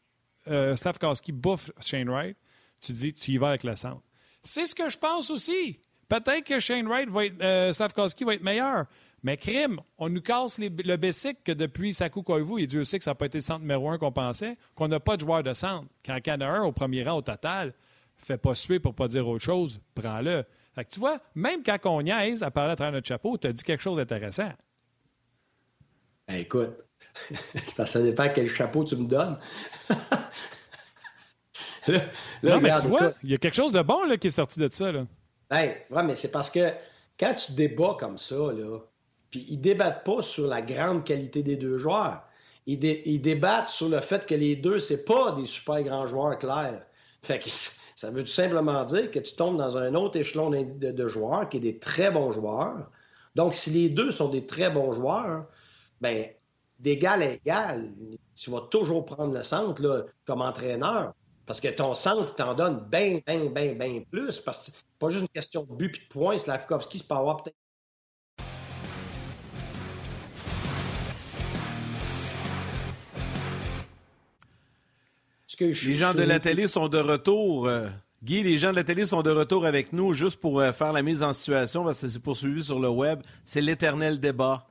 euh, 0.49 0.77
Slavkowski 0.77 1.33
bouffe 1.33 1.71
Shane 1.81 2.09
Wright 2.09 2.37
tu 2.81 2.93
dis 2.93 3.13
tu 3.13 3.33
y 3.33 3.37
vas 3.37 3.51
avec 3.51 3.65
le 3.65 3.77
centre. 3.77 4.03
C'est 4.43 4.67
ce 4.67 4.75
que 4.75 4.89
je 4.91 4.99
pense 4.99 5.31
aussi. 5.31 5.79
Peut-être 6.09 6.45
que 6.45 6.59
Shane 6.59 6.89
Wright 6.89 7.09
va 7.09 7.27
être, 7.27 7.41
euh, 7.43 7.73
Slavkowski 7.73 8.25
va 8.25 8.35
être 8.35 8.43
meilleur. 8.43 8.87
Mais 9.23 9.37
crime, 9.37 9.81
on 9.99 10.09
nous 10.09 10.23
casse 10.23 10.59
le 10.59 10.97
basic 10.97 11.45
que 11.45 11.53
depuis 11.53 11.93
Sakou 11.93 12.23
Koivu, 12.23 12.63
et 12.63 12.67
Dieu 12.67 12.85
sait 12.85 12.99
que 12.99 13.05
ça 13.05 13.11
n'a 13.11 13.15
pas 13.15 13.27
été 13.27 13.39
le 13.39 13.43
centre 13.43 13.61
numéro 13.61 13.91
un 13.91 13.99
qu'on 13.99 14.11
pensait, 14.11 14.57
qu'on 14.75 14.89
n'a 14.89 14.99
pas 14.99 15.17
de 15.17 15.21
joueur 15.21 15.43
de 15.43 15.53
centre. 15.53 15.87
Quand 16.05 16.17
il 16.17 16.31
y 16.31 16.33
en 16.33 16.41
a 16.41 16.47
un 16.47 16.63
au 16.63 16.73
premier 16.73 17.05
rang 17.05 17.19
au 17.19 17.23
total, 17.23 17.75
fais 18.21 18.39
pas 18.39 18.55
suer 18.55 18.79
pour 18.81 18.95
pas 18.95 19.09
dire 19.09 19.27
autre 19.29 19.45
chose, 19.45 19.81
prends-le. 19.95 20.45
tu 20.91 21.01
vois, 21.01 21.19
même 21.35 21.63
quand 21.63 21.79
on 21.85 22.03
niaise 22.03 22.43
à 22.43 22.51
parler 22.51 22.73
à 22.73 22.77
travers 22.77 22.93
notre 22.93 23.07
chapeau, 23.07 23.37
tu 23.39 23.47
as 23.47 23.53
dit 23.53 23.63
quelque 23.63 23.83
chose 23.83 23.97
d'intéressant. 23.97 24.51
Ben, 26.29 26.37
écoute, 26.37 26.85
ça 27.67 28.03
dépend 28.03 28.29
quel 28.33 28.49
chapeau 28.49 28.85
tu 28.85 28.97
me 28.97 29.07
donnes. 29.07 29.39
non, 32.43 32.61
mais 32.61 32.71
tu 32.81 32.87
vois, 32.87 33.13
il 33.23 33.31
y 33.31 33.35
a 33.35 33.39
quelque 33.39 33.57
chose 33.57 33.73
de 33.73 33.83
bon 33.83 34.05
là, 34.05 34.17
qui 34.17 34.29
est 34.29 34.31
sorti 34.31 34.61
de 34.61 34.69
ça. 34.69 34.93
Là. 34.93 35.07
Ben, 35.49 35.75
ouais, 35.91 36.03
mais 36.03 36.15
c'est 36.15 36.31
parce 36.31 36.51
que 36.51 36.73
quand 37.19 37.35
tu 37.35 37.53
débats 37.53 37.97
comme 37.99 38.19
ça, 38.19 38.37
là, 38.37 38.79
puis 39.31 39.47
ils 39.49 39.61
débattent 39.61 40.05
pas 40.05 40.23
sur 40.23 40.47
la 40.47 40.63
grande 40.63 41.05
qualité 41.05 41.43
des 41.43 41.57
deux 41.57 41.79
joueurs. 41.79 42.23
Ils, 42.67 42.83
ils 42.85 43.21
débattent 43.21 43.69
sur 43.69 43.89
le 43.89 44.01
fait 44.01 44.27
que 44.27 44.35
les 44.35 44.57
deux, 44.57 44.81
c'est 44.81 45.05
pas 45.05 45.33
des 45.33 45.47
super 45.47 45.83
grands 45.83 46.07
joueurs 46.07 46.39
clairs. 46.39 46.83
Ça 47.23 48.11
veut 48.11 48.25
tout 48.25 48.31
simplement 48.31 48.83
dire 48.85 49.11
que 49.11 49.19
tu 49.19 49.35
tombes 49.35 49.59
dans 49.59 49.77
un 49.77 49.95
autre 49.95 50.19
échelon 50.19 50.51
de, 50.51 51.09
joueurs 51.09 51.49
qui 51.49 51.59
est 51.59 51.61
des 51.61 51.79
très 51.79 52.11
bons 52.11 52.33
joueurs 52.33 52.91
Donc, 53.35 53.55
si 53.55 53.71
les 53.71 53.89
deux 53.91 54.11
sont 54.11 54.29
des 54.29 54.47
très 54.47 54.71
bons 54.71 54.93
joueurs, 54.93 55.47
ben 56.01 56.29
d'égal 56.79 57.23
à 57.23 57.33
égal, 57.33 57.93
tu 58.35 58.51
vas 58.51 58.63
toujours 58.63 59.05
prendre 59.05 59.35
le 59.35 59.43
centre 59.43 60.07
comme 60.25 60.41
entraîneur. 60.41 61.13
Parce 61.45 61.61
que 61.61 61.69
ton 61.69 61.95
centre, 61.95 62.35
t'en 62.35 62.55
donne 62.55 62.87
bien, 62.89 63.21
bien, 63.27 63.47
bien, 63.47 63.75
bien 63.75 64.03
plus. 64.11 64.41
Parce 64.41 64.59
que 64.59 64.65
c'est 64.67 64.75
pas 64.99 65.09
juste 65.11 65.23
une 65.23 65.29
question 65.29 65.65
de 65.65 65.75
but 65.75 65.97
et 65.97 66.01
de 66.01 66.09
points. 66.09 66.39
Slavkovski, 66.39 67.03
pas 67.03 67.17
avoir 67.17 67.43
peut-être 67.43 67.57
les 75.65 75.97
gens 75.97 76.15
de 76.15 76.23
la 76.23 76.41
télé 76.41 76.67
sont 76.67 76.89
de 76.89 76.99
retour. 76.99 77.67
Euh, 77.67 77.89
Guy, 78.23 78.43
les 78.43 78.59
gens 78.59 78.71
de 78.71 78.77
la 78.77 78.85
télé 78.85 79.07
sont 79.07 79.23
de 79.23 79.31
retour 79.31 79.65
avec 79.65 79.93
nous 79.93 80.13
juste 80.13 80.41
pour 80.41 80.61
euh, 80.61 80.73
faire 80.73 80.93
la 80.93 81.03
mise 81.03 81.23
en 81.23 81.33
situation 81.33 81.85
parce 81.85 82.01
que 82.01 82.09
c'est 82.09 82.19
poursuivi 82.19 82.63
sur 82.63 82.79
le 82.79 82.89
web. 82.89 83.21
C'est 83.45 83.61
l'éternel 83.61 84.21
débat. 84.21 84.67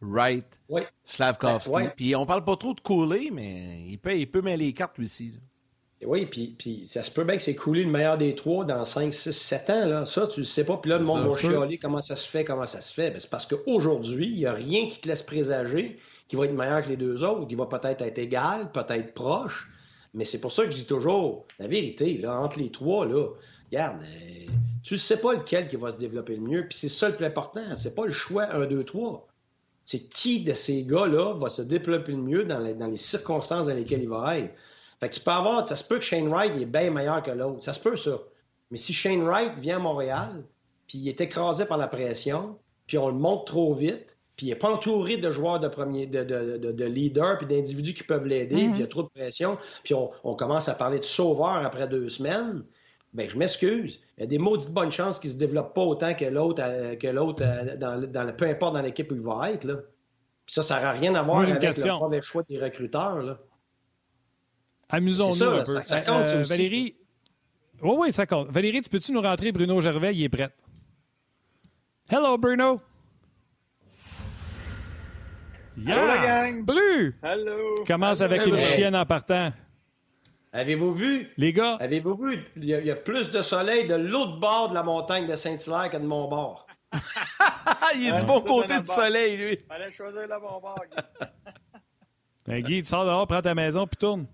Wright, 0.00 0.46
oui. 0.68 0.82
Slavkovski. 1.06 1.72
Ben, 1.72 1.92
puis 1.96 2.14
on 2.14 2.26
parle 2.26 2.44
pas 2.44 2.56
trop 2.56 2.74
de 2.74 2.80
couler, 2.80 3.30
mais 3.32 3.86
il 3.88 3.98
peut, 3.98 4.14
il 4.14 4.30
peut 4.30 4.42
mêler 4.42 4.66
les 4.66 4.72
cartes 4.72 4.98
lui 4.98 5.06
aussi. 5.06 5.32
Oui, 6.04 6.26
puis, 6.26 6.54
puis 6.58 6.86
ça 6.86 7.02
se 7.02 7.10
peut 7.10 7.24
bien 7.24 7.36
que 7.36 7.42
c'est 7.42 7.54
coulé 7.54 7.84
le 7.84 7.90
meilleur 7.90 8.18
des 8.18 8.34
trois 8.34 8.64
dans 8.64 8.84
5, 8.84 9.12
6, 9.12 9.32
7 9.32 9.70
ans. 9.70 9.86
Là. 9.86 10.04
Ça, 10.04 10.26
tu 10.26 10.40
le 10.40 10.46
sais 10.46 10.64
pas. 10.64 10.76
Puis 10.76 10.90
là, 10.90 10.98
le 10.98 11.04
monde 11.04 11.26
va 11.26 11.38
chialer 11.38 11.78
comment 11.78 12.02
ça 12.02 12.16
se 12.16 12.28
fait, 12.28 12.44
comment 12.44 12.66
ça 12.66 12.82
se 12.82 12.92
fait. 12.92 13.10
Ben, 13.10 13.20
c'est 13.20 13.30
parce 13.30 13.46
qu'aujourd'hui, 13.46 14.26
il 14.26 14.36
n'y 14.36 14.46
a 14.46 14.52
rien 14.52 14.86
qui 14.86 15.00
te 15.00 15.08
laisse 15.08 15.22
présager 15.22 15.96
qu'il 16.28 16.38
va 16.38 16.44
être 16.44 16.52
meilleur 16.52 16.82
que 16.82 16.90
les 16.90 16.96
deux 16.96 17.24
autres. 17.24 17.46
Il 17.48 17.56
va 17.56 17.66
peut-être 17.66 18.02
être 18.02 18.18
égal, 18.18 18.70
peut-être 18.72 19.14
proche. 19.14 19.70
Mais 20.14 20.24
c'est 20.24 20.40
pour 20.40 20.52
ça 20.52 20.64
que 20.64 20.70
je 20.70 20.76
dis 20.76 20.86
toujours, 20.86 21.44
la 21.58 21.66
vérité, 21.66 22.16
là, 22.18 22.40
entre 22.40 22.58
les 22.58 22.70
trois, 22.70 23.04
là, 23.04 23.28
regarde, 23.70 24.00
euh, 24.02 24.52
tu 24.84 24.94
ne 24.94 24.98
sais 24.98 25.16
pas 25.16 25.34
lequel 25.34 25.68
qui 25.68 25.76
va 25.76 25.90
se 25.90 25.96
développer 25.96 26.36
le 26.36 26.42
mieux. 26.42 26.68
Puis 26.68 26.78
c'est 26.78 26.88
ça 26.88 27.08
le 27.08 27.16
plus 27.16 27.26
important. 27.26 27.76
C'est 27.76 27.94
pas 27.94 28.04
le 28.04 28.12
choix 28.12 28.44
1, 28.54 28.66
2, 28.66 28.84
3. 28.84 29.26
C'est 29.84 30.08
qui 30.08 30.44
de 30.44 30.54
ces 30.54 30.84
gars-là 30.84 31.34
va 31.34 31.50
se 31.50 31.62
développer 31.62 32.12
le 32.12 32.18
mieux 32.18 32.44
dans 32.44 32.60
les, 32.60 32.74
dans 32.74 32.86
les, 32.86 32.96
circonstances 32.96 33.66
dans 33.66 33.74
lesquelles 33.74 34.02
il 34.02 34.08
va 34.08 34.38
être. 34.38 34.54
Fait 35.00 35.08
que 35.08 35.14
tu 35.14 35.20
peux 35.20 35.32
avoir, 35.32 35.68
ça 35.68 35.76
se 35.76 35.84
peut 35.84 35.98
que 35.98 36.04
Shane 36.04 36.28
Wright 36.28 36.52
est 36.56 36.66
bien 36.66 36.90
meilleur 36.90 37.22
que 37.22 37.30
l'autre. 37.30 37.62
Ça 37.64 37.72
se 37.72 37.80
peut, 37.80 37.96
ça. 37.96 38.20
Mais 38.70 38.76
si 38.76 38.92
Shane 38.92 39.22
Wright 39.22 39.58
vient 39.58 39.76
à 39.76 39.80
Montréal, 39.80 40.44
puis 40.86 40.98
il 40.98 41.08
est 41.08 41.20
écrasé 41.20 41.64
par 41.64 41.76
la 41.76 41.88
pression, 41.88 42.58
puis 42.86 42.98
on 42.98 43.08
le 43.08 43.14
monte 43.14 43.46
trop 43.46 43.74
vite, 43.74 44.16
puis 44.36 44.46
il 44.46 44.48
n'est 44.50 44.56
pas 44.56 44.72
entouré 44.72 45.16
de 45.16 45.30
joueurs 45.30 45.60
de 45.60 45.68
premier, 45.68 46.06
de, 46.06 46.24
de, 46.24 46.72
de, 46.72 46.84
leaders, 46.84 47.38
puis 47.38 47.46
d'individus 47.46 47.94
qui 47.94 48.02
peuvent 48.02 48.26
l'aider, 48.26 48.56
puis 48.56 48.64
il 48.64 48.78
y 48.78 48.82
a 48.82 48.84
mhm. 48.84 48.88
trop 48.88 49.02
de 49.02 49.08
pression, 49.08 49.58
puis 49.82 49.94
on, 49.94 50.34
commence 50.34 50.68
à 50.68 50.74
parler 50.74 50.98
de 50.98 51.04
sauveur 51.04 51.64
après 51.64 51.86
deux 51.86 52.08
semaines, 52.08 52.64
ben 53.12 53.28
je 53.28 53.38
m'excuse. 53.38 54.00
Il 54.16 54.20
y 54.20 54.24
a 54.24 54.26
des 54.26 54.38
maudites 54.38 54.72
bonnes 54.72 54.90
chances 54.90 55.20
qu'il 55.20 55.30
ne 55.30 55.34
se 55.34 55.38
développe 55.38 55.72
pas 55.72 55.82
autant 55.82 56.14
que 56.14 56.24
l'autre, 56.24 56.62
euh, 56.64 56.96
que 56.96 57.06
l'autre 57.06 57.44
euh, 57.44 57.76
dans, 57.76 58.00
dans, 58.00 58.32
peu 58.34 58.46
importe 58.46 58.74
dans 58.74 58.82
l'équipe 58.82 59.10
où 59.12 59.14
il 59.14 59.20
va 59.20 59.52
être. 59.52 59.64
Là. 59.64 59.76
Puis 60.46 60.54
ça, 60.54 60.62
ça 60.62 60.80
n'a 60.80 60.90
rien 60.90 61.14
à 61.14 61.22
voir 61.22 61.40
avec 61.40 61.62
le 61.62 61.98
mauvais 62.00 62.22
choix 62.22 62.42
des 62.48 62.58
recruteurs. 62.58 63.38
Amusons-nous 64.88 65.44
un 65.44 65.64
peu. 65.64 65.82
Ça, 65.82 66.00
compte, 66.00 66.26
euh, 66.26 66.42
Valérie, 66.42 66.96
oui, 67.82 67.94
oui, 67.98 68.12
ça 68.12 68.26
compte. 68.26 68.50
Valérie, 68.50 68.82
tu 68.82 68.90
peux-tu 68.90 69.12
nous 69.12 69.20
rentrer 69.20 69.52
Bruno 69.52 69.80
Gervais? 69.80 70.14
Il 70.14 70.22
est 70.22 70.28
prêt. 70.28 70.50
Hello, 72.08 72.36
Bruno! 72.38 72.80
Yeah! 75.76 76.06
la 76.06 76.18
gang! 76.18 76.64
Bru! 76.64 77.14
Hello! 77.22 77.84
Commence 77.86 78.20
avec 78.20 78.46
une 78.46 78.58
chienne 78.58 78.94
en 78.94 79.04
partant. 79.04 79.52
Avez-vous 80.52 80.92
vu? 80.92 81.28
Les 81.36 81.52
gars! 81.52 81.76
Avez-vous 81.80 82.14
vu? 82.14 82.44
Il 82.56 82.64
y, 82.64 82.90
a, 82.90 82.94
plus 82.94 83.32
de 83.32 83.42
soleil 83.42 83.88
de 83.88 83.94
l'autre 83.96 84.38
bord 84.38 84.68
de 84.68 84.74
la 84.74 84.84
montagne 84.84 85.26
de 85.26 85.34
Saint-Hilaire 85.34 85.90
que 85.90 85.96
de 85.96 86.06
mon 86.06 86.28
bord. 86.28 86.66
il 87.96 88.06
est 88.06 88.20
du 88.20 88.24
bon 88.24 88.40
côté 88.40 88.78
du 88.78 88.86
soleil, 88.86 89.36
lui. 89.36 89.58
Fallait 89.66 89.92
choisir 89.92 90.22
le 90.22 90.40
bon 90.40 90.60
bord, 90.60 90.78
Guy. 90.92 91.02
ben, 92.46 92.62
Guy, 92.62 92.82
tu 92.82 92.88
sors 92.88 93.04
dehors, 93.04 93.26
prends 93.26 93.42
ta 93.42 93.54
maison, 93.54 93.84
puis 93.86 93.96
tourne. 93.96 94.26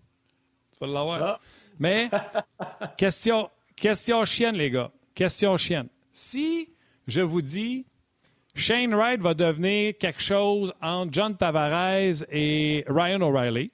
Tu 0.72 0.78
vas 0.78 0.92
l'avoir. 0.92 1.22
Ah. 1.22 1.40
Mais, 1.78 2.10
question, 2.98 3.48
question 3.74 4.26
chienne, 4.26 4.56
les 4.56 4.70
gars. 4.70 4.90
Question 5.14 5.56
chienne. 5.56 5.88
Si 6.12 6.68
je 7.06 7.22
vous 7.22 7.40
dis 7.40 7.86
Shane 8.54 8.94
Wright 8.94 9.20
va 9.20 9.34
devenir 9.34 9.96
quelque 9.98 10.20
chose 10.20 10.72
entre 10.82 11.12
John 11.12 11.36
Tavares 11.36 12.24
et 12.30 12.84
Ryan 12.88 13.20
O'Reilly. 13.20 13.70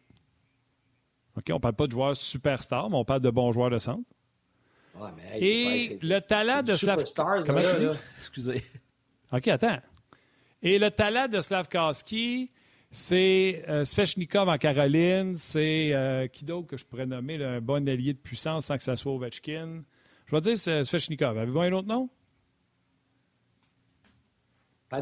OK, 1.36 1.44
on 1.50 1.54
ne 1.54 1.58
parle 1.58 1.74
pas 1.74 1.86
de 1.86 1.92
joueurs 1.92 2.16
superstars, 2.16 2.88
mais 2.90 2.96
on 2.96 3.04
parle 3.04 3.20
de 3.20 3.30
bons 3.30 3.52
joueurs 3.52 3.70
de 3.70 3.78
centre. 3.78 4.04
et 5.38 5.98
le 6.02 6.20
talent 6.20 6.62
de 6.62 6.74
Slavkowski. 6.76 7.86
Excusez. 8.18 8.64
OK, 9.32 9.48
attends. 9.48 9.78
Et 10.62 10.78
le 10.78 10.90
talent 10.90 11.28
de 11.28 11.40
Slavkowski, 11.40 12.50
c'est 12.90 13.64
euh, 13.68 13.84
Svechnikov 13.84 14.48
en 14.48 14.56
Caroline, 14.56 15.36
c'est 15.36 15.90
euh, 15.92 16.26
qui 16.28 16.44
d'autre 16.44 16.68
que 16.68 16.76
je 16.76 16.84
pourrais 16.84 17.04
nommer 17.04 17.42
un 17.44 17.60
bon 17.60 17.86
allié 17.88 18.14
de 18.14 18.18
puissance 18.18 18.66
sans 18.66 18.76
que 18.78 18.82
ça 18.82 18.96
soit 18.96 19.12
Ovechkin? 19.12 19.82
Je 20.26 20.34
vais 20.34 20.40
dire 20.40 20.56
Svechnikov. 20.86 21.36
Avez-vous 21.38 21.60
un 21.60 21.72
autre 21.72 21.88
nom? 21.88 22.08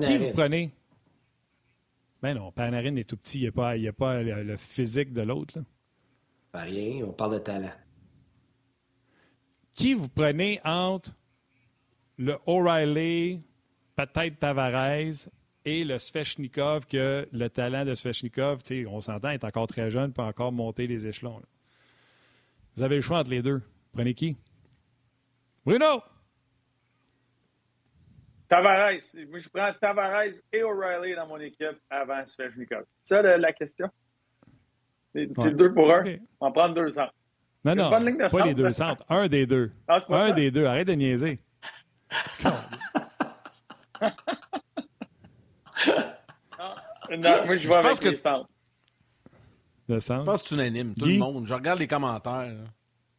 Qui 0.01 0.17
vous 0.17 0.33
prenez? 0.33 0.71
Ben 2.23 2.35
non, 2.35 2.53
Panarin 2.53 2.97
est 2.97 3.09
tout 3.09 3.17
petit. 3.17 3.39
Il 3.39 3.43
n'y 3.43 3.49
a 3.49 3.53
pas, 3.53 3.71
a 3.73 3.93
pas 3.93 4.23
le, 4.23 4.57
physique 4.57 5.13
de 5.13 5.23
l'autre. 5.23 5.59
Pas 6.53 6.63
rien, 6.63 7.05
on 7.05 7.13
parle 7.13 7.35
de 7.35 7.39
talent. 7.39 7.73
Qui 9.75 9.95
vous 9.95 10.09
prenez 10.09 10.61
entre 10.65 11.11
le 12.17 12.39
O'Reilly, 12.47 13.41
peut-être 13.97 14.39
Tavares, 14.39 15.29
et 15.67 15.85
le 15.85 15.99
Svechnikov, 15.99 16.87
que 16.87 17.29
le 17.33 17.49
talent 17.49 17.85
de 17.85 17.95
Svechnikov, 17.95 18.61
on 18.89 19.01
s'entend, 19.01 19.31
est 19.31 19.45
encore 19.45 19.67
très 19.67 19.91
jeune, 19.91 20.13
peut 20.13 20.23
encore 20.23 20.53
monter 20.53 20.87
les 20.87 21.07
échelons. 21.07 21.41
Vous 22.77 22.83
avez 22.83 22.97
le 22.97 23.03
choix 23.03 23.19
entre 23.19 23.31
les 23.31 23.43
deux. 23.43 23.63
Prenez 23.93 24.15
qui? 24.15 24.37
Bruno! 25.65 26.03
Tavares. 28.55 29.17
Moi, 29.31 29.41
je 29.41 29.49
prends 29.49 29.73
Tavares 29.81 30.35
et 30.53 30.63
O'Reilly 30.63 31.17
dans 31.17 31.27
mon 31.27 31.41
équipe 31.41 31.81
avant 31.91 32.25
Svechnikov. 32.25 32.85
C'est 33.03 33.23
ça 33.23 33.37
la, 33.37 33.53
question? 33.53 33.89
C'est 35.13 35.27
deux 35.57 35.73
pour 35.73 35.93
un? 35.93 36.05
On 36.41 36.47
va 36.47 36.53
prendre 36.53 36.75
deux 36.75 36.89
centres. 36.91 37.15
Non, 37.65 37.75
non, 37.75 37.91
pas, 37.91 38.45
les 38.45 38.55
deux 38.55 38.71
centres. 38.73 39.05
Un 39.09 39.27
des 39.27 39.47
deux. 39.47 39.73
Ah, 39.89 39.99
un 40.11 40.33
des 40.33 40.51
deux. 40.51 40.67
Arrête 40.67 40.87
de 40.87 40.93
niaiser. 40.93 41.41
non, 47.11 47.47
moi, 47.47 47.57
je 47.57 47.69
vais 47.69 47.75
avec 47.75 47.99
que... 48.01 48.09
les 48.11 48.17
centres. 48.17 48.49
Le 49.89 49.99
centre? 49.99 50.21
Je 50.21 50.27
pense 50.27 50.43
que 50.43 50.49
c'est 50.51 50.55
unanime, 50.55 50.95
tout 50.95 51.07
le 51.07 51.19
monde. 51.19 51.47
Je 51.47 51.55
regarde 51.55 51.81
les 51.81 51.89
commentaires. 51.89 52.55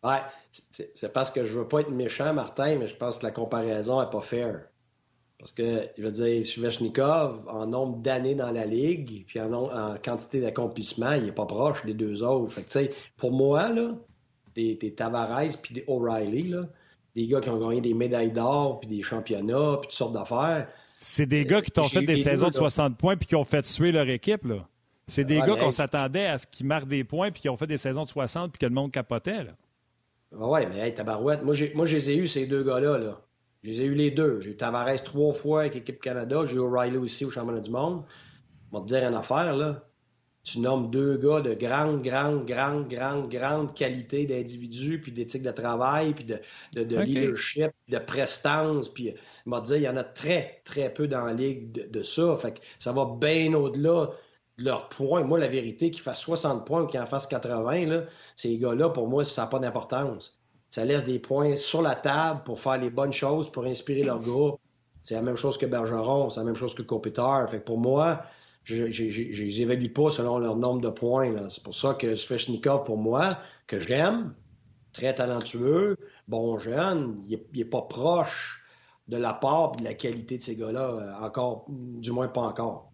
Ouais, 0.03 0.21
c'est 0.51 1.11
parce 1.11 1.31
que 1.31 1.43
je 1.43 1.59
veux 1.59 1.67
pas 1.67 1.81
être 1.81 1.89
méchant, 1.89 2.33
Martin, 2.33 2.77
mais 2.77 2.87
je 2.87 2.95
pense 2.95 3.17
que 3.17 3.25
la 3.25 3.31
comparaison 3.31 3.99
n'est 3.99 4.09
pas 4.09 4.21
fair. 4.21 4.61
Parce 5.39 5.51
que, 5.51 5.89
je 5.97 6.03
veux 6.03 6.11
dire, 6.11 6.45
Svechnikov, 6.45 7.41
en 7.47 7.67
nombre 7.67 7.97
d'années 7.97 8.35
dans 8.35 8.51
la 8.51 8.65
Ligue, 8.65 9.25
puis 9.27 9.39
en, 9.39 9.95
quantité 10.03 10.39
d'accomplissement, 10.39 11.13
il 11.13 11.25
n'est 11.25 11.31
pas 11.31 11.45
proche 11.45 11.85
des 11.85 11.93
deux 11.93 12.23
autres. 12.23 12.53
Fait 12.53 12.63
que, 12.63 12.93
pour 13.17 13.31
moi, 13.31 13.69
là, 13.69 13.95
des, 14.55 14.77
Tavares 14.95 15.57
puis 15.61 15.73
des 15.73 15.83
O'Reilly, 15.87 16.49
là, 16.49 16.63
des 17.15 17.27
gars 17.27 17.41
qui 17.41 17.49
ont 17.49 17.59
gagné 17.59 17.81
des 17.81 17.93
médailles 17.93 18.31
d'or, 18.31 18.79
puis 18.79 18.87
des 18.87 19.01
championnats, 19.01 19.77
puis 19.81 19.89
toutes 19.89 19.91
sortes 19.91 20.13
d'affaires. 20.13 20.67
C'est 20.95 21.25
des 21.25 21.45
gars 21.45 21.61
qui 21.61 21.71
t'ont 21.71 21.87
fait 21.87 22.03
des 22.03 22.15
saisons 22.15 22.49
de 22.49 22.55
60 22.55 22.97
points 22.97 23.17
puis 23.17 23.27
qui 23.27 23.35
ont 23.35 23.43
fait 23.43 23.61
tuer 23.61 23.91
leur 23.91 24.07
équipe. 24.09 24.45
là. 24.45 24.67
C'est 25.07 25.25
des 25.25 25.37
gars 25.39 25.55
qu'on 25.55 25.71
s'attendait 25.71 26.25
à 26.25 26.37
ce 26.37 26.47
qu'ils 26.47 26.65
marquent 26.65 26.87
des 26.87 27.03
points 27.03 27.31
puis 27.31 27.41
qui 27.41 27.49
ont 27.49 27.57
fait 27.57 27.67
des 27.67 27.77
saisons 27.77 28.03
de 28.03 28.09
60 28.09 28.51
puis 28.51 28.59
que 28.59 28.65
le 28.65 28.73
monde 28.73 28.91
capotait. 28.91 29.43
Là. 29.43 29.51
Ouais, 30.31 30.65
mais 30.65 30.79
hey, 30.79 30.93
tabarouette, 30.93 31.43
moi, 31.43 31.53
moi, 31.75 31.85
je 31.85 31.95
les 31.95 32.09
ai 32.09 32.15
eu, 32.15 32.27
ces 32.27 32.45
deux 32.45 32.63
gars-là. 32.63 32.97
Là. 32.97 33.21
Je 33.65 33.71
les 33.71 33.82
ai 33.82 33.86
eu 33.86 33.95
les 33.95 34.12
deux. 34.12 34.39
J'ai 34.41 34.51
eu 34.51 34.58
Tavares 34.58 35.04
trois 35.04 35.34
fois 35.34 35.62
avec 35.62 35.73
l'équipe 35.73 35.99
Canada. 35.99 36.45
J'ai 36.45 36.58
eu 36.58 36.60
O'Reilly 36.60 36.97
aussi 36.97 37.25
au 37.25 37.32
championnat 37.32 37.62
du 37.62 37.71
monde. 37.71 38.04
On 38.71 38.78
va 38.78 38.84
te 38.84 38.88
dire 38.88 39.04
une 39.04 39.15
affaire, 39.15 39.56
là. 39.56 39.89
Tu 40.43 40.60
nommes 40.60 40.91
deux 40.91 41.17
gars 41.17 41.41
de 41.41 41.56
grande, 41.56 42.04
grande, 42.04 42.45
grande, 42.45 42.88
grande, 42.88 43.28
grande 43.28 43.73
qualité 43.73 44.28
d'individu, 44.28 45.01
puis 45.01 45.11
d'éthique 45.11 45.41
de 45.41 45.49
travail, 45.49 46.13
puis 46.13 46.26
de, 46.26 46.39
de, 46.74 46.84
de 46.84 46.99
leadership, 46.99 47.72
de 47.88 47.97
prestance. 47.97 48.88
Puis, 48.88 49.16
on 49.47 49.49
va 49.49 49.61
te 49.61 49.66
dire, 49.66 49.78
il 49.78 49.82
y 49.82 49.89
en 49.89 49.97
a 49.97 50.03
très, 50.03 50.61
très 50.63 50.93
peu 50.93 51.07
dans 51.07 51.26
la 51.26 51.34
ligue 51.34 51.89
de, 51.89 52.03
ça. 52.03 52.36
Fait 52.36 52.51
que 52.51 52.63
ça 52.78 52.91
va 52.91 53.18
bien 53.20 53.51
au-delà 53.55 54.11
de 54.59 54.66
leurs 54.66 54.89
points. 54.89 55.24
Moi, 55.24 55.39
la 55.39 55.47
vérité, 55.47 55.89
qu'ils 55.89 56.03
fassent 56.03 56.22
60 56.22 56.68
points 56.68 56.84
ou 56.84 56.86
qu'ils 56.86 56.99
en 56.99 57.07
fassent 57.07 57.26
80, 57.26 57.88
là, 57.88 58.03
ces 58.36 58.55
gars-là, 58.59 58.89
pour 58.89 59.07
moi, 59.07 59.26
ça 59.26 59.41
n'a 59.41 59.47
pas 59.47 59.57
d'importance 59.57 60.39
ça 60.76 60.84
laisse 60.84 61.05
des 61.05 61.19
points 61.19 61.55
sur 61.55 61.82
la 61.82 61.95
table 61.95 62.41
pour 62.43 62.59
faire 62.59 62.78
les 62.78 62.89
bonnes 62.89 63.13
choses, 63.13 63.49
pour 63.49 63.63
inspirer 63.63 64.03
leur 64.03 64.19
groupe. 64.19 64.59
C'est 65.01 65.15
la 65.15 65.21
même 65.21 65.38
chose 65.38 65.57
que 65.57 65.65
Bergeron, 65.65 66.30
c'est 66.30 66.41
la 66.41 66.45
même 66.45 66.57
chose 66.57 66.76
que 66.76 66.82
Kopitar. 66.82 67.49
Fait 67.49 67.61
pour 67.61 67.78
moi, 67.78 68.23
je 68.65 68.84
ne 68.84 68.89
les 68.89 69.61
évalue 69.61 69.88
pas 69.93 70.11
selon 70.11 70.38
leur 70.38 70.57
nombre 70.57 70.82
de 70.82 70.89
points. 70.89 71.47
C'est 71.47 71.63
pour 71.63 71.73
ça 71.73 71.93
que 71.93 72.13
Svechnikov, 72.15 72.84
pour 72.84 72.97
moi, 72.97 73.30
que 73.67 73.80
j'aime, 73.80 74.34
très 74.91 75.15
talentueux, 75.15 75.95
bon 76.28 76.59
jeune, 76.59 77.21
il 77.26 77.39
n'est 77.55 77.63
pas 77.63 77.84
proche 77.84 78.61
de 79.07 79.15
la 79.15 79.34
part 79.34 79.76
et 79.76 79.80
de 79.80 79.84
la 79.86 79.93
qualité 79.93 80.36
de 80.36 80.41
ces 80.41 80.57
gars-là, 80.57 80.89
euh, 80.89 81.26
encore, 81.26 81.67
du 81.69 82.11
moins 82.11 82.28
pas 82.28 82.41
encore. 82.41 82.91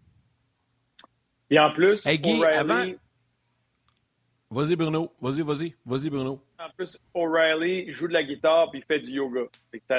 Et 1.50 1.58
en 1.58 1.72
plus, 1.72 2.06
Guy, 2.06 2.44
avant... 2.44 2.84
Vas-y, 4.52 4.76
Bruno. 4.76 5.10
Vas-y, 5.20 5.40
vas-y. 5.40 5.74
Vas-y, 5.84 6.10
Bruno. 6.10 6.38
En 6.62 6.68
plus, 6.76 6.96
O'Reilly 7.12 7.90
joue 7.90 8.06
de 8.06 8.12
la 8.12 8.22
guitare 8.22 8.70
puis 8.70 8.80
il 8.80 8.84
fait 8.84 9.00
du 9.00 9.10
yoga. 9.10 9.40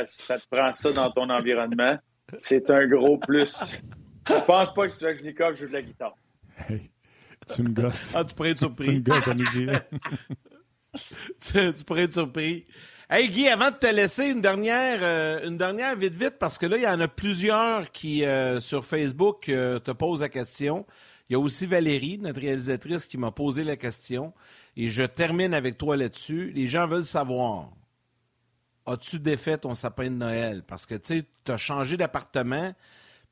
Ça, 0.05 0.37
te 0.37 0.47
prend 0.49 0.71
ça 0.71 0.93
dans 0.93 1.11
ton 1.11 1.29
environnement. 1.29 1.97
C'est 2.37 2.69
un 2.69 2.87
gros 2.87 3.17
plus. 3.17 3.81
Je 4.29 4.45
pense 4.45 4.73
pas 4.73 4.87
que 4.87 4.93
Svechnikov 4.93 5.57
joue 5.57 5.67
de 5.67 5.73
la 5.73 5.81
guitare. 5.81 6.15
Hey, 6.69 6.89
tu 7.53 7.63
me 7.63 7.69
gosses. 7.69 8.15
Ah, 8.15 8.23
tu 8.23 8.33
pourrais 8.33 8.51
être 8.51 8.59
surpris. 8.59 8.85
tu 8.85 8.93
me 8.93 8.99
gosses 8.99 9.27
à 9.27 9.33
midi. 9.33 9.65
tu, 11.41 11.73
tu, 11.73 11.83
pourrais 11.83 12.03
être 12.03 12.13
surpris. 12.13 12.65
Hey 13.09 13.29
Guy, 13.29 13.49
avant 13.49 13.69
de 13.69 13.75
te 13.75 13.93
laisser 13.93 14.29
une 14.29 14.39
dernière, 14.39 14.99
euh, 15.01 15.45
une 15.45 15.57
dernière 15.57 15.97
vite 15.97 16.13
vite, 16.13 16.37
parce 16.39 16.57
que 16.57 16.65
là, 16.65 16.77
il 16.77 16.83
y 16.83 16.87
en 16.87 17.01
a 17.01 17.09
plusieurs 17.09 17.91
qui, 17.91 18.23
euh, 18.23 18.61
sur 18.61 18.85
Facebook, 18.85 19.49
euh, 19.49 19.79
te 19.79 19.91
posent 19.91 20.21
la 20.21 20.29
question. 20.29 20.85
Il 21.29 21.33
y 21.33 21.35
a 21.35 21.39
aussi 21.39 21.67
Valérie, 21.67 22.19
notre 22.19 22.39
réalisatrice, 22.39 23.07
qui 23.07 23.17
m'a 23.17 23.31
posé 23.31 23.65
la 23.65 23.75
question. 23.75 24.33
Et 24.75 24.89
je 24.89 25.03
termine 25.03 25.53
avec 25.53 25.77
toi 25.77 25.95
là-dessus. 25.95 26.51
Les 26.51 26.67
gens 26.67 26.87
veulent 26.87 27.05
savoir, 27.05 27.69
as-tu 28.85 29.19
défait 29.19 29.57
ton 29.57 29.75
sapin 29.75 30.05
de 30.05 30.15
Noël? 30.15 30.63
Parce 30.65 30.85
que, 30.85 30.95
tu 30.95 31.19
sais, 31.19 31.25
tu 31.45 31.51
as 31.51 31.57
changé 31.57 31.97
d'appartement 31.97 32.73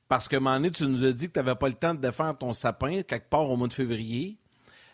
parce 0.07 0.27
que, 0.27 0.35
un 0.35 0.39
moment 0.39 0.55
donné, 0.57 0.71
tu 0.71 0.83
nous 0.85 1.05
as 1.05 1.13
dit 1.13 1.27
que 1.27 1.33
tu 1.33 1.39
n'avais 1.39 1.55
pas 1.55 1.69
le 1.69 1.73
temps 1.73 1.93
de 1.93 2.01
défaire 2.01 2.37
ton 2.37 2.53
sapin 2.53 3.01
quelque 3.01 3.29
part 3.29 3.49
au 3.49 3.55
mois 3.55 3.69
de 3.69 3.73
février. 3.73 4.37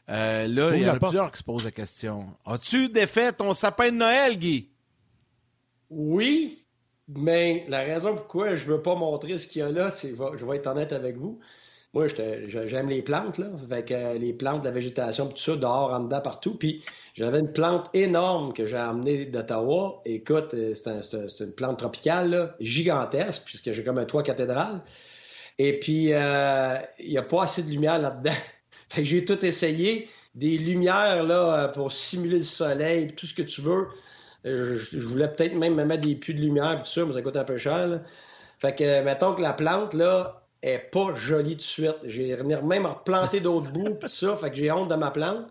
Euh, 0.09 0.47
là, 0.47 0.75
il 0.75 0.83
y 0.83 0.89
en 0.89 0.93
a 0.93 0.99
plusieurs 0.99 1.31
qui 1.31 1.39
se 1.39 1.43
posent 1.43 1.65
la 1.65 1.71
question. 1.71 2.27
As-tu 2.45 2.89
défait 2.89 3.33
ton 3.33 3.53
sapin 3.53 3.89
de 3.89 3.97
Noël, 3.97 4.37
Guy? 4.37 4.69
Oui, 5.89 6.63
mais 7.07 7.65
la 7.67 7.79
raison 7.79 8.15
pourquoi 8.15 8.55
je 8.55 8.65
ne 8.67 8.73
veux 8.73 8.81
pas 8.81 8.95
montrer 8.95 9.37
ce 9.39 9.47
qu'il 9.47 9.61
y 9.61 9.63
a 9.63 9.71
là, 9.71 9.91
c'est 9.91 10.13
je 10.15 10.45
vais 10.45 10.57
être 10.57 10.67
honnête 10.67 10.93
avec 10.93 11.17
vous. 11.17 11.39
Moi, 11.93 12.07
j'aime 12.47 12.89
les 12.89 13.01
plantes, 13.01 13.37
là, 13.37 13.47
avec 13.63 13.91
euh, 13.91 14.17
les 14.17 14.33
plantes, 14.33 14.65
la 14.65 14.71
végétation, 14.71 15.27
tout 15.29 15.37
ça, 15.37 15.55
dehors, 15.55 15.93
en 15.93 16.01
dedans, 16.01 16.21
partout. 16.21 16.55
Puis 16.55 16.83
j'avais 17.15 17.39
une 17.39 17.51
plante 17.51 17.89
énorme 17.93 18.53
que 18.53 18.65
j'ai 18.65 18.77
amenée 18.77 19.25
d'Ottawa. 19.25 20.01
Écoute, 20.05 20.53
euh, 20.53 20.75
c'est 20.75 21.43
une 21.43 21.53
plante 21.53 21.79
tropicale, 21.79 22.55
gigantesque, 22.59 23.43
puisque 23.45 23.71
j'ai 23.71 23.83
comme 23.83 23.97
un 23.97 24.05
toit 24.05 24.21
cathédrale. 24.21 24.81
Et 25.59 25.79
puis, 25.79 26.13
euh, 26.13 26.77
il 26.99 27.09
n'y 27.09 27.17
a 27.17 27.23
pas 27.23 27.43
assez 27.43 27.63
de 27.63 27.69
lumière 27.69 27.99
là-dedans. 27.99 28.35
fait 28.89 29.01
que 29.01 29.07
j'ai 29.07 29.23
tout 29.23 29.43
essayé. 29.45 30.09
Des 30.35 30.57
lumières, 30.57 31.23
là, 31.23 31.69
pour 31.69 31.91
simuler 31.91 32.35
le 32.35 32.41
soleil, 32.41 33.15
tout 33.15 33.25
ce 33.25 33.33
que 33.33 33.41
tu 33.41 33.61
veux. 33.61 33.87
Je, 34.43 34.99
voulais 34.99 35.29
peut-être 35.29 35.55
même 35.55 35.73
me 35.73 35.83
mettre 35.83 36.03
des 36.03 36.15
puits 36.15 36.35
de 36.35 36.41
lumière, 36.41 36.79
tout 36.83 36.89
ça, 36.89 37.03
mais 37.05 37.13
ça 37.13 37.23
coûte 37.23 37.37
un 37.37 37.43
peu 37.43 37.57
cher. 37.57 38.01
Fait 38.59 38.75
que, 38.75 39.03
mettons 39.03 39.33
que 39.33 39.41
la 39.41 39.53
plante, 39.53 39.95
là, 39.95 40.36
est 40.61 40.79
pas 40.79 41.13
jolie 41.15 41.55
de 41.55 41.61
suite. 41.61 41.97
J'ai 42.03 42.35
même 42.35 42.85
replanté 42.85 43.39
d'autres 43.39 43.71
bouts, 43.71 43.95
pis 43.95 44.09
ça, 44.09 44.35
fait 44.35 44.49
que 44.49 44.55
j'ai 44.55 44.71
honte 44.71 44.89
de 44.89 44.95
ma 44.95 45.11
plante. 45.11 45.47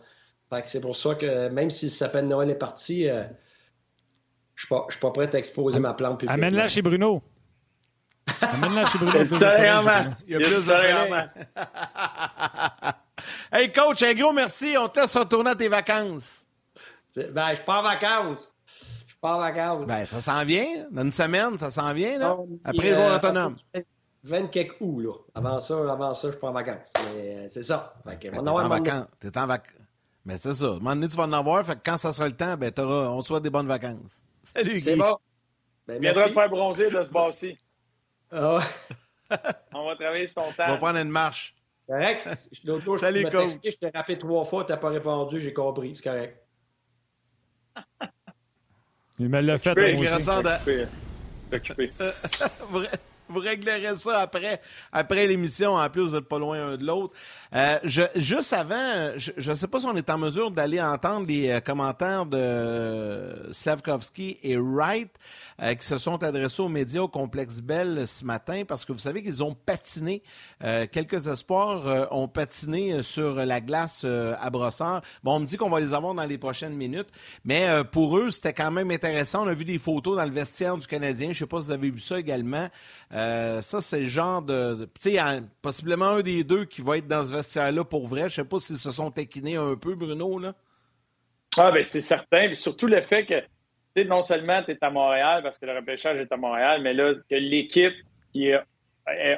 Fait 0.50 0.62
que 0.62 0.68
c'est 0.68 0.80
pour 0.80 0.96
ça 0.96 1.14
que 1.14 1.48
même 1.48 1.70
si 1.70 1.86
le 1.86 1.90
sapin 1.90 2.22
de 2.22 2.28
Noël 2.28 2.50
est 2.50 2.54
parti, 2.54 3.08
euh, 3.08 3.24
je 4.54 4.62
suis 4.62 4.68
pas, 4.68 4.86
pas 5.00 5.10
prêt 5.10 5.34
à 5.34 5.38
exposer 5.38 5.78
ma 5.80 5.94
plante 5.94 6.24
Amène-la 6.28 6.68
chez 6.68 6.82
Bruno. 6.82 7.22
Amène-la 8.40 8.86
chez 8.86 8.98
Bruno. 8.98 9.24
Il 9.24 9.40
y 9.40 9.44
a 9.44 9.80
en 9.80 9.82
masse. 9.82 10.24
Il 10.28 10.32
y 10.34 10.36
a 10.36 10.40
plus 10.40 10.56
de 10.56 10.60
soleil 10.60 10.94
en 10.94 11.10
masse. 11.10 11.40
hey 13.52 13.72
coach, 13.72 14.02
un 14.02 14.14
gros 14.14 14.32
merci. 14.32 14.74
On 14.78 14.88
te 14.88 15.00
laisse 15.00 15.16
retourner 15.16 15.50
à 15.50 15.56
tes 15.56 15.68
vacances. 15.68 16.46
Ben, 17.16 17.54
je 17.54 17.62
pars 17.62 17.80
en 17.80 17.82
vacances. 17.82 18.52
Je 19.06 19.14
pars 19.20 19.36
en 19.36 19.40
vacances. 19.40 19.86
Ben, 19.86 20.06
ça 20.06 20.20
s'en 20.20 20.44
vient. 20.44 20.86
Dans 20.90 21.02
une 21.02 21.12
semaine, 21.12 21.58
ça 21.58 21.70
s'en 21.70 21.92
vient, 21.92 22.18
là. 22.18 22.36
Après 22.64 22.88
les 22.88 22.94
jours 22.94 23.04
euh, 23.04 23.16
autonomes. 23.16 23.56
20 24.26 24.48
quelques 24.48 24.76
août, 24.80 25.00
là? 25.00 25.12
Avant 25.34 25.60
ça, 25.60 25.74
avant 25.90 26.14
ça, 26.14 26.30
je 26.30 26.36
prends 26.36 26.48
en 26.48 26.52
vacances. 26.52 26.92
Mais 27.14 27.36
euh, 27.36 27.46
c'est 27.48 27.62
ça. 27.62 27.94
Fait 28.04 28.18
que, 28.18 28.36
ben, 28.36 28.46
en 28.46 28.68
vacances. 28.68 29.06
T'es 29.20 29.38
en 29.38 29.46
vacances. 29.46 29.72
Mais 30.24 30.36
c'est 30.38 30.54
ça. 30.54 30.66
À 30.66 30.68
un 30.70 30.74
moment 30.74 30.96
donné, 30.96 31.08
tu 31.08 31.16
vas 31.16 31.24
en 31.24 31.32
avoir. 31.32 31.64
Fait 31.64 31.74
que 31.76 31.80
quand 31.84 31.96
ça 31.96 32.12
sera 32.12 32.26
le 32.26 32.36
temps, 32.36 32.56
ben, 32.56 32.72
auras, 32.78 33.10
on 33.10 33.22
te 33.22 33.26
souhaite 33.26 33.44
des 33.44 33.50
bonnes 33.50 33.68
vacances. 33.68 34.22
Salut, 34.42 34.74
Guy. 34.74 34.80
C'est 34.80 34.96
bon. 34.96 35.16
Ben, 35.86 36.00
Viendra 36.00 36.28
faire 36.28 36.50
bronzer 36.50 36.90
de 36.90 37.02
ce 37.04 37.10
bas-ci. 37.10 37.56
Ah 38.32 38.60
on 39.72 39.86
va 39.86 39.94
travailler 39.94 40.26
sur 40.26 40.42
ton 40.42 40.52
temps. 40.52 40.64
On 40.66 40.72
va 40.72 40.76
prendre 40.78 40.98
une 40.98 41.10
marche. 41.10 41.54
Correct. 41.88 42.28
L'autre 42.64 42.84
jour, 42.84 42.98
Salut, 42.98 43.22
je 43.22 43.28
coach. 43.28 43.52
je 43.64 43.70
t'ai 43.70 43.90
rappelé 43.90 44.18
trois 44.18 44.44
fois, 44.44 44.64
tu 44.64 44.72
n'as 44.72 44.78
pas 44.78 44.88
répondu, 44.88 45.38
j'ai 45.38 45.52
compris. 45.52 45.94
C'est 45.94 46.02
correct. 46.02 46.44
Il 49.20 49.28
me 49.28 49.40
l'a 49.40 49.58
fait. 49.58 49.70
Occupé. 49.70 50.86
Occupé. 51.52 51.90
Vous 53.28 53.40
réglerez 53.40 53.96
ça 53.96 54.20
après, 54.20 54.60
après 54.92 55.26
l'émission. 55.26 55.74
En 55.74 55.90
plus, 55.90 56.02
vous 56.02 56.14
n'êtes 56.14 56.28
pas 56.28 56.38
loin 56.38 56.72
un 56.72 56.76
de 56.76 56.84
l'autre. 56.84 57.14
Euh, 57.54 57.78
juste 58.16 58.52
avant, 58.52 59.12
je 59.16 59.50
ne 59.50 59.54
sais 59.54 59.68
pas 59.68 59.80
si 59.80 59.86
on 59.86 59.96
est 59.96 60.10
en 60.10 60.18
mesure 60.18 60.50
d'aller 60.50 60.80
entendre 60.80 61.26
les 61.28 61.50
euh, 61.50 61.60
commentaires 61.60 62.26
de 62.26 63.52
Slavkovski 63.52 64.38
et 64.42 64.56
Wright 64.56 65.10
euh, 65.62 65.74
qui 65.74 65.86
se 65.86 65.96
sont 65.98 66.22
adressés 66.22 66.62
aux 66.62 66.68
médias 66.68 67.02
au 67.02 67.08
complexe 67.08 67.60
Bell 67.60 68.06
ce 68.06 68.24
matin 68.24 68.64
parce 68.66 68.84
que 68.84 68.92
vous 68.92 68.98
savez 68.98 69.22
qu'ils 69.22 69.42
ont 69.42 69.54
patiné. 69.54 70.22
quelques 70.92 71.28
espoirs 71.28 72.08
ont 72.10 72.28
patiné 72.28 73.02
sur 73.02 73.34
la 73.34 73.60
glace 73.60 74.04
à 74.04 74.50
Brossard. 74.50 75.02
Bon, 75.22 75.36
on 75.36 75.40
me 75.40 75.46
dit 75.46 75.56
qu'on 75.56 75.70
va 75.70 75.80
les 75.80 75.94
avoir 75.94 76.14
dans 76.14 76.24
les 76.24 76.38
prochaines 76.38 76.74
minutes, 76.74 77.08
mais 77.44 77.66
pour 77.92 78.18
eux, 78.18 78.30
c'était 78.30 78.52
quand 78.52 78.70
même 78.70 78.90
intéressant. 78.90 79.44
On 79.44 79.48
a 79.48 79.54
vu 79.54 79.64
des 79.64 79.78
photos 79.78 80.16
dans 80.16 80.24
le 80.24 80.30
vestiaire 80.30 80.76
du 80.76 80.86
Canadien. 80.86 81.28
Je 81.28 81.30
ne 81.30 81.34
sais 81.34 81.46
pas 81.46 81.60
si 81.60 81.66
vous 81.66 81.72
avez 81.72 81.90
vu 81.90 82.00
ça 82.00 82.18
également. 82.18 82.68
ça, 83.10 83.80
c'est 83.80 84.00
le 84.00 84.06
genre 84.06 84.42
de... 84.42 84.88
tu 85.00 85.10
sais, 85.12 85.18
possiblement 85.62 86.06
un 86.06 86.22
des 86.22 86.44
deux 86.44 86.64
qui 86.64 86.82
va 86.82 86.98
être 86.98 87.06
dans 87.06 87.24
ce 87.24 87.35
vestiaire-là 87.36 87.84
pour 87.84 88.06
vrai. 88.06 88.28
Je 88.28 88.34
sais 88.34 88.44
pas 88.44 88.58
s'ils 88.58 88.78
se 88.78 88.90
sont 88.90 89.10
taquinés 89.10 89.56
un 89.56 89.76
peu, 89.76 89.94
Bruno. 89.94 90.38
Là. 90.38 90.54
Ah, 91.56 91.70
ben 91.70 91.82
c'est 91.82 92.00
certain. 92.00 92.52
surtout 92.52 92.86
le 92.86 93.00
fait 93.02 93.24
que 93.24 93.42
non 94.04 94.22
seulement 94.22 94.62
tu 94.62 94.72
es 94.72 94.78
à 94.82 94.90
Montréal 94.90 95.42
parce 95.42 95.58
que 95.58 95.66
le 95.66 95.74
repêchage 95.74 96.18
est 96.18 96.30
à 96.30 96.36
Montréal, 96.36 96.82
mais 96.82 96.92
là, 96.92 97.14
que 97.14 97.34
l'équipe 97.34 97.94
qui 98.32 98.48
est, 98.48 98.60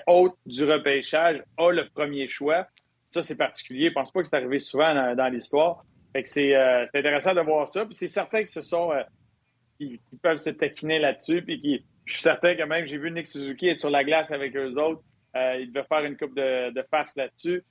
haute 0.07 0.35
du 0.47 0.65
repêchage 0.65 1.43
a 1.59 1.71
le 1.71 1.89
premier 1.91 2.27
choix. 2.29 2.67
Ça, 3.11 3.23
c'est 3.23 3.37
particulier. 3.37 3.89
Je 3.89 3.95
pense 3.95 4.11
pas 4.11 4.23
que 4.23 4.29
c'est 4.29 4.37
arrivé 4.37 4.59
souvent 4.59 5.15
dans, 5.15 5.29
l'histoire. 5.29 5.85
Euh, 6.17 6.23
c'est 6.25 6.99
intéressant 6.99 7.35
de 7.35 7.41
voir 7.41 7.69
ça. 7.69 7.85
Puis 7.85 7.95
c'est 7.95 8.09
certain 8.09 8.43
que 8.43 8.51
sont 8.51 8.93
euh, 8.93 9.87
peuvent 10.23 10.39
se 10.39 10.51
taquiner 10.51 10.99
là-dessus. 10.99 11.43
Puis 11.43 11.85
je 12.07 12.13
suis 12.13 12.23
certain 12.23 12.55
que 12.55 12.63
même 12.63 12.87
j'ai 12.87 12.99
vu 12.99 13.11
Nick 13.11 13.27
Suzuki 13.27 13.69
être 13.69 13.81
sur 13.81 13.91
la 13.91 14.05
glace 14.05 14.31
avec 14.31 14.57
eux 14.57 14.79
autres. 14.79 15.03
Euh, 15.37 15.59
il 15.61 15.71
devait 15.71 15.87
faire 15.87 16.05
une 16.05 16.17
coupe 16.17 16.35
de, 16.35 16.73
de 16.73 16.85
face 16.91 17.15
là-dessus 17.17 17.63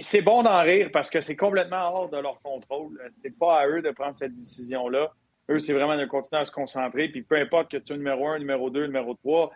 c'est 0.00 0.22
bon 0.22 0.42
d'en 0.42 0.62
rire 0.62 0.90
parce 0.92 1.10
que 1.10 1.20
c'est 1.20 1.36
complètement 1.36 1.94
hors 1.94 2.08
de 2.10 2.18
leur 2.18 2.40
contrôle. 2.42 3.00
C'est 3.22 3.36
pas 3.38 3.60
à 3.60 3.66
eux 3.66 3.82
de 3.82 3.90
prendre 3.90 4.14
cette 4.14 4.36
décision-là. 4.36 5.12
Eux, 5.50 5.58
c'est 5.58 5.72
vraiment 5.72 5.96
de 5.96 6.04
continuer 6.04 6.42
à 6.42 6.44
se 6.44 6.52
concentrer. 6.52 7.08
Puis 7.08 7.22
peu 7.22 7.36
importe 7.36 7.70
que 7.70 7.78
tu 7.78 7.92
es 7.92 7.96
numéro 7.96 8.28
un, 8.28 8.38
numéro 8.38 8.68
deux, 8.68 8.86
numéro 8.86 9.14
trois, 9.14 9.50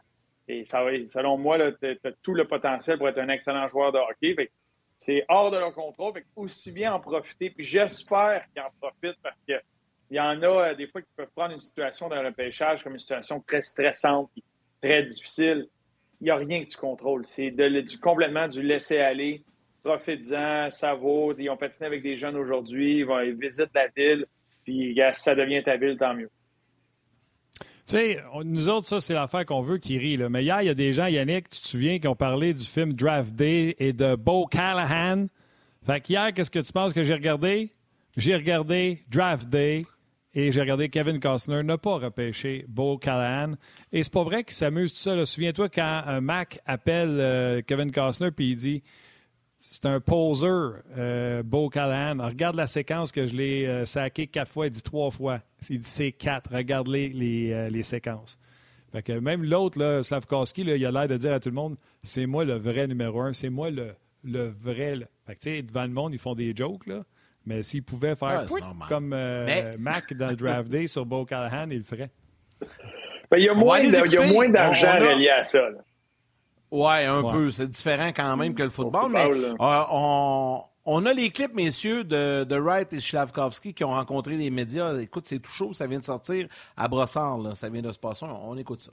et 0.48 0.64
ça, 0.64 0.84
selon 1.06 1.38
moi, 1.38 1.58
tu 1.72 1.86
as 1.86 2.12
tout 2.22 2.34
le 2.34 2.46
potentiel 2.46 2.98
pour 2.98 3.08
être 3.08 3.18
un 3.18 3.28
excellent 3.28 3.68
joueur 3.68 3.92
de 3.92 3.98
hockey. 3.98 4.50
C'est 4.98 5.24
hors 5.28 5.50
de 5.50 5.58
leur 5.58 5.74
contrôle. 5.74 6.14
Fait 6.14 6.26
aussi 6.36 6.72
bien 6.72 6.94
en 6.94 7.00
profiter. 7.00 7.50
Puis 7.50 7.64
j'espère 7.64 8.44
qu'ils 8.52 8.62
en 8.62 8.70
profitent 8.80 9.20
parce 9.22 9.36
qu'il 9.46 9.60
y 10.10 10.20
en 10.20 10.42
a 10.42 10.46
euh, 10.46 10.74
des 10.74 10.86
fois 10.86 11.00
qui 11.00 11.08
peuvent 11.16 11.30
prendre 11.34 11.54
une 11.54 11.60
situation 11.60 12.08
d'un 12.08 12.24
repêchage 12.24 12.82
comme 12.82 12.94
une 12.94 12.98
situation 12.98 13.40
très 13.40 13.62
stressante, 13.62 14.30
très 14.80 15.02
difficile. 15.02 15.68
Il 16.20 16.24
n'y 16.24 16.30
a 16.30 16.36
rien 16.36 16.64
que 16.64 16.70
tu 16.70 16.76
contrôles. 16.76 17.24
C'est 17.24 17.54
complètement 18.00 18.48
du 18.48 18.62
laisser 18.62 18.98
aller 18.98 19.44
profites-en, 19.82 20.70
ça 20.70 20.94
vaut. 20.94 21.34
Ils 21.38 21.50
ont 21.50 21.56
patiné 21.56 21.86
avec 21.86 22.02
des 22.02 22.16
jeunes 22.16 22.36
aujourd'hui, 22.36 23.00
ils, 23.00 23.36
visitent 23.38 23.74
la 23.74 23.88
ville, 23.88 24.26
puis 24.64 24.94
si 25.12 25.20
ça 25.20 25.34
devient 25.34 25.62
ta 25.62 25.76
ville, 25.76 25.96
tant 25.98 26.14
mieux. 26.14 26.30
Tu 27.86 27.98
sais, 27.98 28.22
nous 28.44 28.68
autres, 28.68 28.86
ça, 28.86 29.00
c'est 29.00 29.14
l'affaire 29.14 29.44
qu'on 29.44 29.60
veut 29.60 29.78
qui 29.78 29.98
rit. 29.98 30.16
Là. 30.16 30.28
Mais 30.28 30.44
hier, 30.44 30.62
il 30.62 30.66
y 30.66 30.70
a 30.70 30.74
des 30.74 30.92
gens, 30.92 31.06
Yannick, 31.06 31.50
tu 31.50 31.60
te 31.60 31.66
souviens, 31.66 31.98
qui 31.98 32.06
ont 32.06 32.14
parlé 32.14 32.54
du 32.54 32.64
film 32.64 32.92
Draft 32.92 33.34
Day 33.34 33.74
et 33.78 33.92
de 33.92 34.14
Bo 34.14 34.46
Callahan? 34.46 35.26
Fait 35.84 36.00
qu'hier, 36.00 36.32
qu'est-ce 36.32 36.50
que 36.50 36.60
tu 36.60 36.72
penses 36.72 36.92
que 36.92 37.02
j'ai 37.02 37.14
regardé? 37.14 37.70
J'ai 38.16 38.36
regardé 38.36 39.00
Draft 39.10 39.48
Day 39.48 39.82
et 40.34 40.52
j'ai 40.52 40.60
regardé 40.60 40.88
Kevin 40.88 41.18
Costner 41.18 41.62
ne 41.62 41.76
pas 41.76 41.96
repêcher 41.96 42.64
Bo 42.68 42.98
Callahan. 42.98 43.54
Et 43.92 44.02
c'est 44.02 44.12
pas 44.12 44.22
vrai 44.22 44.44
qu'il 44.44 44.54
s'amuse 44.54 44.92
tout 44.92 45.00
ça. 45.00 45.26
Souviens-toi 45.26 45.68
quand 45.68 46.02
un 46.06 46.20
Mac 46.20 46.60
appelle 46.66 47.18
euh, 47.18 47.62
Kevin 47.66 47.90
Costner 47.90 48.30
puis 48.30 48.50
il 48.50 48.56
dit 48.56 48.82
c'est 49.70 49.86
un 49.86 50.00
poseur, 50.00 50.74
euh, 50.98 51.42
Beau 51.42 51.68
Callahan. 51.68 52.26
regarde 52.26 52.56
la 52.56 52.66
séquence 52.66 53.12
que 53.12 53.26
je 53.26 53.34
l'ai 53.34 53.66
euh, 53.66 53.84
saqué 53.84 54.26
quatre 54.26 54.50
fois, 54.50 54.66
il 54.66 54.70
dit 54.70 54.82
trois 54.82 55.10
fois. 55.10 55.40
Il 55.70 55.78
dit 55.78 55.88
c'est 55.88 56.12
quatre. 56.12 56.52
Regarde 56.52 56.88
les, 56.88 57.08
les, 57.08 57.52
euh, 57.52 57.70
les 57.70 57.82
séquences. 57.82 58.38
Fait 58.90 59.02
que 59.02 59.12
même 59.12 59.44
l'autre, 59.44 60.00
Slavkowski, 60.02 60.62
il 60.62 60.84
a 60.84 60.90
l'air 60.90 61.08
de 61.08 61.16
dire 61.16 61.32
à 61.32 61.40
tout 61.40 61.48
le 61.48 61.54
monde 61.54 61.76
c'est 62.02 62.26
moi 62.26 62.44
le 62.44 62.54
vrai 62.54 62.86
numéro 62.86 63.22
un, 63.22 63.32
c'est 63.32 63.48
moi 63.48 63.70
le, 63.70 63.94
le 64.24 64.52
vrai. 64.62 64.98
Fait 65.26 65.36
que, 65.36 65.60
devant 65.62 65.84
le 65.84 65.88
monde, 65.90 66.12
ils 66.12 66.18
font 66.18 66.34
des 66.34 66.52
jokes, 66.54 66.86
là. 66.86 67.04
Mais 67.46 67.62
s'ils 67.62 67.82
pouvaient 67.82 68.14
faire 68.14 68.46
comme 68.88 69.16
Mac 69.78 70.12
dans 70.14 70.30
le 70.30 70.36
draft 70.36 70.68
day 70.68 70.86
sur 70.86 71.06
Beau 71.06 71.24
Callahan, 71.24 71.70
ils 71.70 71.78
le 71.78 71.84
feraient. 71.84 72.10
Ben, 73.30 73.38
il 73.38 73.44
y 73.44 73.48
a 73.48 73.54
moins 73.54 74.48
d'argent 74.48 74.92
relié 74.92 75.30
à 75.30 75.42
ça. 75.42 75.68
Oui, 76.72 77.04
un 77.04 77.22
peu. 77.22 77.50
C'est 77.50 77.68
différent 77.68 78.12
quand 78.16 78.36
même 78.38 78.54
que 78.54 78.62
le 78.62 78.70
football. 78.70 79.10
mais 79.10 79.28
euh, 79.30 79.54
on, 79.60 80.62
on, 80.86 81.06
a 81.06 81.12
les 81.12 81.28
clips, 81.28 81.54
messieurs, 81.54 82.02
de, 82.02 82.44
de 82.44 82.56
Wright 82.56 82.90
et 82.94 83.00
Slavkovski 83.00 83.74
qui 83.74 83.84
ont 83.84 83.90
rencontré 83.90 84.36
les 84.38 84.48
médias. 84.48 84.96
Écoute, 84.98 85.26
c'est 85.26 85.38
tout 85.38 85.52
chaud. 85.52 85.74
Ça 85.74 85.86
vient 85.86 85.98
de 85.98 86.04
sortir 86.04 86.46
à 86.74 86.88
Brossard. 86.88 87.38
Là. 87.38 87.54
Ça 87.54 87.68
vient 87.68 87.82
de 87.82 87.92
se 87.92 87.98
passer. 87.98 88.24
On, 88.24 88.56
écoute 88.56 88.80
ça. 88.80 88.90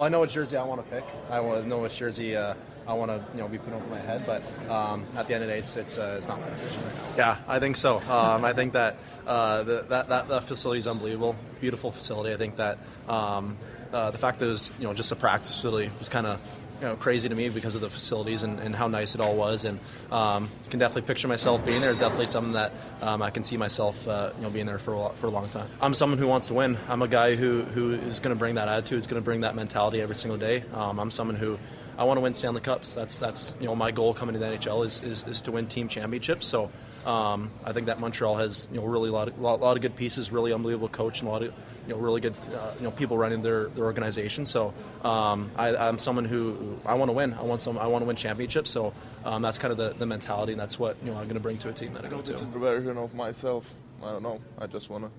I 0.00 0.08
know 0.08 0.18
what 0.18 0.30
jersey 0.30 0.56
I 0.56 0.64
want 0.64 0.78
to 0.78 0.82
pick. 0.82 1.04
I 1.30 1.38
know 1.68 1.78
what 1.78 1.92
jersey 1.92 2.34
uh, 2.34 2.54
I 2.88 2.94
want 2.94 3.12
to, 3.12 3.22
you 3.32 3.40
know, 3.40 3.46
be 3.46 3.58
put 3.58 3.72
over 3.72 3.86
my 3.86 4.00
head. 4.00 4.26
But 4.26 4.42
um, 4.68 5.06
at 5.16 5.28
the 5.28 5.34
end 5.34 5.44
of 5.44 5.48
the 5.48 5.54
day, 5.54 5.60
it's 5.60 5.76
it's, 5.76 5.96
uh, 5.96 6.16
it's 6.18 6.26
not 6.26 6.40
my 6.40 6.50
decision 6.50 6.82
right 6.82 6.94
now. 6.94 7.16
Yeah, 7.16 7.36
I 7.46 7.60
think 7.60 7.76
so. 7.76 7.98
Um, 8.10 8.44
I 8.44 8.52
think 8.52 8.72
that, 8.72 8.96
uh, 9.24 9.62
the, 9.62 9.86
that 9.88 10.08
that 10.08 10.28
that 10.28 10.42
facility 10.42 10.78
is 10.78 10.88
unbelievable. 10.88 11.36
Beautiful 11.60 11.92
facility. 11.92 12.34
I 12.34 12.36
think 12.36 12.56
that 12.56 12.78
um, 13.08 13.56
uh, 13.94 14.10
the 14.10 14.18
fact 14.18 14.40
that 14.40 14.46
it 14.46 14.50
was 14.50 14.72
you 14.78 14.84
know 14.84 14.92
just 14.92 15.12
a 15.12 15.16
practice 15.16 15.54
facility 15.54 15.90
was 15.98 16.08
kind 16.08 16.26
of 16.26 16.40
you 16.80 16.86
know 16.86 16.96
crazy 16.96 17.28
to 17.28 17.34
me 17.34 17.48
because 17.48 17.74
of 17.74 17.80
the 17.80 17.88
facilities 17.88 18.42
and, 18.42 18.58
and 18.58 18.74
how 18.74 18.88
nice 18.88 19.14
it 19.14 19.20
all 19.20 19.36
was. 19.36 19.64
And 19.64 19.78
um, 20.10 20.50
can 20.70 20.80
definitely 20.80 21.02
picture 21.02 21.28
myself 21.28 21.64
being 21.64 21.80
there. 21.80 21.94
Definitely 21.94 22.26
something 22.26 22.54
that 22.54 22.72
um, 23.00 23.22
I 23.22 23.30
can 23.30 23.44
see 23.44 23.56
myself 23.56 24.06
uh, 24.06 24.32
you 24.36 24.42
know 24.42 24.50
being 24.50 24.66
there 24.66 24.78
for 24.78 24.94
a, 24.94 25.12
for 25.14 25.28
a 25.28 25.30
long 25.30 25.48
time. 25.48 25.68
I'm 25.80 25.94
someone 25.94 26.18
who 26.18 26.26
wants 26.26 26.48
to 26.48 26.54
win. 26.54 26.76
I'm 26.88 27.02
a 27.02 27.08
guy 27.08 27.36
who, 27.36 27.62
who 27.62 27.94
is 27.94 28.20
going 28.20 28.34
to 28.34 28.38
bring 28.38 28.56
that 28.56 28.68
attitude 28.68 28.98
is 28.98 29.06
going 29.06 29.22
to 29.22 29.24
bring 29.24 29.42
that 29.42 29.54
mentality 29.54 30.00
every 30.00 30.16
single 30.16 30.38
day. 30.38 30.64
Um, 30.74 30.98
I'm 30.98 31.10
someone 31.10 31.36
who 31.36 31.58
I 31.96 32.04
want 32.04 32.16
to 32.18 32.22
win 32.22 32.34
Stanley 32.34 32.60
Cups. 32.60 32.94
That's 32.94 33.18
that's 33.18 33.54
you 33.60 33.66
know 33.66 33.76
my 33.76 33.92
goal 33.92 34.14
coming 34.14 34.32
to 34.32 34.38
the 34.38 34.46
NHL 34.46 34.84
is, 34.84 35.02
is, 35.02 35.24
is 35.24 35.42
to 35.42 35.52
win 35.52 35.66
team 35.66 35.88
championships. 35.88 36.46
So 36.46 36.70
um, 37.06 37.50
I 37.64 37.72
think 37.72 37.86
that 37.86 38.00
Montreal 38.00 38.36
has 38.36 38.66
you 38.70 38.78
know 38.78 38.86
really 38.86 39.10
a 39.10 39.12
lot 39.12 39.28
of, 39.28 39.38
lot, 39.38 39.60
lot 39.60 39.76
of 39.76 39.82
good 39.82 39.96
pieces, 39.96 40.32
really 40.32 40.52
unbelievable 40.52 40.88
coach, 40.88 41.20
and 41.20 41.28
a 41.28 41.32
lot 41.32 41.42
of 41.42 41.52
you 41.86 41.94
know 41.94 41.96
really 41.96 42.20
good 42.20 42.34
uh, 42.54 42.72
you 42.78 42.84
know 42.84 42.90
people 42.90 43.18
running 43.18 43.42
their, 43.42 43.68
their 43.68 43.84
organization. 43.84 44.44
So 44.44 44.72
um, 45.02 45.50
I, 45.56 45.88
am 45.88 45.98
someone 45.98 46.24
who 46.24 46.78
I 46.86 46.94
want 46.94 47.10
to 47.10 47.12
win. 47.12 47.34
I 47.34 47.42
want 47.42 47.60
some. 47.60 47.78
I 47.78 47.86
want 47.86 48.02
to 48.02 48.06
win 48.06 48.16
championships. 48.16 48.70
So 48.70 48.94
um, 49.24 49.42
that's 49.42 49.58
kind 49.58 49.72
of 49.72 49.78
the, 49.78 49.94
the 49.98 50.06
mentality, 50.06 50.52
and 50.52 50.60
that's 50.60 50.78
what 50.78 50.96
you 51.04 51.10
know 51.10 51.16
I'm 51.16 51.24
going 51.24 51.34
to 51.34 51.40
bring 51.40 51.58
to 51.58 51.68
a 51.68 51.72
team 51.72 51.92
that 51.94 52.04
I 52.04 52.08
go 52.08 52.20
to. 52.22 52.32
It's 52.32 52.42
a 52.42 52.46
version 52.46 52.96
of 52.96 53.14
myself. 53.14 53.72
I 54.02 54.12
don't 54.12 54.22
know. 54.22 54.40
I 54.58 54.66
just 54.66 54.90
want 54.90 55.04
to 55.04 55.10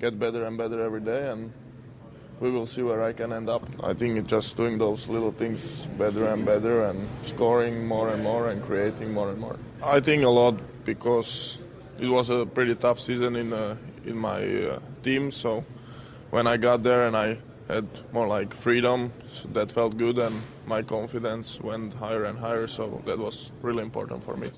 get 0.00 0.18
better 0.18 0.44
and 0.44 0.58
better 0.58 0.82
every 0.82 1.00
day, 1.00 1.30
and 1.30 1.52
we 2.40 2.50
will 2.50 2.66
see 2.66 2.82
where 2.82 3.04
I 3.04 3.12
can 3.12 3.32
end 3.32 3.48
up. 3.48 3.62
I 3.82 3.94
think 3.94 4.26
just 4.26 4.56
doing 4.56 4.76
those 4.76 5.06
little 5.08 5.30
things 5.30 5.86
better 5.96 6.26
and 6.26 6.44
better 6.44 6.86
and 6.86 7.08
scoring 7.22 7.86
more 7.86 8.08
and 8.10 8.22
more 8.22 8.48
and 8.48 8.60
creating 8.64 9.12
more 9.12 9.30
and 9.30 9.38
more. 9.38 9.56
I 9.84 10.00
think 10.00 10.24
a 10.24 10.28
lot 10.28 10.58
because 10.84 11.58
it 11.98 12.08
was 12.08 12.30
a 12.30 12.46
pretty 12.46 12.74
tough 12.74 12.98
season 12.98 13.36
in 13.36 13.52
uh, 13.52 13.76
in 14.04 14.16
my 14.16 14.42
uh, 14.42 14.78
team. 15.02 15.30
So 15.30 15.64
when 16.30 16.46
I 16.46 16.56
got 16.56 16.82
there 16.82 17.06
and 17.06 17.16
I 17.16 17.38
had 17.68 17.86
more 18.12 18.26
like 18.26 18.54
freedom, 18.54 19.12
so 19.32 19.48
that 19.52 19.72
felt 19.72 19.96
good, 19.96 20.18
and 20.18 20.34
my 20.66 20.82
confidence 20.82 21.60
went 21.60 21.94
higher 21.94 22.24
and 22.24 22.38
higher. 22.38 22.66
So 22.66 23.02
that 23.06 23.18
was 23.18 23.52
really 23.62 23.82
important 23.82 24.24
for 24.24 24.36
me. 24.36 24.50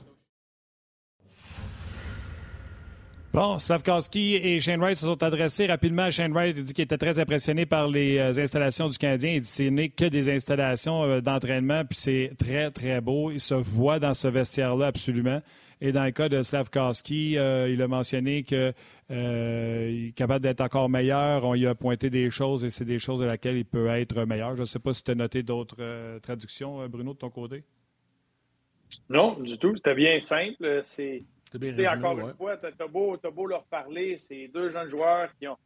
Bon, 3.34 3.58
Slavkowski 3.58 4.36
et 4.36 4.60
Shane 4.60 4.80
Wright 4.80 4.96
se 4.96 5.06
sont 5.06 5.20
adressés 5.24 5.66
rapidement 5.66 6.04
à 6.04 6.10
Shane 6.12 6.32
Wright. 6.32 6.54
Il 6.56 6.62
dit 6.62 6.72
qu'il 6.72 6.84
était 6.84 6.96
très 6.96 7.18
impressionné 7.18 7.66
par 7.66 7.88
les 7.88 8.18
euh, 8.18 8.40
installations 8.40 8.88
du 8.88 8.96
Canadien. 8.96 9.32
Il 9.32 9.40
dit 9.40 9.48
que 9.48 9.52
ce 9.52 9.62
n'est 9.64 9.88
que 9.88 10.04
des 10.04 10.32
installations 10.32 11.02
euh, 11.02 11.20
d'entraînement, 11.20 11.84
puis 11.84 11.98
c'est 11.98 12.30
très, 12.38 12.70
très 12.70 13.00
beau. 13.00 13.32
Il 13.32 13.40
se 13.40 13.54
voit 13.54 13.98
dans 13.98 14.14
ce 14.14 14.28
vestiaire-là 14.28 14.86
absolument. 14.86 15.42
Et 15.80 15.92
dans 15.92 16.04
le 16.04 16.10
cas 16.10 16.28
de 16.28 16.42
Slavkowski, 16.42 17.38
euh, 17.38 17.68
il 17.68 17.82
a 17.82 17.88
mentionné 17.88 18.42
qu'il 18.42 18.74
est 19.10 20.14
capable 20.16 20.42
d'être 20.42 20.60
encore 20.60 20.88
meilleur. 20.88 21.44
On 21.44 21.54
lui 21.54 21.66
a 21.66 21.74
pointé 21.74 22.10
des 22.10 22.30
choses 22.30 22.64
et 22.64 22.70
c'est 22.70 22.84
des 22.84 22.98
choses 22.98 23.22
à 23.22 23.26
laquelle 23.26 23.56
il 23.56 23.64
peut 23.64 23.88
être 23.88 24.24
meilleur. 24.24 24.56
Je 24.56 24.62
ne 24.62 24.66
sais 24.66 24.78
pas 24.78 24.92
si 24.92 25.04
tu 25.04 25.10
as 25.10 25.14
noté 25.14 25.42
d'autres 25.42 26.18
traductions, 26.20 26.86
Bruno, 26.88 27.14
de 27.14 27.18
ton 27.18 27.30
côté. 27.30 27.64
Non, 29.08 29.38
du 29.40 29.58
tout. 29.58 29.74
C'était 29.76 29.94
bien 29.94 30.18
simple. 30.20 30.80
C'est 30.82 31.24
encore 31.88 32.18
une 32.18 32.34
fois, 32.34 32.56
tu 32.56 32.66
as, 32.66 32.86
beau, 32.88 33.46
leur 33.46 33.64
parler, 33.64 34.16
c'est 34.18 34.48
deux 34.48 34.70
jeunes 34.70 34.88
joueurs 34.88 35.28
qui 35.38 35.46
ont 35.46 35.56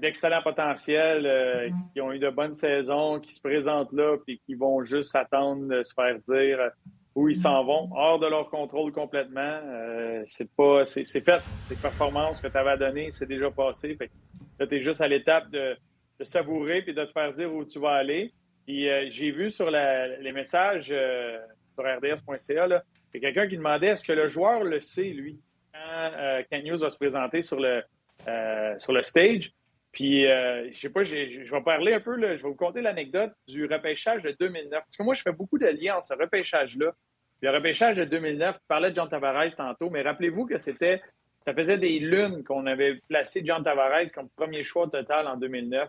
d'excellents 0.00 0.42
potentiels, 0.42 1.26
euh, 1.26 1.68
mm-hmm. 1.68 1.92
qui 1.92 2.00
ont 2.00 2.12
eu 2.12 2.18
de 2.18 2.30
bonnes 2.30 2.54
saisons, 2.54 3.20
qui 3.20 3.34
se 3.34 3.40
présentent 3.42 3.92
là, 3.92 4.16
puis 4.24 4.40
qui 4.46 4.54
vont 4.54 4.82
juste 4.82 5.14
attendre 5.14 5.68
de 5.68 5.82
se 5.82 5.92
faire 5.92 6.18
dire 6.26 6.70
où 7.18 7.28
ils 7.28 7.36
s'en 7.36 7.64
vont, 7.64 7.88
hors 7.96 8.20
de 8.20 8.26
leur 8.26 8.48
contrôle 8.48 8.92
complètement. 8.92 9.60
Euh, 9.64 10.22
c'est 10.24 10.54
pas, 10.54 10.84
c'est 10.84 11.04
fait. 11.04 11.42
Les 11.68 11.74
performances 11.74 12.40
que 12.40 12.46
tu 12.46 12.56
avais 12.56 12.70
à 12.70 12.76
donner, 12.76 13.10
c'est 13.10 13.26
déjà 13.26 13.50
passé. 13.50 13.98
Là, 14.60 14.66
tu 14.68 14.76
es 14.76 14.80
juste 14.80 15.00
à 15.00 15.08
l'étape 15.08 15.50
de, 15.50 15.76
savourer 16.20 16.82
puis 16.82 16.94
de 16.94 17.04
te 17.04 17.10
faire 17.10 17.32
dire 17.32 17.52
où 17.52 17.64
tu 17.64 17.80
vas 17.80 17.94
aller. 17.94 18.32
Puis 18.66 18.88
euh, 18.88 19.08
j'ai 19.10 19.32
vu 19.32 19.50
sur 19.50 19.68
les 19.68 20.32
messages 20.32 20.86
sur 20.86 21.84
rds.ca, 21.84 22.66
il 23.14 23.22
y 23.22 23.26
a 23.26 23.32
quelqu'un 23.32 23.48
qui 23.48 23.56
demandait 23.56 23.88
est-ce 23.88 24.04
que 24.04 24.12
le 24.12 24.28
joueur 24.28 24.62
le 24.62 24.80
sait, 24.80 25.08
lui, 25.08 25.40
quand 25.72 26.10
euh, 26.16 26.62
News 26.62 26.76
va 26.76 26.90
se 26.90 26.96
présenter 26.96 27.42
sur 27.42 27.58
le, 27.58 27.82
euh, 28.28 28.78
sur 28.78 28.92
le 28.92 29.02
stage? 29.02 29.52
Puis, 29.92 30.26
euh, 30.26 30.70
je 30.70 30.78
sais 30.78 30.90
pas, 30.90 31.02
je 31.02 31.14
vais 31.14 31.62
parler 31.62 31.94
un 31.94 32.00
peu, 32.00 32.14
je 32.20 32.26
vais 32.26 32.48
vous 32.48 32.54
conter 32.54 32.82
l'anecdote 32.82 33.32
du 33.48 33.64
repêchage 33.64 34.22
de 34.22 34.36
2009. 34.38 34.70
Parce 34.70 34.96
que 34.96 35.02
moi, 35.02 35.14
je 35.14 35.22
fais 35.22 35.32
beaucoup 35.32 35.58
de 35.58 35.66
liens 35.66 35.96
entre 35.96 36.06
ce 36.06 36.14
repêchage-là. 36.14 36.92
Le 37.40 37.50
repêchage 37.50 37.96
de 37.96 38.04
2009, 38.04 38.56
tu 38.56 38.60
parlais 38.66 38.90
de 38.90 38.96
John 38.96 39.08
Tavares 39.08 39.54
tantôt, 39.56 39.90
mais 39.90 40.02
rappelez-vous 40.02 40.46
que 40.46 40.58
c'était, 40.58 41.00
ça 41.44 41.54
faisait 41.54 41.78
des 41.78 41.98
lunes 41.98 42.42
qu'on 42.44 42.66
avait 42.66 43.00
placé 43.08 43.42
John 43.44 43.62
Tavares 43.62 44.12
comme 44.14 44.28
premier 44.30 44.64
choix 44.64 44.88
total 44.88 45.28
en 45.28 45.36
2009. 45.36 45.88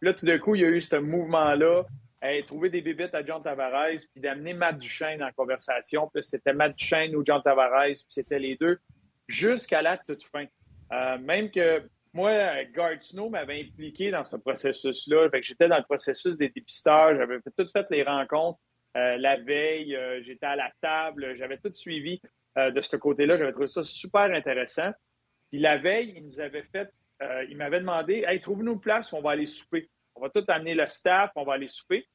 Puis 0.00 0.08
là, 0.08 0.14
tout 0.14 0.26
d'un 0.26 0.38
coup, 0.38 0.54
il 0.54 0.62
y 0.62 0.64
a 0.64 0.68
eu 0.68 0.80
ce 0.80 0.96
mouvement-là 0.96 1.84
trouver 2.46 2.70
des 2.70 2.80
bébites 2.80 3.14
à 3.14 3.24
John 3.24 3.42
Tavares, 3.42 4.00
puis 4.12 4.20
d'amener 4.20 4.54
Matt 4.54 4.78
Duchesne 4.78 5.22
en 5.22 5.30
conversation. 5.32 6.10
Puis 6.12 6.22
c'était 6.22 6.52
Matt 6.52 6.76
Duchesne 6.76 7.14
ou 7.14 7.22
John 7.24 7.42
Tavares, 7.42 7.86
puis 7.86 8.04
c'était 8.08 8.38
les 8.38 8.56
deux, 8.56 8.78
jusqu'à 9.28 9.82
la 9.82 9.98
toute 9.98 10.24
fin. 10.24 10.46
Euh, 10.92 11.18
même 11.18 11.50
que 11.50 11.82
moi, 12.12 12.32
Gard 12.72 13.02
Snow 13.02 13.28
m'avait 13.28 13.60
impliqué 13.60 14.10
dans 14.10 14.24
ce 14.24 14.36
processus-là. 14.36 15.28
Fait 15.30 15.40
que 15.40 15.46
j'étais 15.46 15.68
dans 15.68 15.78
le 15.78 15.84
processus 15.84 16.36
des 16.36 16.48
dépistages, 16.48 17.18
j'avais 17.18 17.38
tout 17.56 17.66
fait 17.72 17.86
les 17.90 18.02
rencontres. 18.02 18.58
Euh, 18.96 19.16
la 19.16 19.36
veille, 19.36 19.96
euh, 19.96 20.22
j'étais 20.22 20.46
à 20.46 20.56
la 20.56 20.70
table, 20.80 21.34
j'avais 21.36 21.58
tout 21.58 21.72
suivi 21.72 22.20
de 22.56 22.80
ce 22.80 22.96
côté-là. 22.96 23.36
J'avais 23.36 23.50
trouvé 23.50 23.66
ça 23.66 23.82
super 23.82 24.32
intéressant. 24.32 24.92
Puis 25.50 25.60
la 25.60 25.76
veille, 25.76 26.14
il 26.16 26.24
nous 26.24 26.38
avait 26.38 26.62
fait, 26.62 26.88
il 27.48 27.56
m'avait 27.56 27.80
demandé 27.80 28.24
Hey, 28.28 28.40
trouve-nous 28.40 28.74
une 28.74 28.80
place 28.80 29.10
où 29.10 29.16
on 29.16 29.22
va 29.22 29.32
aller 29.32 29.46
souper. 29.46 29.90
On 30.14 30.20
va 30.20 30.30
tout 30.30 30.44
amener 30.46 30.74
le 30.74 30.88
staff, 30.88 31.32
on 31.34 31.42
va 31.42 31.54
aller 31.54 31.66
souper. 31.66 32.06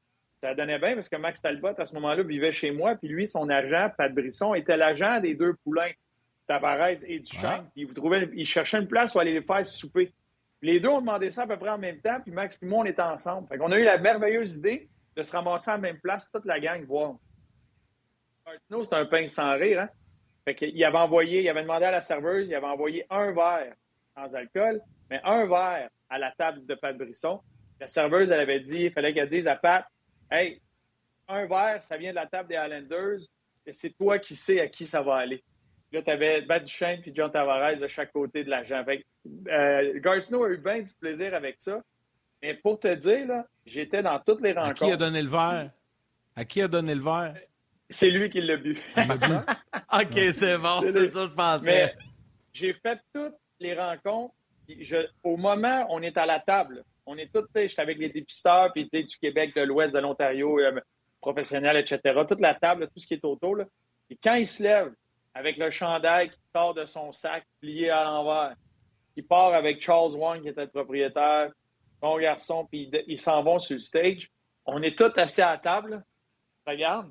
Ça 0.42 0.54
donnait 0.54 0.78
bien 0.78 0.94
parce 0.94 1.08
que 1.08 1.16
Max 1.16 1.42
Talbot, 1.42 1.74
à 1.76 1.84
ce 1.84 1.94
moment-là, 1.96 2.22
vivait 2.22 2.52
chez 2.52 2.70
moi. 2.70 2.94
Puis 2.96 3.08
lui, 3.08 3.26
son 3.26 3.50
agent, 3.50 3.90
Pat 3.98 4.12
Brisson, 4.12 4.54
était 4.54 4.76
l'agent 4.76 5.20
des 5.20 5.34
deux 5.34 5.54
poulains, 5.62 5.90
Tavares 6.46 7.04
et 7.06 7.18
Duchamp. 7.18 7.66
Puis 7.74 7.84
vous 7.84 7.92
trouvez, 7.92 8.28
il 8.34 8.46
cherchait 8.46 8.78
une 8.78 8.88
place 8.88 9.14
où 9.14 9.18
aller 9.18 9.34
les 9.34 9.42
faire 9.42 9.64
souper. 9.66 10.12
les 10.62 10.80
deux 10.80 10.88
ont 10.88 11.00
demandé 11.00 11.30
ça 11.30 11.42
à 11.42 11.46
peu 11.46 11.58
près 11.58 11.68
en 11.68 11.78
même 11.78 12.00
temps. 12.00 12.20
Puis 12.22 12.32
Max 12.32 12.58
et 12.62 12.66
moi, 12.66 12.80
on 12.80 12.84
était 12.86 13.02
ensemble. 13.02 13.48
Fait 13.48 13.58
qu'on 13.58 13.70
a 13.70 13.78
eu 13.78 13.84
la 13.84 13.98
merveilleuse 13.98 14.56
idée 14.58 14.88
de 15.16 15.22
se 15.22 15.32
ramasser 15.32 15.70
à 15.70 15.74
la 15.74 15.80
même 15.80 16.00
place, 16.00 16.30
toute 16.30 16.44
la 16.44 16.60
gang, 16.60 16.84
voir. 16.84 17.14
Martino, 18.44 18.82
c'est 18.84 18.94
un 18.94 19.06
pain 19.06 19.26
sans 19.26 19.56
rire. 19.56 19.80
Hein? 19.80 19.88
Fait 20.44 20.54
qu'il 20.54 20.84
avait 20.84 20.98
envoyé, 20.98 21.42
il 21.42 21.48
avait 21.48 21.62
demandé 21.62 21.84
à 21.84 21.90
la 21.90 22.00
serveuse, 22.00 22.48
il 22.48 22.54
avait 22.54 22.66
envoyé 22.66 23.06
un 23.10 23.32
verre 23.32 23.74
sans 24.14 24.34
alcool, 24.34 24.80
mais 25.10 25.20
un 25.24 25.46
verre 25.46 25.90
à 26.08 26.18
la 26.18 26.32
table 26.32 26.64
de 26.66 26.74
Pat 26.74 26.96
Brisson. 26.96 27.40
La 27.78 27.88
serveuse, 27.88 28.30
elle 28.30 28.40
avait 28.40 28.60
dit, 28.60 28.84
il 28.84 28.92
fallait 28.92 29.12
qu'elle 29.12 29.28
dise 29.28 29.46
à 29.46 29.56
Pat, 29.56 29.86
Hey, 30.30 30.60
un 31.28 31.46
verre, 31.46 31.82
ça 31.82 31.96
vient 31.96 32.10
de 32.10 32.16
la 32.16 32.26
table 32.26 32.48
des 32.48 32.56
Highlanders, 32.56 33.20
et 33.66 33.72
c'est 33.72 33.90
toi 33.90 34.18
qui 34.18 34.34
sais 34.34 34.60
à 34.60 34.68
qui 34.68 34.86
ça 34.86 35.02
va 35.02 35.16
aller. 35.16 35.42
Là, 35.92 36.02
tu 36.02 36.10
avais 36.10 36.42
Matt 36.42 36.64
Duchesne 36.64 37.00
puis 37.00 37.12
John 37.14 37.32
Tavares 37.32 37.78
de 37.78 37.88
chaque 37.88 38.12
côté 38.12 38.44
de 38.44 38.50
l'agent. 38.50 38.84
Euh, 39.48 40.00
Gardino 40.00 40.44
a 40.44 40.50
eu 40.50 40.56
bien 40.56 40.82
du 40.82 40.92
plaisir 40.94 41.34
avec 41.34 41.56
ça. 41.58 41.82
Mais 42.42 42.54
pour 42.54 42.80
te 42.80 42.94
dire, 42.94 43.26
là, 43.26 43.46
j'étais 43.66 44.02
dans 44.02 44.18
toutes 44.18 44.40
les 44.40 44.52
rencontres. 44.52 44.82
À 44.82 44.86
qui 44.86 44.92
a 44.92 44.96
donné 44.96 45.22
le 45.22 45.28
verre? 45.28 45.70
À 46.36 46.44
qui 46.44 46.62
a 46.62 46.68
donné 46.68 46.94
le 46.94 47.02
verre? 47.02 47.34
C'est 47.88 48.10
lui 48.10 48.30
qui 48.30 48.40
l'a 48.40 48.56
bu. 48.56 48.78
OK, 48.96 50.18
c'est 50.32 50.58
bon, 50.58 50.80
c'est 50.82 51.10
ça 51.10 51.24
que 51.24 51.30
je 51.30 51.34
pensais. 51.34 51.94
j'ai 52.52 52.72
fait 52.74 53.00
toutes 53.12 53.34
les 53.58 53.74
rencontres. 53.74 54.34
au 55.24 55.36
moment 55.36 55.82
où 55.82 55.96
on 55.96 56.02
est 56.02 56.16
à 56.16 56.24
la 56.24 56.40
table, 56.40 56.84
on 57.04 57.16
est 57.18 57.30
tous, 57.32 57.46
j'étais 57.54 57.82
avec 57.82 57.98
les 57.98 58.08
dépisteurs, 58.08 58.72
puis 58.72 58.88
du 58.88 59.18
Québec, 59.20 59.54
de 59.56 59.62
l'Ouest, 59.62 59.94
de 59.94 59.98
l'Ontario, 59.98 60.60
euh, 60.60 60.80
professionnels, 61.20 61.76
etc. 61.76 62.20
Toute 62.28 62.40
la 62.40 62.54
table, 62.54 62.86
tout 62.86 63.00
ce 63.00 63.06
qui 63.06 63.14
est 63.14 63.24
autour. 63.24 63.58
Et 64.08 64.16
quand 64.22 64.34
il 64.34 64.46
se 64.46 64.62
lève 64.62 64.92
avec 65.34 65.56
le 65.56 65.70
chandail 65.70 66.30
qui 66.30 66.38
sort 66.54 66.74
de 66.74 66.84
son 66.86 67.12
sac 67.12 67.44
plié 67.60 67.90
à 67.90 68.04
l'envers, 68.04 68.54
il 69.16 69.26
part 69.26 69.52
avec 69.52 69.82
Charles 69.82 70.14
Wang, 70.14 70.40
qui 70.40 70.48
était 70.48 70.62
le 70.62 70.68
propriétaire, 70.68 71.50
son 72.00 72.18
garçon, 72.18 72.66
puis 72.70 72.90
ils 73.06 73.20
s'en 73.20 73.42
vont 73.42 73.58
sur 73.58 73.74
le 73.74 73.80
stage. 73.80 74.30
On 74.66 74.82
est 74.82 74.96
tous 74.96 75.16
assis 75.18 75.42
à 75.42 75.52
la 75.52 75.58
table. 75.58 76.04
Regarde. 76.66 77.10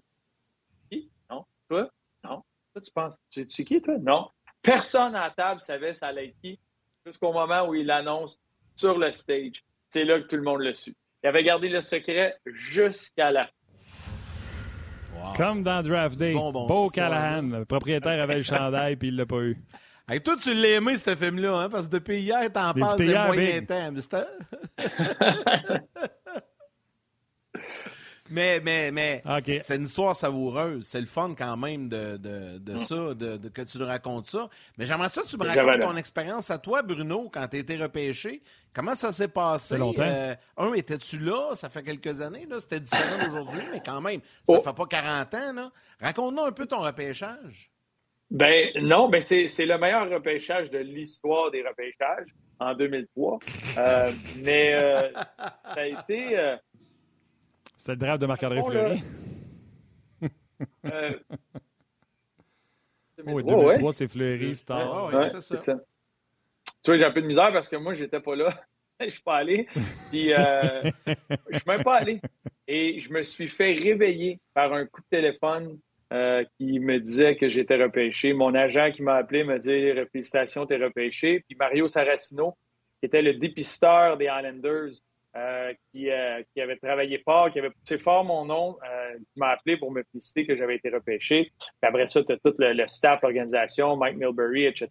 Qui? 0.90 1.10
Non. 1.30 1.46
Toi? 1.70 1.90
Non. 2.24 2.44
Toi, 2.74 2.82
tu 2.82 2.92
penses, 2.92 3.18
tu 3.30 3.48
sais 3.48 3.64
qui, 3.64 3.82
toi? 3.82 3.96
Non. 4.00 4.30
Personne 4.62 5.16
à 5.16 5.26
la 5.28 5.32
table 5.32 5.62
savait 5.62 5.94
ça 5.94 6.08
allait 6.08 6.28
être 6.28 6.40
qui 6.42 6.60
jusqu'au 7.06 7.32
moment 7.34 7.68
où 7.68 7.76
il 7.76 7.86
l'annonce 7.86 8.40
sur 8.76 8.98
le 8.98 9.12
stage. 9.12 9.64
c'est 9.90 10.06
là 10.06 10.20
que 10.20 10.28
tout 10.28 10.36
le 10.36 10.44
monde 10.44 10.62
l'a 10.62 10.74
su. 10.74 10.96
Il 11.24 11.28
avait 11.28 11.44
gardé 11.44 11.70
le 11.70 11.80
secret 11.80 12.38
jusqu'à 12.46 13.32
la 13.32 13.46
fin. 13.46 13.52
Comme 15.36 15.64
dans 15.64 15.82
Draft 15.82 16.18
Day. 16.18 16.34
Bon, 16.34 16.52
bon, 16.52 16.66
Beau. 16.68 16.90
Callahan, 16.90 17.42
le 17.42 17.66
propriétaire 17.66 18.22
avait 18.22 18.38
le 18.38 18.44
chandail 18.44 18.96
puis 18.96 19.10
il 19.10 19.16
l'a 19.16 19.26
pas 19.26 19.42
eu. 19.42 19.58
Hey, 20.10 20.22
toi, 20.22 20.36
tu 20.42 20.54
l'as 20.56 20.70
aimé, 20.78 20.98
ce 20.98 21.16
film-là, 21.16 21.56
hein, 21.56 21.70
parce 21.70 21.86
que 21.88 21.92
depuis 21.92 22.20
hier, 22.22 22.52
t'en 22.52 22.74
parles 22.74 22.98
de 23.00 23.14
moyen 23.28 23.64
temps. 23.66 23.94
Mais, 28.32 28.60
mais, 28.64 28.92
mais, 28.92 29.24
c'est 29.60 29.76
une 29.78 29.86
histoire 29.86 30.16
savoureuse. 30.16 30.86
C'est 30.88 31.00
le 31.02 31.08
fun 31.08 31.34
quand 31.36 31.58
même 31.58 31.90
de, 31.90 32.18
de, 32.18 32.60
de 32.60 32.74
Mm. 32.74 32.80
ça, 32.80 32.96
de, 33.16 33.38
de- 33.38 33.50
que 33.50 33.64
tu 33.64 33.80
nous 33.80 33.88
racontes 33.88 34.28
ça. 34.28 34.48
Mais 34.78 34.86
j'aimerais 34.86 35.10
ça 35.10 35.24
que 35.24 35.28
tu 35.28 35.36
me 35.38 35.46
racontes 35.46 35.82
ton 35.82 35.96
expérience 35.98 36.52
à 36.52 36.60
toi, 36.60 36.84
Bruno, 36.84 37.28
quand 37.34 37.48
tu 37.48 37.58
été 37.58 37.76
repêché. 37.78 38.44
Comment 38.72 38.94
ça 38.94 39.12
s'est 39.12 39.30
passé? 39.30 39.78
Longtemps. 39.80 40.04
Euh, 40.06 40.36
un, 40.58 40.74
étais-tu 40.74 41.18
là? 41.18 41.56
Ça 41.56 41.70
fait 41.72 41.82
quelques 41.82 42.22
années. 42.22 42.46
là. 42.48 42.60
C'était 42.60 42.80
différent 42.80 43.18
d'aujourd'hui, 43.26 43.64
mais 43.72 43.82
quand 43.84 44.00
même, 44.00 44.22
ça 44.48 44.54
Oh. 44.60 44.62
fait 44.62 44.74
pas 44.76 44.86
40 44.86 45.34
ans. 45.34 45.54
là. 45.54 45.72
Raconte-nous 46.00 46.44
un 46.46 46.52
peu 46.52 46.68
ton 46.68 46.82
repêchage. 46.82 47.72
Ben 48.32 48.70
non, 48.82 49.10
ben 49.10 49.22
c'est 49.22 49.48
c'est 49.48 49.66
le 49.66 49.78
meilleur 49.78 50.10
repêchage 50.10 50.70
de 50.70 50.78
l'histoire 50.80 51.50
des 51.52 51.68
repêchages 51.68 52.28
en 52.60 52.76
2003. 52.76 53.40
Euh, 53.78 54.12
mais 54.44 54.74
euh, 54.76 55.12
ça 55.14 55.82
a 55.82 55.86
été. 55.88 56.38
euh, 56.38 56.56
C'était 57.78 57.92
le 57.94 57.98
draft 57.98 58.22
de 58.22 58.28
Marc-André 58.28 58.58
là. 58.58 58.64
Fleury. 58.64 59.04
euh, 60.86 61.14
Oui, 63.26 63.44
2003, 63.44 63.58
ouais. 63.58 63.64
2003, 63.74 63.92
c'est 63.94 64.08
Fleury, 64.08 64.56
Star. 64.56 65.06
Ouais, 65.08 65.16
ouais, 65.18 65.30
c'est 65.42 65.58
ça. 65.58 65.76
Tu 66.84 66.92
vois, 66.92 66.98
j'ai 66.98 67.04
un 67.06 67.12
peu 67.12 67.22
de 67.22 67.28
misère 67.28 67.52
parce 67.52 67.68
que 67.68 67.76
moi, 67.76 67.94
j'étais 67.94 68.20
pas 68.22 68.36
là. 68.36 68.54
Je 69.02 69.10
suis 69.10 69.22
pas 69.24 69.38
allé. 69.38 69.66
Puis, 70.10 70.34
euh, 70.34 70.82
je 71.50 71.58
suis 71.58 71.68
même 71.68 71.84
pas 71.84 71.96
allé. 71.96 72.20
Et 72.68 73.00
je 73.00 73.10
me 73.14 73.24
suis 73.24 73.48
fait 73.48 73.72
réveiller 73.74 74.40
par 74.54 74.74
un 74.74 74.86
coup 74.86 75.00
de 75.02 75.08
téléphone 75.10 75.80
euh, 76.12 76.44
qui 76.58 76.80
me 76.80 77.00
disait 77.00 77.36
que 77.36 77.50
j'étais 77.50 77.76
repêché. 77.76 78.34
Mon 78.34 78.56
agent 78.56 78.92
qui 78.92 79.04
m'a 79.04 79.16
appelé 79.16 79.44
me 79.44 79.60
dit 79.60 79.92
Félicitations, 80.12 80.66
t'es 80.66 80.78
repêché. 80.78 81.44
Puis 81.48 81.56
Mario 81.56 81.88
Saracino, 81.88 82.58
qui 83.00 83.06
était 83.06 83.22
le 83.22 83.34
dépisteur 83.36 84.18
des 84.18 84.28
Highlanders, 84.28 84.92
euh, 85.36 85.72
qui, 85.92 86.10
euh, 86.10 86.42
qui 86.52 86.62
avait 86.62 86.78
travaillé 86.78 87.20
fort, 87.20 87.52
qui 87.52 87.60
avait 87.60 87.70
poussé 87.70 88.00
fort 88.00 88.24
mon 88.24 88.46
nom, 88.46 88.78
qui 89.34 89.40
m'a 89.40 89.50
appelé 89.50 89.78
pour 89.78 89.92
me 89.92 90.02
féliciter 90.12 90.48
que 90.48 90.56
j'avais 90.56 90.78
été 90.78 90.90
repêché. 90.90 91.52
Puis 91.60 91.90
après 91.90 92.08
ça, 92.08 92.24
tu 92.24 92.32
as 92.34 92.38
tout 92.38 92.56
le, 92.58 92.88
staff, 92.88 93.22
l'organisation, 93.22 93.96
Mike 93.96 94.18
Milbury, 94.18 94.66
etc. 94.66 94.90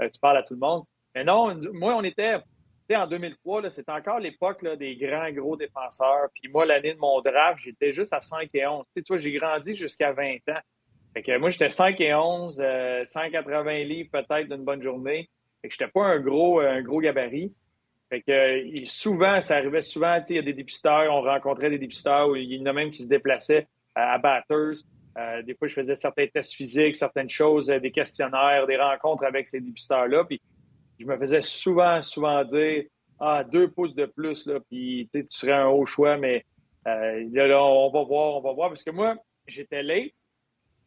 Tu 0.00 0.20
parles 0.20 0.38
à 0.38 0.42
tout 0.42 0.54
le 0.54 0.60
monde. 0.60 0.82
Mais 1.14 1.22
non, 1.22 1.54
moi, 1.72 1.94
on 1.96 2.02
était, 2.02 2.38
en 2.96 3.06
2003, 3.06 3.62
là, 3.62 3.70
c'était 3.70 3.92
encore 3.92 4.18
l'époque 4.18 4.64
des 4.78 4.96
grands, 4.96 5.30
gros 5.30 5.56
défenseurs. 5.56 6.28
Puis 6.34 6.50
moi, 6.50 6.66
l'année 6.66 6.94
de 6.94 6.98
mon 6.98 7.20
draft, 7.20 7.60
j'étais 7.62 7.92
juste 7.92 8.12
à 8.12 8.20
5 8.20 8.48
et 8.54 8.66
11. 8.66 8.84
Tu, 8.94 9.02
vois, 9.08 9.16
j'ai 9.18 9.32
grandi 9.32 9.76
jusqu'à 9.76 10.12
20 10.12 10.36
ans. 10.48 10.60
Fait 11.14 11.22
que 11.22 11.36
moi, 11.38 11.50
j'étais 11.50 11.70
5 11.70 12.00
et 12.00 12.14
11, 12.14 12.60
euh, 12.64 13.04
180 13.04 13.84
livres 13.84 14.10
peut-être 14.12 14.48
d'une 14.48 14.64
bonne 14.64 14.82
journée. 14.82 15.28
Fait 15.62 15.68
que 15.68 15.74
j'étais 15.74 15.90
pas 15.90 16.04
un 16.04 16.20
gros, 16.20 16.60
un 16.60 16.82
gros 16.82 17.00
gabarit. 17.00 17.52
Fait 18.08 18.22
que 18.22 18.32
euh, 18.32 18.84
souvent, 18.86 19.40
ça 19.40 19.56
arrivait 19.56 19.80
souvent, 19.80 20.20
il 20.28 20.36
y 20.36 20.38
a 20.38 20.42
des 20.42 20.52
dépisteurs, 20.52 21.12
on 21.12 21.22
rencontrait 21.22 21.70
des 21.70 21.78
dépisteurs 21.78 22.36
il 22.36 22.52
y 22.52 22.60
en 22.60 22.66
a 22.66 22.72
même 22.72 22.90
qui 22.90 23.02
se 23.02 23.08
déplaçaient 23.08 23.68
à, 23.94 24.14
à. 24.14 24.42
Euh, 25.18 25.42
des 25.42 25.54
fois, 25.54 25.68
je 25.68 25.74
faisais 25.74 25.96
certains 25.96 26.26
tests 26.28 26.54
physiques, 26.54 26.96
certaines 26.96 27.30
choses, 27.30 27.70
euh, 27.70 27.80
des 27.80 27.90
questionnaires, 27.90 28.66
des 28.66 28.76
rencontres 28.76 29.24
avec 29.24 29.48
ces 29.48 29.60
dépisteurs-là. 29.60 30.24
Puis 30.24 30.40
je 31.00 31.06
me 31.06 31.16
faisais 31.18 31.40
souvent, 31.42 32.02
souvent 32.02 32.44
dire 32.44 32.84
Ah, 33.18 33.42
deux 33.44 33.68
pouces 33.70 33.94
de 33.94 34.06
plus, 34.06 34.46
là, 34.46 34.60
puis 34.68 35.08
tu 35.12 35.24
serais 35.28 35.52
un 35.52 35.66
haut 35.68 35.86
choix, 35.86 36.16
mais 36.16 36.44
euh, 36.86 37.26
là, 37.32 37.62
on 37.64 37.90
va 37.90 38.02
voir, 38.04 38.36
on 38.36 38.40
va 38.40 38.52
voir. 38.52 38.68
Parce 38.68 38.82
que 38.84 38.90
moi, 38.90 39.16
j'étais 39.46 39.82
late 39.82 40.12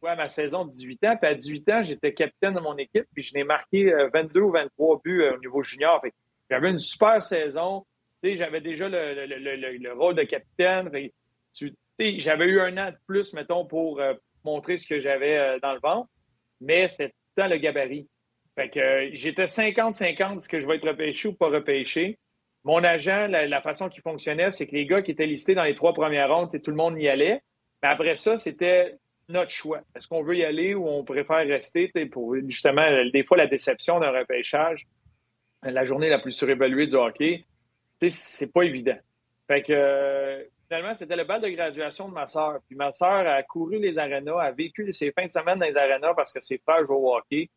ouais, 0.01 0.15
ma 0.15 0.27
saison 0.27 0.65
de 0.65 0.69
18 0.71 1.03
ans, 1.05 1.17
puis 1.17 1.29
à 1.29 1.33
18 1.35 1.69
ans, 1.69 1.83
j'étais 1.83 2.13
capitaine 2.13 2.53
de 2.55 2.59
mon 2.59 2.77
équipe, 2.77 3.05
puis 3.13 3.23
je 3.23 3.33
n'ai 3.33 3.43
marqué 3.43 3.91
euh, 3.93 4.09
22 4.13 4.41
ou 4.41 4.51
23 4.51 5.01
buts 5.03 5.21
euh, 5.23 5.35
au 5.35 5.39
niveau 5.39 5.63
junior. 5.63 6.01
J'avais 6.49 6.69
une 6.69 6.79
super 6.79 7.23
saison. 7.23 7.85
J'avais 8.21 8.61
déjà 8.61 8.87
le, 8.89 9.13
le- 9.13 9.25
le- 9.25 9.55
le- 9.55 9.77
le 9.77 9.93
rôle 9.93 10.15
de 10.15 10.23
capitaine. 10.23 10.89
J'avais 11.99 12.45
eu 12.45 12.59
un 12.59 12.77
an 12.77 12.91
de 12.91 12.97
plus, 13.07 13.33
mettons, 13.33 13.65
pour 13.65 13.99
euh, 13.99 14.13
montrer 14.43 14.77
ce 14.77 14.87
que 14.87 14.99
j'avais 14.99 15.37
euh, 15.37 15.59
dans 15.61 15.73
le 15.73 15.79
ventre, 15.79 16.09
mais 16.59 16.87
c'était 16.87 17.09
tout 17.09 17.15
le 17.37 17.43
temps 17.43 17.49
le 17.49 17.57
gabarit. 17.57 18.07
Fait 18.55 18.69
que 18.69 18.79
euh, 18.79 19.09
j'étais 19.13 19.45
50-50 19.45 20.39
ce 20.39 20.47
que 20.47 20.59
je 20.59 20.67
vais 20.67 20.75
être 20.75 20.87
repêché 20.87 21.27
ou 21.29 21.33
pas 21.33 21.49
repêché? 21.49 22.19
Mon 22.63 22.83
agent, 22.83 23.27
la, 23.27 23.61
façon 23.61 23.89
qu'il 23.89 24.01
fonctionnait, 24.01 24.49
c'est 24.49 24.67
que 24.67 24.75
les 24.75 24.85
gars 24.85 25.01
qui 25.01 25.11
étaient 25.11 25.25
listés 25.25 25.53
dans 25.53 25.63
les 25.63 25.75
trois 25.75 25.93
premières 25.93 26.33
rondes, 26.33 26.49
tout 26.61 26.71
le 26.71 26.77
monde 26.77 26.97
y 26.97 27.09
allait. 27.09 27.41
Mais 27.81 27.89
après 27.89 28.15
ça, 28.15 28.37
c'était 28.37 28.95
notre 29.27 29.51
choix. 29.51 29.81
Est-ce 29.95 30.07
qu'on 30.07 30.23
veut 30.23 30.37
y 30.37 30.45
aller 30.45 30.73
ou 30.73 30.87
on 30.87 31.03
préfère 31.03 31.45
rester 31.45 31.91
pour 32.09 32.35
justement, 32.47 32.87
des 33.11 33.23
fois, 33.25 33.35
la 33.35 33.47
déception 33.47 33.99
d'un 33.99 34.11
repêchage, 34.11 34.87
la 35.61 35.83
journée 35.83 36.09
la 36.09 36.19
plus 36.19 36.31
surévaluée 36.31 36.87
du 36.87 36.95
hockey, 36.95 37.43
c'est 38.09 38.53
pas 38.53 38.63
évident. 38.63 38.97
Fait 39.47 39.61
que 39.61 39.73
euh, 39.73 40.43
finalement, 40.67 40.93
c'était 40.93 41.15
le 41.15 41.23
bal 41.25 41.41
de 41.41 41.49
graduation 41.49 42.07
de 42.07 42.13
ma 42.13 42.27
sœur. 42.27 42.59
Puis 42.67 42.75
ma 42.75 42.91
sœur 42.91 43.27
a 43.27 43.43
couru 43.43 43.79
les 43.79 43.97
arénas, 43.97 44.39
a 44.39 44.51
vécu 44.51 44.89
ses 44.91 45.11
fins 45.11 45.25
de 45.25 45.31
semaine 45.31 45.59
dans 45.59 45.65
les 45.65 45.77
arénas 45.77 46.13
parce 46.13 46.31
que 46.31 46.39
ses 46.39 46.57
frères 46.57 46.85
jouent 46.85 46.95
au 46.95 47.15
hockey. 47.15 47.49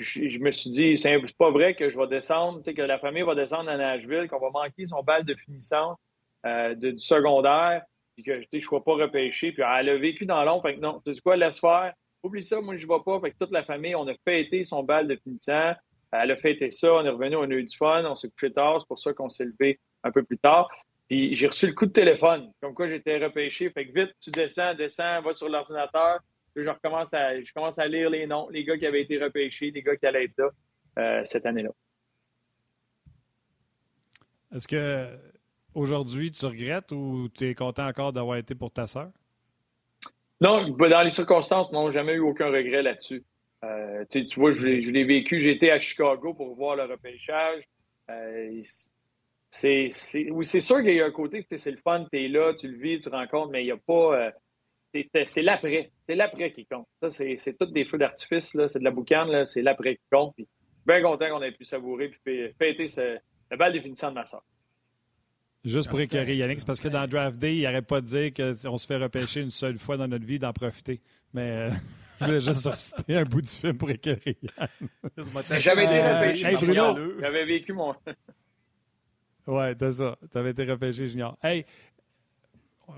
Je, 0.00 0.38
me 0.38 0.50
suis 0.50 0.70
dit, 0.70 0.96
c'est 0.96 1.18
pas 1.36 1.50
vrai 1.50 1.74
que 1.74 1.90
je 1.90 1.98
vais 1.98 2.06
descendre, 2.06 2.62
que 2.62 2.82
la 2.82 2.98
famille 2.98 3.22
va 3.22 3.34
descendre 3.34 3.70
à 3.70 3.76
Nashville, 3.76 4.28
qu'on 4.28 4.38
va 4.38 4.50
manquer 4.50 4.86
son 4.86 5.02
bal 5.02 5.24
de 5.24 5.34
finissante 5.34 5.98
euh, 6.46 6.74
de- 6.74 6.92
du 6.92 6.98
secondaire, 6.98 7.82
puis 8.14 8.24
que 8.24 8.40
je 8.40 8.46
ne 8.52 8.60
sois 8.60 8.82
pas 8.82 8.94
repêché. 8.94 9.52
Puis 9.52 9.62
elle 9.62 9.88
a 9.90 9.98
vécu 9.98 10.24
dans 10.26 10.42
l'ombre. 10.44 10.62
Fait 10.62 10.76
que 10.76 10.80
non, 10.80 11.02
tu 11.04 11.14
sais 11.14 11.20
quoi, 11.20 11.36
laisse 11.36 11.60
faire. 11.60 11.92
Oublie 12.22 12.42
ça, 12.42 12.60
moi, 12.60 12.76
je 12.76 12.86
ne 12.86 12.92
vais 12.92 13.00
pas. 13.04 13.20
Fait 13.20 13.30
que 13.30 13.36
toute 13.38 13.52
la 13.52 13.62
famille, 13.64 13.94
on 13.94 14.06
a 14.08 14.14
fêté 14.24 14.64
son 14.64 14.82
bal 14.82 15.06
de 15.06 15.16
finissant. 15.16 15.72
Elle 16.12 16.30
a 16.32 16.36
fêté 16.36 16.70
ça, 16.70 16.94
on 16.94 17.04
est 17.04 17.08
revenu, 17.10 17.36
on 17.36 17.42
a 17.42 17.54
eu 17.54 17.62
du 17.62 17.76
fun, 17.76 18.04
on 18.04 18.14
s'est 18.16 18.30
couché 18.30 18.52
tard, 18.52 18.80
c'est 18.80 18.88
pour 18.88 18.98
ça 18.98 19.12
qu'on 19.12 19.28
s'est 19.28 19.44
levé 19.44 19.78
un 20.02 20.10
peu 20.10 20.24
plus 20.24 20.38
tard. 20.38 20.68
Puis 21.08 21.36
j'ai 21.36 21.46
reçu 21.46 21.66
le 21.68 21.72
coup 21.72 21.86
de 21.86 21.92
téléphone, 21.92 22.50
comme 22.60 22.74
quoi 22.74 22.88
j'étais 22.88 23.18
repêché. 23.18 23.70
Fait 23.70 23.86
que 23.86 23.92
vite, 23.92 24.12
tu 24.20 24.30
descends, 24.30 24.74
descends, 24.74 25.22
va 25.22 25.32
sur 25.34 25.48
l'ordinateur. 25.48 26.20
Puis 26.54 26.64
je 26.64 26.70
recommence 26.70 27.14
à, 27.14 27.40
je 27.40 27.52
commence 27.52 27.78
à 27.78 27.86
lire 27.86 28.10
les 28.10 28.26
noms, 28.26 28.48
les 28.50 28.64
gars 28.64 28.76
qui 28.76 28.86
avaient 28.86 29.02
été 29.02 29.22
repêchés, 29.22 29.70
les 29.70 29.82
gars 29.82 29.96
qui 29.96 30.06
allaient 30.06 30.24
être 30.24 30.38
là 30.38 30.50
euh, 30.98 31.22
cette 31.24 31.46
année-là. 31.46 31.70
Est-ce 34.54 34.66
que 34.66 35.16
aujourd'hui 35.74 36.30
tu 36.32 36.44
regrettes 36.46 36.90
ou 36.92 37.28
tu 37.32 37.48
es 37.48 37.54
content 37.54 37.86
encore 37.86 38.12
d'avoir 38.12 38.36
été 38.36 38.54
pour 38.54 38.72
ta 38.72 38.86
sœur? 38.86 39.10
Non, 40.40 40.68
dans 40.70 41.02
les 41.02 41.10
circonstances, 41.10 41.70
non, 41.70 41.90
jamais 41.90 42.14
eu 42.14 42.20
aucun 42.20 42.46
regret 42.50 42.82
là-dessus. 42.82 43.22
Euh, 43.62 44.04
tu 44.10 44.24
vois, 44.40 44.52
je, 44.52 44.66
l'ai- 44.66 44.82
je 44.82 44.90
l'ai 44.90 45.04
vécu. 45.04 45.40
J'étais 45.40 45.70
à 45.70 45.78
Chicago 45.78 46.32
pour 46.34 46.54
voir 46.54 46.76
le 46.76 46.84
repêchage. 46.84 47.62
Euh, 48.10 48.60
c'est, 49.50 49.92
c'est, 49.96 50.30
oui, 50.30 50.44
c'est 50.44 50.62
sûr 50.62 50.78
qu'il 50.82 50.94
y 50.94 51.00
a 51.00 51.06
un 51.06 51.10
côté, 51.10 51.44
sais, 51.48 51.58
c'est 51.58 51.70
le 51.70 51.76
fun, 51.76 52.06
tu 52.10 52.24
es 52.24 52.28
là, 52.28 52.54
tu 52.54 52.68
le 52.68 52.78
vis, 52.78 52.98
tu 53.00 53.08
rencontres, 53.08 53.50
mais 53.50 53.62
il 53.62 53.66
n'y 53.66 53.70
a 53.72 53.76
pas. 53.76 54.32
C'est, 54.92 55.42
l'après. 55.42 55.90
C'est 56.08 56.14
l'après 56.14 56.52
qui 56.52 56.66
compte. 56.66 56.86
Ça, 57.02 57.10
c'est, 57.10 57.36
c'est 57.38 57.56
tous 57.58 57.66
des 57.72 57.84
feux 57.84 57.98
d'artifice, 57.98 58.54
là, 58.54 58.68
c'est 58.68 58.78
de 58.78 58.84
la 58.84 58.90
boucane, 58.90 59.28
là, 59.28 59.44
c'est 59.44 59.62
l'après 59.62 59.96
qui 59.96 60.02
compte. 60.10 60.34
Puis, 60.34 60.48
bien 60.86 61.02
content 61.02 61.28
qu'on 61.28 61.42
ait 61.42 61.52
pu 61.52 61.64
savourer 61.64 62.08
puis 62.08 62.20
fê- 62.24 62.54
fêter 62.58 62.86
ce, 62.86 63.18
le 63.50 63.56
bal 63.56 63.72
définissant 63.72 64.10
de 64.10 64.14
ma 64.14 64.26
soeur. 64.26 64.42
Juste 65.64 65.90
pour 65.90 66.00
écœurer 66.00 66.36
Yannick, 66.36 66.60
c'est 66.60 66.66
parce 66.66 66.80
que 66.80 66.88
dans 66.88 67.06
Draft 67.06 67.38
Day, 67.38 67.56
il 67.56 67.62
n'arrête 67.62 67.86
pas 67.86 68.00
de 68.00 68.06
dire 68.06 68.32
qu'on 68.32 68.78
se 68.78 68.86
fait 68.86 68.96
repêcher 68.96 69.42
une 69.42 69.50
seule 69.50 69.76
fois 69.76 69.98
dans 69.98 70.08
notre 70.08 70.24
vie, 70.24 70.38
d'en 70.38 70.54
profiter. 70.54 71.02
Mais 71.34 71.50
euh, 71.50 71.70
je 72.20 72.24
voulais 72.24 72.40
juste 72.40 72.66
reciter 72.66 73.16
un 73.16 73.24
bout 73.24 73.42
du 73.42 73.48
film 73.48 73.76
pour 73.76 73.90
écœurer 73.90 74.38
Yann. 74.42 74.68
J'avais 75.60 75.84
été 75.84 76.00
repêché. 76.00 76.46
hey, 76.46 76.56
Bruno. 76.56 77.20
J'avais 77.20 77.44
vécu 77.44 77.72
mon. 77.74 77.94
Ouais, 79.46 79.74
t'as 79.74 79.90
ça. 79.90 80.16
T'avais 80.30 80.50
été 80.50 80.64
repêché 80.64 81.06
junior. 81.08 81.36
Hey, 81.42 81.64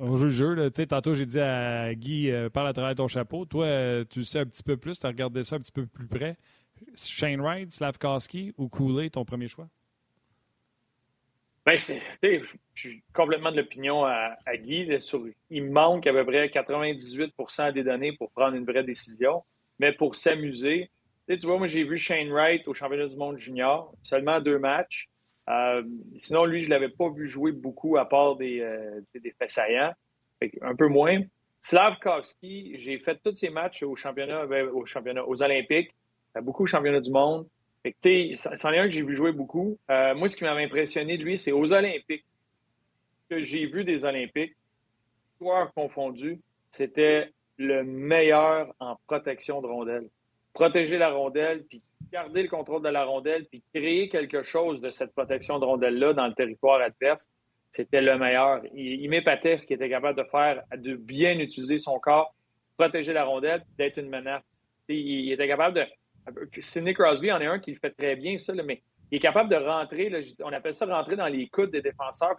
on 0.01 0.16
joue 0.16 0.24
le 0.24 0.30
jeu. 0.30 0.70
Tantôt, 0.70 1.14
j'ai 1.14 1.26
dit 1.26 1.40
à 1.40 1.95
Guy, 1.95 2.30
euh, 2.30 2.49
parle 2.51 2.68
à 2.68 2.72
travers 2.72 2.95
ton 2.95 3.09
chapeau. 3.09 3.45
Toi, 3.45 3.64
euh, 3.66 4.05
tu 4.09 4.20
le 4.20 4.24
sais 4.24 4.40
un 4.40 4.47
petit 4.47 4.62
peu 4.62 4.76
plus, 4.76 4.99
tu 4.99 5.07
as 5.07 5.11
regardé 5.11 5.43
ça 5.45 5.57
un 5.57 5.61
petit 5.61 5.72
peu 5.72 5.86
plus 5.86 6.07
près. 6.07 6.36
Shane 6.97 7.40
Wright, 7.40 7.72
Slavkowski 7.72 8.55
ou 8.59 8.68
Cooley, 8.68 9.11
ton 9.11 9.24
premier 9.24 9.49
choix? 9.49 9.68
Ben, 11.64 11.76
je 11.76 11.95
suis 12.74 13.05
complètement 13.14 13.53
de 13.53 13.59
l'opinion 13.59 14.05
à, 14.05 14.36
Guy. 14.57 14.86
là, 14.86 14.99
sur, 14.99 15.24
il 15.49 15.70
manque 15.70 16.07
à 16.09 16.12
peu 16.12 16.24
près 16.24 16.49
98% 16.49 17.72
des 17.72 17.84
données 17.84 18.12
pour 18.16 18.32
prendre 18.32 18.57
une 18.57 18.64
vraie 18.64 18.82
décision. 18.82 19.45
Mais 19.78 19.93
pour 19.93 20.16
s'amuser, 20.16 20.90
tu 21.28 21.47
vois, 21.47 21.59
moi, 21.59 21.68
j'ai 21.68 21.84
vu 21.84 21.99
Shane 21.99 22.30
Wright 22.30 22.66
au 22.66 22.74
championnat 22.74 23.07
du 23.07 23.16
monde 23.16 23.38
junior, 23.38 23.95
seulement 24.03 24.40
deux 24.40 24.59
matchs. 24.59 25.09
Euh, 25.49 25.82
sinon, 26.16 26.45
lui, 26.45 26.62
je 26.62 26.70
l'avais 26.70 26.88
pas 26.88 27.11
vu 27.11 27.26
jouer 27.26 27.53
beaucoup 27.53 27.97
à 27.97 28.09
part 28.09 28.36
des, 28.36 28.61
euh, 28.61 29.01
des, 29.14 29.32
faits 29.38 29.51
saillants. 29.51 29.93
Un 30.61 30.74
peu 30.74 30.88
moins. 30.88 31.20
Slavkovski, 31.61 32.78
j'ai 32.78 32.99
fait 32.99 33.18
tous 33.22 33.36
ses 33.36 33.51
matchs 33.51 33.84
ben, 33.84 34.68
aux 34.72 35.43
Olympiques, 35.43 35.95
beaucoup 36.43 36.64
au 36.64 36.66
championnat 36.66 37.01
du 37.01 37.11
monde. 37.11 37.47
Fait 37.82 37.93
que, 37.93 38.34
c'en 38.34 38.72
est 38.72 38.78
un 38.78 38.86
que 38.86 38.93
j'ai 38.93 39.03
vu 39.03 39.16
jouer 39.16 39.32
beaucoup. 39.32 39.78
Euh, 39.90 40.14
moi, 40.14 40.28
ce 40.28 40.36
qui 40.36 40.45
m'avait 40.45 40.64
impressionné 40.64 41.18
de 41.18 41.24
lui, 41.24 41.36
c'est 41.36 41.53
aux 41.53 41.72
Olympiques. 41.72 42.24
que 43.28 43.40
j'ai 43.40 43.66
vu 43.66 43.84
des 43.84 44.05
Olympiques, 44.05 44.55
joueurs 45.40 45.72
confondus, 45.74 46.38
c'était 46.70 47.30
le 47.57 47.82
meilleur 47.82 48.74
en 48.78 48.97
protection 49.07 49.61
de 49.61 49.66
rondelle. 49.66 50.09
Protéger 50.53 50.99
la 50.99 51.11
rondelle, 51.11 51.64
puis 51.64 51.82
garder 52.13 52.43
le 52.43 52.49
contrôle 52.49 52.83
de 52.83 52.89
la 52.89 53.05
rondelle, 53.05 53.47
puis 53.47 53.63
créer 53.75 54.09
quelque 54.11 54.43
chose 54.43 54.81
de 54.81 54.91
cette 54.91 55.13
protection 55.15 55.59
de 55.59 55.65
rondelle-là 55.65 56.13
dans 56.13 56.27
le 56.27 56.35
territoire 56.35 56.81
adverse, 56.81 57.29
c'était 57.71 58.03
le 58.03 58.19
meilleur. 58.19 58.63
Il, 58.75 59.09
m'épatait 59.09 59.57
ce 59.57 59.67
qu'il 59.67 59.77
était 59.77 59.89
capable 59.89 60.19
de 60.19 60.29
faire, 60.31 60.63
de 60.77 60.95
bien 60.95 61.39
utiliser 61.39 61.79
son 61.79 61.99
corps, 61.99 62.35
protéger 62.77 63.15
la 63.15 63.25
rondelle, 63.25 63.65
d'être 63.79 63.97
une 63.97 64.11
menace. 64.11 64.43
Il, 64.89 65.33
était 65.33 65.49
capable 65.49 65.77
de. 65.77 65.87
Sidney 66.61 66.93
Crosby 66.93 67.33
en 67.33 67.41
est 67.41 67.47
un 67.47 67.59
qui 67.59 67.73
le 67.73 67.79
fait 67.79 67.91
très 67.91 68.15
bien, 68.15 68.37
ça, 68.37 68.53
mais 68.63 68.83
il 69.11 69.17
est 69.17 69.21
capable 69.21 69.49
de 69.49 69.57
rentrer, 69.57 70.13
on 70.45 70.53
appelle 70.53 70.75
ça 70.75 70.87
rentrer 70.87 71.17
dans 71.17 71.27
les 71.27 71.49
coudes 71.49 71.71
des 71.71 71.81
défenseurs. 71.81 72.37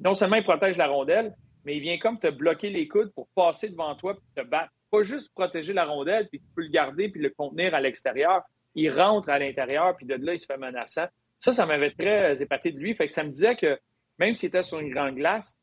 non 0.00 0.14
seulement 0.14 0.36
il 0.36 0.44
protège 0.44 0.76
la 0.76 0.88
rondelle, 0.88 1.32
mais 1.64 1.76
il 1.76 1.80
vient 1.80 1.98
comme 1.98 2.18
te 2.18 2.28
bloquer 2.28 2.70
les 2.70 2.88
coudes 2.88 3.12
pour 3.14 3.28
passer 3.34 3.68
devant 3.68 3.94
toi 3.94 4.16
et 4.16 4.40
te 4.40 4.46
battre. 4.46 4.72
Pas 4.90 5.04
juste 5.04 5.32
protéger 5.32 5.72
la 5.72 5.84
rondelle, 5.84 6.28
puis 6.28 6.40
tu 6.40 6.46
peux 6.54 6.62
le 6.62 6.68
garder 6.68 7.08
puis 7.08 7.22
le 7.22 7.30
contenir 7.30 7.74
à 7.74 7.80
l'extérieur. 7.80 8.42
Il 8.74 8.90
rentre 8.90 9.28
à 9.28 9.38
l'intérieur, 9.38 9.96
puis 9.96 10.06
de 10.06 10.14
là, 10.14 10.34
il 10.34 10.40
se 10.40 10.46
fait 10.46 10.56
menaçant. 10.56 11.06
Ça, 11.38 11.52
ça 11.52 11.66
m'avait 11.66 11.90
très 11.90 12.40
épaté 12.40 12.72
de 12.72 12.78
lui. 12.78 12.94
Fait 12.94 13.06
que 13.06 13.12
ça 13.12 13.24
me 13.24 13.30
disait 13.30 13.56
que 13.56 13.78
même 14.18 14.34
s'il 14.34 14.48
était 14.48 14.62
sur 14.62 14.78
une 14.78 14.92
grande 14.92 15.16
glace, 15.16 15.58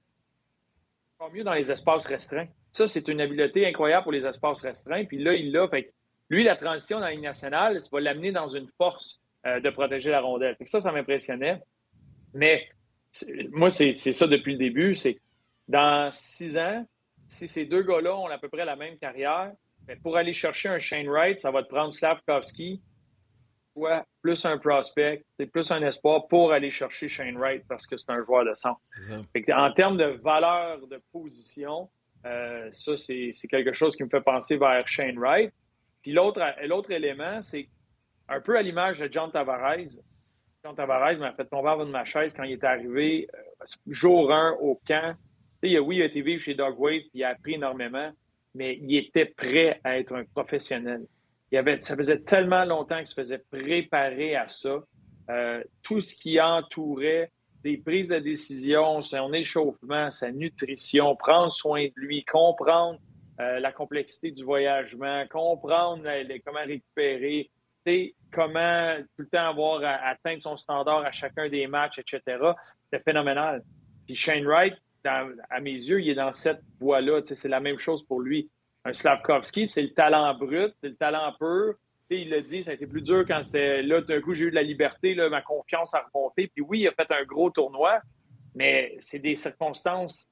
pas 1.18 1.30
mieux 1.30 1.43
dans 1.43 1.53
les 1.53 1.72
espaces 1.72 2.05
restreints. 2.05 2.47
Ça, 2.72 2.88
c'est 2.88 3.07
une 3.07 3.22
habileté 3.22 3.66
incroyable 3.66 4.03
pour 4.03 4.12
les 4.12 4.26
espaces 4.26 4.62
restreints. 4.62 5.05
Puis 5.05 5.18
là, 5.18 5.34
il 5.34 5.51
l'a. 5.51 5.68
Fait 5.68 5.93
lui, 6.30 6.43
la 6.43 6.55
transition 6.55 6.99
dans 6.99 7.05
la 7.05 7.12
Ligue 7.12 7.24
nationale, 7.24 7.82
ça 7.82 7.89
va 7.91 7.99
l'amener 7.99 8.32
dans 8.32 8.47
une 8.47 8.68
force 8.78 9.22
euh, 9.45 9.60
de 9.60 9.70
protéger 9.70 10.12
la 10.12 10.22
rondelle. 10.22 10.55
Fait 10.57 10.66
ça, 10.66 10.80
ça 10.80 10.91
m'impressionnait. 10.91 11.62
Mais 12.34 12.68
moi, 13.51 13.70
c'est 13.70 13.95
ça 13.95 14.28
depuis 14.28 14.53
le 14.53 14.60
début. 14.60 14.95
C'est 14.95 15.20
dans 15.68 16.12
six 16.12 16.57
ans, 16.57 16.86
si 17.28 17.47
ces 17.47 17.66
deux 17.66 17.84
gars-là 17.84 18.16
ont 18.16 18.28
à 18.28 18.38
peu 18.38 18.49
près 18.49 18.66
la 18.66 18.76
même 18.76 18.97
carrière, 18.97 19.51
ben, 19.84 19.99
pour 20.01 20.18
aller 20.18 20.34
chercher 20.34 20.70
un 20.70 20.80
Shane 20.80 21.07
Wright, 21.07 21.39
ça 21.39 21.51
va 21.51 21.64
te 21.64 21.70
prendre 21.70 21.91
Slavkovski, 21.91 22.82
plus 24.22 24.45
un 24.45 24.57
prospect, 24.57 25.24
c'est 25.38 25.45
plus 25.45 25.72
un 25.72 25.82
espoir 25.82 26.28
pour 26.28 26.51
aller 26.51 26.72
chercher 26.72 27.07
Shane 27.07 27.38
Wright 27.38 27.63
parce 27.67 27.88
que 27.88 27.97
c'est 27.97 28.11
un 28.11 28.24
joueur 28.24 28.45
de 28.45 28.53
centre. 28.53 28.82
En 29.53 29.72
termes 29.74 29.97
de 29.97 30.20
valeur 30.22 30.86
de 30.88 31.01
position, 31.11 31.89
euh, 32.26 32.70
ça, 32.72 32.97
c'est 32.97 33.32
quelque 33.49 33.74
chose 33.74 33.95
qui 33.95 34.03
me 34.03 34.09
fait 34.09 34.22
penser 34.22 34.57
vers 34.57 34.88
Shane 34.88 35.17
Wright. 35.17 35.53
Puis 36.01 36.11
l'autre 36.11 36.91
élément, 36.91 37.41
c'est 37.41 37.67
un 38.28 38.41
peu 38.41 38.57
à 38.57 38.61
l'image 38.61 38.99
de 38.99 39.09
John 39.11 39.32
Tavares. 39.32 39.99
John 40.63 40.76
Tavares 40.76 41.17
m'a 41.17 41.34
fait 41.34 41.45
tomber 41.45 41.70
en 41.70 41.86
de 41.86 41.91
ma 41.91 42.05
chaise 42.05 42.34
quand 42.34 42.43
il 42.43 42.53
est 42.53 42.63
arrivé 42.63 43.28
euh, 43.34 43.65
jour 43.88 44.32
1 44.32 44.57
au 44.61 44.80
camp. 44.86 45.15
oui, 45.63 45.97
il 45.97 46.01
a 46.01 46.05
été 46.05 46.22
vivre 46.22 46.41
chez 46.41 46.53
Dog 46.53 46.80
Wave, 46.80 47.01
il 47.13 47.24
a 47.24 47.30
appris 47.30 47.55
énormément, 47.55 48.11
mais 48.55 48.78
il 48.82 48.95
était 48.97 49.26
prêt 49.26 49.80
à 49.84 49.97
être 49.97 50.13
un 50.13 50.26
professionnel 50.26 51.05
ça 51.81 51.95
faisait 51.95 52.19
tellement 52.19 52.65
longtemps 52.65 52.97
qu'il 52.97 53.07
se 53.07 53.13
faisait 53.13 53.43
préparer 53.51 54.35
à 54.35 54.49
ça. 54.49 54.83
Euh, 55.29 55.63
tout 55.83 56.01
ce 56.01 56.15
qui 56.15 56.39
entourait 56.39 57.31
des 57.63 57.77
prises 57.77 58.09
de 58.09 58.19
décision, 58.19 59.01
son 59.01 59.33
échauffement, 59.33 60.09
sa 60.11 60.31
nutrition, 60.31 61.15
prendre 61.15 61.51
soin 61.51 61.85
de 61.85 61.93
lui, 61.95 62.23
comprendre 62.23 62.99
euh, 63.39 63.59
la 63.59 63.71
complexité 63.71 64.31
du 64.31 64.43
voyagement, 64.43 65.25
comprendre 65.29 66.03
comment 66.45 66.65
récupérer, 66.65 67.49
comment 68.31 68.95
tout 69.17 69.23
le 69.23 69.27
temps 69.27 69.49
avoir 69.49 69.83
à, 69.83 70.09
atteindre 70.09 70.41
son 70.41 70.57
standard 70.57 70.99
à 71.05 71.11
chacun 71.11 71.49
des 71.49 71.67
matchs, 71.67 71.99
etc. 71.99 72.21
C'était 72.83 73.03
phénoménal. 73.03 73.63
Puis 74.05 74.15
Shane 74.15 74.45
Wright, 74.45 74.75
à 75.03 75.59
mes 75.61 75.71
yeux, 75.71 76.01
il 76.01 76.09
est 76.09 76.15
dans 76.15 76.33
cette 76.33 76.61
voie-là. 76.79 77.21
C'est 77.23 77.47
la 77.47 77.59
même 77.59 77.79
chose 77.79 78.03
pour 78.03 78.21
lui 78.21 78.49
un 78.89 78.93
Slavkovski, 78.93 79.67
c'est 79.67 79.81
le 79.81 79.93
talent 79.93 80.33
brut, 80.33 80.73
c'est 80.81 80.89
le 80.89 80.95
talent 80.95 81.33
pur. 81.39 81.75
il 82.09 82.29
l'a 82.29 82.41
dit, 82.41 82.63
ça 82.63 82.71
a 82.71 82.73
été 82.73 82.87
plus 82.87 83.01
dur 83.01 83.23
quand 83.27 83.43
c'était 83.43 83.83
là, 83.83 84.01
d'un 84.01 84.19
coup, 84.19 84.33
j'ai 84.33 84.45
eu 84.45 84.49
de 84.49 84.55
la 84.55 84.63
liberté, 84.63 85.15
ma 85.15 85.41
confiance 85.41 85.93
a 85.93 86.05
remonté. 86.11 86.47
Puis 86.47 86.63
oui, 86.67 86.79
il 86.81 86.87
a 86.87 86.91
fait 86.91 87.11
un 87.11 87.23
gros 87.23 87.51
tournoi, 87.51 88.01
mais 88.55 88.97
c'est 88.99 89.19
des 89.19 89.35
circonstances 89.35 90.29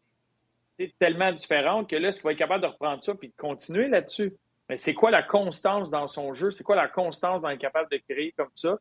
tellement 0.99 1.31
différentes 1.31 1.89
que 1.89 1.95
là, 1.95 2.09
est-ce 2.09 2.17
qu'il 2.17 2.25
va 2.25 2.31
être 2.33 2.37
capable 2.37 2.63
de 2.63 2.67
reprendre 2.67 3.01
ça 3.03 3.15
puis 3.15 3.29
de 3.29 3.35
continuer 3.35 3.87
là-dessus? 3.87 4.33
Mais 4.69 4.77
c'est 4.77 4.93
quoi 4.93 5.11
la 5.11 5.23
constance 5.23 5.89
dans 5.89 6.07
son 6.07 6.33
jeu? 6.33 6.51
C'est 6.51 6.63
quoi 6.63 6.75
la 6.75 6.87
constance 6.87 7.41
dans 7.41 7.57
capable 7.57 7.89
de 7.91 7.97
créer 8.09 8.33
comme 8.37 8.51
ça? 8.53 8.77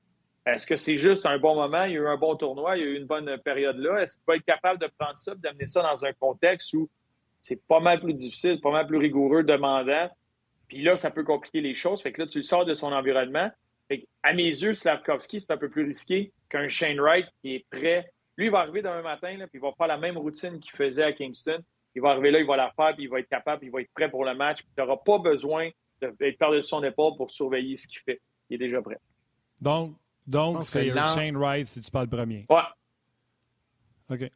Est-ce 0.47 0.67
que 0.67 0.77
c'est 0.77 0.99
juste 0.99 1.27
un 1.27 1.39
bon 1.39 1.55
moment? 1.55 1.85
Il 1.85 1.93
y 1.93 1.97
a 1.97 2.01
eu 2.01 2.07
un 2.07 2.17
bon 2.17 2.37
tournoi, 2.37 2.77
il 2.77 2.83
y 2.83 2.87
a 2.87 2.89
eu 2.89 2.97
une 2.97 3.07
bonne 3.07 3.37
période 3.39 3.79
là. 3.79 4.03
Est-ce 4.03 4.17
qu'il 4.17 4.25
va 4.27 4.37
être 4.37 4.45
capable 4.45 4.81
de 4.81 4.89
prendre 4.99 5.19
ça, 5.19 5.35
d'amener 5.35 5.67
ça 5.67 5.83
dans 5.83 6.05
un 6.05 6.13
contexte 6.13 6.73
où 6.75 6.89
c'est 7.47 7.63
pas 7.69 7.79
mal 7.79 8.01
plus 8.01 8.13
difficile, 8.13 8.61
pas 8.61 8.73
mal 8.73 8.89
plus 8.89 8.99
rigoureux, 8.99 9.45
demandant. 9.45 10.11
Puis 10.67 10.83
là, 10.83 10.97
ça 10.97 11.13
peut 11.13 11.23
compliquer 11.23 11.61
les 11.61 11.77
choses. 11.77 12.03
Fait 12.03 12.11
que 12.11 12.23
là, 12.23 12.27
tu 12.27 12.39
le 12.39 12.43
sors 12.43 12.65
de 12.65 12.75
son 12.75 12.93
environnement. 12.93 13.51
à 14.25 14.33
mes 14.33 14.49
yeux, 14.49 14.75
Slavkovski, 14.75 15.41
c'est 15.41 15.53
un 15.53 15.57
peu 15.57 15.71
plus 15.71 15.85
risqué 15.85 16.33
qu'un 16.49 16.69
Shane 16.69 16.99
Wright 16.99 17.27
qui 17.41 17.55
est 17.55 17.67
prêt. 17.71 18.11
Lui, 18.37 18.47
il 18.47 18.51
va 18.51 18.61
arriver 18.61 18.83
demain 18.83 19.03
matin, 19.03 19.37
là, 19.37 19.47
puis 19.47 19.59
il 19.59 19.61
va 19.61 19.71
faire 19.79 19.87
la 19.87 19.97
même 19.97 20.19
routine 20.19 20.59
qu'il 20.59 20.73
faisait 20.73 21.05
à 21.05 21.13
Kingston. 21.13 21.61
Il 21.95 22.03
va 22.03 22.11
arriver 22.11 22.33
là, 22.33 22.41
il 22.41 22.47
va 22.47 22.57
la 22.57 22.73
faire, 22.73 22.95
puis 22.97 23.05
il 23.05 23.09
va 23.09 23.21
être 23.21 23.29
capable, 23.29 23.61
puis 23.61 23.69
il 23.69 23.73
va 23.73 23.81
être 23.81 23.93
prêt 23.95 24.11
pour 24.11 24.25
le 24.25 24.35
match. 24.35 24.63
Puis 24.63 24.73
tu 24.77 24.83
n'auras 24.83 24.97
pas 24.97 25.19
besoin 25.19 25.71
d'être 26.01 26.39
par-dessus 26.39 26.69
son 26.69 26.83
épaule 26.83 27.17
pour 27.17 27.31
surveiller 27.31 27.77
ce 27.77 27.87
qu'il 27.87 28.01
fait. 28.01 28.21
Il 28.51 28.57
est 28.57 28.67
déjà 28.67 28.83
prêt. 28.83 28.99
Donc, 29.61 29.95
donc 30.27 30.65
c'est 30.65 30.91
Shane 30.91 31.37
Wright 31.37 31.67
si 31.67 31.81
tu 31.81 31.91
parles 31.93 32.09
premier. 32.09 32.45
Ouais. 32.51 32.59
OK. 34.11 34.31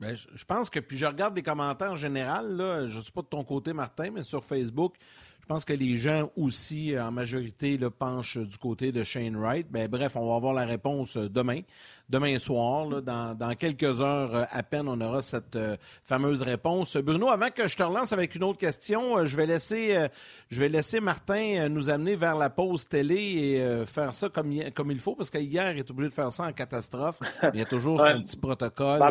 Ben, 0.00 0.14
je, 0.14 0.44
pense 0.44 0.70
que, 0.70 0.80
puis 0.80 0.98
je 0.98 1.06
regarde 1.06 1.36
les 1.36 1.42
commentaires 1.42 1.92
en 1.92 1.96
général, 1.96 2.56
là, 2.56 2.86
je 2.86 2.96
ne 2.96 3.00
sais 3.00 3.12
pas 3.12 3.22
de 3.22 3.28
ton 3.28 3.44
côté, 3.44 3.72
Martin, 3.72 4.10
mais 4.10 4.22
sur 4.22 4.42
Facebook, 4.42 4.96
je 5.44 5.46
pense 5.46 5.66
que 5.66 5.74
les 5.74 5.98
gens 5.98 6.30
aussi, 6.38 6.98
en 6.98 7.12
majorité, 7.12 7.76
le 7.76 7.90
penchent 7.90 8.38
du 8.38 8.56
côté 8.56 8.92
de 8.92 9.04
Shane 9.04 9.36
Wright. 9.36 9.66
Ben, 9.70 9.88
bref, 9.88 10.16
on 10.16 10.26
va 10.26 10.36
avoir 10.36 10.54
la 10.54 10.64
réponse 10.64 11.18
euh, 11.18 11.28
demain. 11.28 11.60
Demain 12.08 12.38
soir, 12.38 13.02
dans, 13.02 13.54
quelques 13.58 14.00
heures 14.00 14.34
euh, 14.34 14.44
à 14.50 14.62
peine, 14.62 14.88
on 14.88 14.98
aura 15.02 15.20
cette 15.20 15.54
euh, 15.56 15.76
fameuse 16.02 16.40
réponse. 16.40 16.96
Bruno, 16.96 17.28
avant 17.28 17.50
que 17.50 17.68
je 17.68 17.76
te 17.76 17.82
relance 17.82 18.14
avec 18.14 18.34
une 18.34 18.42
autre 18.42 18.56
question, 18.56 19.26
je 19.26 19.36
vais 19.36 19.44
laisser, 19.44 20.08
je 20.48 20.60
vais 20.60 20.70
laisser 20.70 21.00
Martin 21.00 21.68
nous 21.68 21.90
amener 21.90 22.16
vers 22.16 22.36
la 22.36 22.48
pause 22.48 22.88
télé 22.88 23.14
et 23.14 23.86
faire 23.86 24.14
ça 24.14 24.30
comme, 24.30 24.50
comme 24.74 24.92
il 24.92 24.98
faut, 24.98 25.14
parce 25.14 25.30
qu'hier, 25.30 25.72
il 25.72 25.80
est 25.80 25.90
obligé 25.90 26.08
de 26.08 26.14
faire 26.14 26.32
ça 26.32 26.44
en 26.44 26.52
catastrophe. 26.52 27.20
Il 27.52 27.60
y 27.60 27.62
a 27.62 27.66
toujours 27.66 28.00
son 28.06 28.22
petit 28.22 28.38
protocole. 28.38 29.02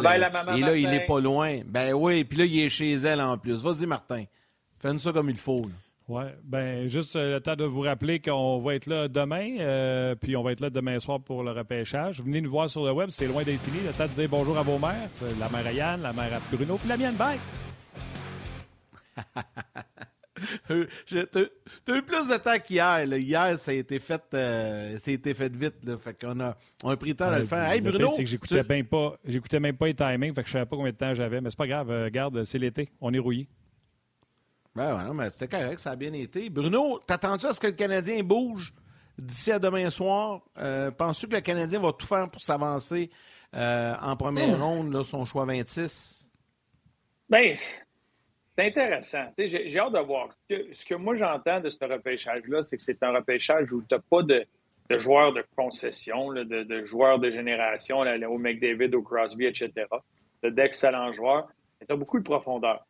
et 0.55 0.61
là, 0.61 0.75
il 0.75 0.89
n'est 0.89 1.05
pas 1.05 1.19
loin. 1.19 1.59
Ben 1.67 1.93
oui, 1.93 2.23
puis 2.23 2.39
là, 2.39 2.45
il 2.45 2.59
est 2.59 2.69
chez 2.69 2.93
elle 2.93 3.21
en 3.21 3.37
plus. 3.37 3.61
Vas-y, 3.61 3.85
Martin. 3.85 4.23
Fais-nous 4.79 4.99
ça 4.99 5.13
comme 5.13 5.29
il 5.29 5.37
faut. 5.37 5.67
Oui, 6.09 6.23
ben 6.43 6.89
juste 6.89 7.15
euh, 7.15 7.35
le 7.35 7.39
temps 7.39 7.55
de 7.55 7.63
vous 7.63 7.79
rappeler 7.79 8.19
qu'on 8.19 8.59
va 8.59 8.75
être 8.75 8.87
là 8.87 9.07
demain, 9.07 9.55
euh, 9.59 10.15
puis 10.15 10.35
on 10.35 10.43
va 10.43 10.51
être 10.51 10.59
là 10.59 10.69
demain 10.69 10.99
soir 10.99 11.21
pour 11.21 11.43
le 11.43 11.51
repêchage. 11.51 12.21
Venez 12.21 12.41
nous 12.41 12.51
voir 12.51 12.69
sur 12.69 12.83
le 12.83 12.91
web, 12.91 13.09
c'est 13.09 13.25
loin 13.25 13.43
d'être 13.43 13.61
fini. 13.61 13.77
Le 13.85 13.93
temps 13.93 14.07
de 14.07 14.11
dire 14.11 14.27
bonjour 14.27 14.57
à 14.57 14.63
vos 14.63 14.77
mères, 14.77 15.07
la 15.39 15.47
mère 15.49 15.65
à 15.65 15.71
Yann, 15.71 16.01
la 16.01 16.11
mère 16.11 16.33
à 16.33 16.39
Bruno, 16.51 16.77
puis 16.77 16.89
la 16.89 16.97
mienne, 16.97 17.15
bye! 17.15 17.39
T'as 20.67 21.95
eu 21.95 22.01
plus 22.01 22.27
de 22.27 22.37
temps 22.37 22.59
qu'hier. 22.61 23.05
Hier, 23.05 23.57
ça 23.57 23.71
a 23.71 23.75
été 23.75 23.99
fait, 23.99 24.21
euh, 24.33 24.97
ça 24.97 25.09
a 25.09 25.13
été 25.13 25.33
fait 25.33 25.55
vite. 25.55 25.85
Là. 25.85 25.97
Fait 25.97 26.19
qu'on 26.19 26.37
a, 26.41 26.57
on 26.83 26.89
a 26.89 26.97
pris 26.97 27.11
le 27.11 27.15
temps 27.15 27.31
de 27.31 27.37
le 27.37 27.45
faire. 27.45 27.71
Hey, 27.71 27.79
Bruno! 27.79 28.09
c'est 28.09 28.25
que 28.25 28.29
j'écoutais 28.29 28.63
même 28.63 28.87
pas, 28.87 29.15
j'écoutais 29.25 29.61
même 29.61 29.77
pas 29.77 29.85
les 29.85 29.93
timings, 29.93 30.33
fait 30.35 30.41
que 30.41 30.47
je 30.47 30.53
savais 30.53 30.65
pas 30.65 30.75
combien 30.75 30.91
de 30.91 30.97
temps 30.97 31.13
j'avais. 31.13 31.39
Mais 31.39 31.49
c'est 31.49 31.57
pas 31.57 31.67
grave, 31.67 31.87
regarde, 31.87 32.43
c'est 32.43 32.59
l'été, 32.59 32.89
on 32.99 33.13
est 33.13 33.19
rouillé. 33.19 33.47
Ben 34.75 34.95
ouais, 34.95 35.13
mais 35.13 35.29
c'était 35.29 35.47
correct, 35.47 35.79
ça 35.79 35.91
a 35.91 35.95
bien 35.95 36.13
été. 36.13 36.49
Bruno, 36.49 36.99
t'attends-tu 37.05 37.45
à 37.45 37.53
ce 37.53 37.59
que 37.59 37.67
le 37.67 37.73
Canadien 37.73 38.23
bouge 38.23 38.73
d'ici 39.19 39.51
à 39.51 39.59
demain 39.59 39.89
soir? 39.91 40.41
Euh, 40.57 40.89
penses-tu 40.89 41.27
que 41.27 41.35
le 41.35 41.41
Canadien 41.41 41.79
va 41.79 41.91
tout 41.93 42.07
faire 42.07 42.29
pour 42.31 42.41
s'avancer 42.41 43.11
euh, 43.55 43.93
en 44.01 44.15
première 44.15 44.57
hmm. 44.57 44.61
ronde, 44.61 44.93
là, 44.93 45.03
son 45.03 45.25
choix 45.25 45.45
26? 45.45 46.27
Bien, 47.29 47.55
c'est 48.55 48.65
intéressant. 48.65 49.25
J'ai 49.37 49.77
hâte 49.77 49.93
de 49.93 49.99
voir. 49.99 50.29
Ce 50.49 50.85
que, 50.85 50.95
moi, 50.95 51.15
j'entends 51.15 51.59
de 51.59 51.69
ce 51.69 51.85
repêchage-là, 51.85 52.63
c'est 52.63 52.77
que 52.77 52.83
c'est 52.83 53.03
un 53.03 53.11
repêchage 53.11 53.71
où 53.71 53.83
tu 53.83 53.93
n'as 53.93 54.01
pas 54.01 54.23
de, 54.23 54.45
joueurs 54.97 55.33
de 55.33 55.43
concession, 55.55 56.33
de, 56.33 56.83
joueurs 56.83 57.19
de 57.19 57.29
génération, 57.29 57.99
au 57.99 58.37
McDavid, 58.39 58.95
au 58.95 59.03
Crosby, 59.03 59.45
etc. 59.45 59.71
D'excellents 60.43 61.13
joueurs. 61.13 61.47
Tu 61.79 61.93
as 61.93 61.95
beaucoup 61.95 62.17
de 62.17 62.23
profondeur. 62.23 62.85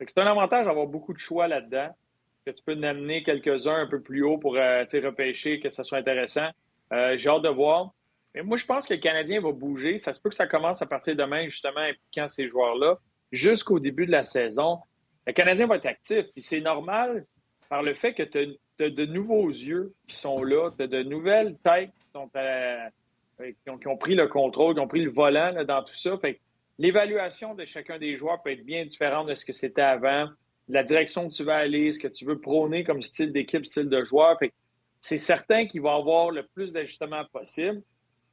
C'est 0.00 0.18
un 0.18 0.26
avantage 0.26 0.66
d'avoir 0.66 0.86
beaucoup 0.86 1.12
de 1.12 1.18
choix 1.18 1.48
là-dedans, 1.48 1.88
que 2.44 2.50
tu 2.50 2.62
peux 2.62 2.74
en 2.74 2.82
amener 2.82 3.22
quelques-uns 3.22 3.76
un 3.76 3.86
peu 3.86 4.00
plus 4.00 4.22
haut 4.22 4.38
pour 4.38 4.56
euh, 4.56 4.84
repêcher, 4.84 5.60
que 5.60 5.70
ça 5.70 5.84
soit 5.84 5.98
intéressant. 5.98 6.48
Euh, 6.92 7.16
j'ai 7.16 7.28
hâte 7.28 7.42
de 7.42 7.48
voir. 7.48 7.92
Mais 8.34 8.42
moi, 8.42 8.56
je 8.56 8.66
pense 8.66 8.86
que 8.86 8.94
le 8.94 9.00
Canadien 9.00 9.40
va 9.40 9.52
bouger. 9.52 9.98
Ça 9.98 10.12
se 10.12 10.20
peut 10.20 10.28
que 10.28 10.36
ça 10.36 10.46
commence 10.46 10.82
à 10.82 10.86
partir 10.86 11.16
de 11.16 11.22
demain, 11.22 11.44
justement, 11.48 11.80
impliquant 11.80 12.28
ces 12.28 12.48
joueurs-là, 12.48 12.98
jusqu'au 13.32 13.78
début 13.80 14.06
de 14.06 14.12
la 14.12 14.24
saison. 14.24 14.78
Le 15.26 15.32
Canadien 15.32 15.66
va 15.66 15.76
être 15.76 15.86
actif. 15.86 16.26
Puis 16.32 16.42
c'est 16.42 16.60
normal 16.60 17.24
par 17.68 17.82
le 17.82 17.94
fait 17.94 18.14
que 18.14 18.22
tu 18.22 18.58
as, 18.84 18.90
de 18.90 19.06
nouveaux 19.06 19.48
yeux 19.48 19.94
qui 20.06 20.14
sont 20.14 20.44
là, 20.44 20.70
tu 20.76 20.82
as 20.82 20.86
de 20.86 21.02
nouvelles 21.02 21.56
têtes 21.64 21.90
qui, 21.90 22.06
sont 22.14 22.30
qui, 23.80 23.88
ont, 23.88 23.96
pris 23.96 24.14
le 24.14 24.28
contrôle, 24.28 24.74
qui 24.74 24.80
ont 24.80 24.86
pris 24.86 25.02
le 25.02 25.10
volant 25.10 25.64
dans 25.64 25.82
tout 25.82 25.94
ça. 25.94 26.18
L'évaluation 26.78 27.54
de 27.54 27.64
chacun 27.64 27.98
des 27.98 28.16
joueurs 28.16 28.42
peut 28.42 28.50
être 28.50 28.64
bien 28.64 28.84
différente 28.84 29.28
de 29.28 29.34
ce 29.34 29.44
que 29.44 29.52
c'était 29.52 29.82
avant, 29.82 30.28
la 30.68 30.82
direction 30.82 31.28
que 31.28 31.34
tu 31.34 31.44
veux 31.44 31.52
aller, 31.52 31.92
ce 31.92 31.98
que 31.98 32.08
tu 32.08 32.24
veux 32.24 32.40
prôner 32.40 32.84
comme 32.84 33.02
style 33.02 33.32
d'équipe, 33.32 33.64
style 33.64 33.88
de 33.88 34.04
joueur. 34.04 34.36
c'est 35.00 35.18
certain 35.18 35.66
qu'il 35.66 35.82
va 35.82 35.94
avoir 35.94 36.30
le 36.30 36.44
plus 36.54 36.72
d'ajustements 36.72 37.24
possible. 37.32 37.82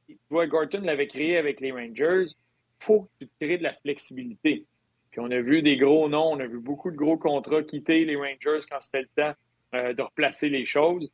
Tu 0.08 0.18
vois, 0.28 0.46
Gorton 0.46 0.82
l'avait 0.82 1.06
créé 1.06 1.36
avec 1.36 1.60
les 1.60 1.72
Rangers. 1.72 2.26
Il 2.26 2.84
faut 2.84 3.02
que 3.02 3.24
tu 3.24 3.30
crées 3.40 3.58
de 3.58 3.62
la 3.62 3.74
flexibilité. 3.74 4.66
Puis 5.10 5.20
on 5.20 5.30
a 5.30 5.40
vu 5.40 5.62
des 5.62 5.76
gros 5.76 6.08
noms, 6.08 6.32
on 6.32 6.40
a 6.40 6.46
vu 6.46 6.58
beaucoup 6.58 6.90
de 6.90 6.96
gros 6.96 7.16
contrats 7.16 7.62
quitter 7.62 8.04
les 8.04 8.16
Rangers 8.16 8.66
quand 8.68 8.80
c'était 8.80 9.02
le 9.02 9.08
temps 9.16 9.34
euh, 9.74 9.94
de 9.94 10.02
replacer 10.02 10.48
les 10.48 10.66
choses. 10.66 11.10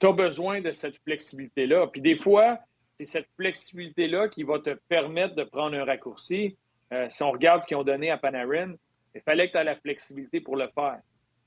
Tu 0.00 0.06
as 0.06 0.12
besoin 0.12 0.62
de 0.62 0.72
cette 0.72 0.96
flexibilité-là. 1.04 1.86
Puis 1.88 2.00
des 2.00 2.16
fois, 2.16 2.58
c'est 2.98 3.04
cette 3.04 3.28
flexibilité-là 3.36 4.28
qui 4.28 4.42
va 4.44 4.58
te 4.60 4.70
permettre 4.88 5.34
de 5.34 5.44
prendre 5.44 5.76
un 5.76 5.84
raccourci. 5.84 6.56
Euh, 6.92 7.06
si 7.10 7.22
on 7.22 7.30
regarde 7.30 7.62
ce 7.62 7.66
qu'ils 7.66 7.76
ont 7.76 7.84
donné 7.84 8.10
à 8.10 8.18
Panarin, 8.18 8.74
il 9.14 9.20
fallait 9.22 9.48
que 9.48 9.52
tu 9.52 9.58
aies 9.58 9.64
la 9.64 9.76
flexibilité 9.76 10.40
pour 10.40 10.56
le 10.56 10.68
faire. 10.68 11.00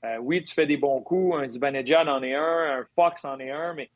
Euh, 0.04 0.18
oui, 0.18 0.42
tu 0.42 0.54
fais 0.54 0.66
des 0.66 0.76
bons 0.76 1.00
coups, 1.00 1.36
un 1.36 1.48
Zibanejad 1.48 2.08
en 2.08 2.22
est 2.22 2.34
un, 2.34 2.80
un 2.80 2.86
Fox 2.94 3.24
en 3.24 3.38
est 3.40 3.50
un, 3.50 3.74
mais 3.74 3.90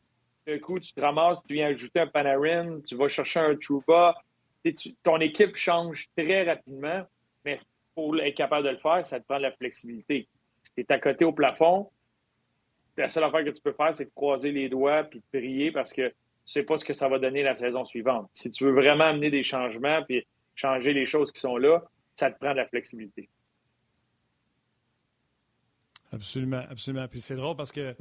d'un 0.47 0.59
coup, 0.59 0.79
tu 0.79 0.93
te 0.93 1.01
ramasses, 1.01 1.43
tu 1.47 1.55
viens 1.55 1.69
ajouter 1.69 2.01
un 2.01 2.07
Panarin, 2.07 2.81
tu 2.81 2.97
vas 2.97 3.09
chercher 3.09 3.41
un 3.41 3.57
Trouba. 3.57 4.17
ton 5.03 5.21
équipe 5.21 5.57
change 5.57 6.09
très 6.17 6.45
rapidement, 6.45 7.03
mais 7.45 7.61
pour 7.95 8.19
être 8.21 8.35
capable 8.35 8.67
de 8.67 8.73
le 8.73 8.79
faire, 8.79 9.05
ça 9.07 9.21
te 9.21 9.25
prend 9.27 9.37
de 9.37 9.43
la 9.43 9.53
flexibilité. 9.53 10.29
Si 10.63 10.75
tu 10.75 10.81
es 10.81 10.93
à 10.93 10.99
côté 10.99 11.25
au 11.25 11.33
plafond, 11.33 11.91
la 12.97 13.09
seule 13.09 13.25
affaire 13.25 13.45
que 13.45 13.51
tu 13.51 13.63
peux 13.63 13.73
faire, 13.73 13.95
c'est 13.95 14.07
de 14.07 14.13
croiser 14.15 14.53
les 14.53 14.69
doigts 14.69 15.05
puis 15.05 15.21
de 15.21 15.39
prier 15.39 15.73
parce 15.73 15.93
que 15.93 16.09
tu 16.09 16.15
sais 16.45 16.65
pas 16.65 16.77
ce 16.77 16.85
que 16.85 16.93
ça 16.93 17.09
va 17.09 17.19
donner 17.19 17.43
la 17.43 17.55
saison 17.55 17.85
suivante. 17.85 18.29
Si 18.33 18.51
tu 18.51 18.65
veux 18.65 18.73
vraiment 18.73 19.05
amener 19.05 19.31
des 19.31 19.43
changements 19.43 20.03
puis 20.03 20.27
changer 20.55 20.93
les 20.93 21.07
choses 21.07 21.33
qui 21.33 21.41
sont 21.41 21.57
là, 21.57 21.83
ça 22.15 22.31
te 22.31 22.39
prend 22.39 22.53
de 22.53 22.59
la 22.59 22.67
flexibilité. 22.67 23.29
Absolument, 26.13 26.63
absolument. 26.71 27.09
Puis 27.09 27.21
c'est 27.21 27.37
drôle 27.37 27.57
parce 27.57 27.73
que 27.73 27.97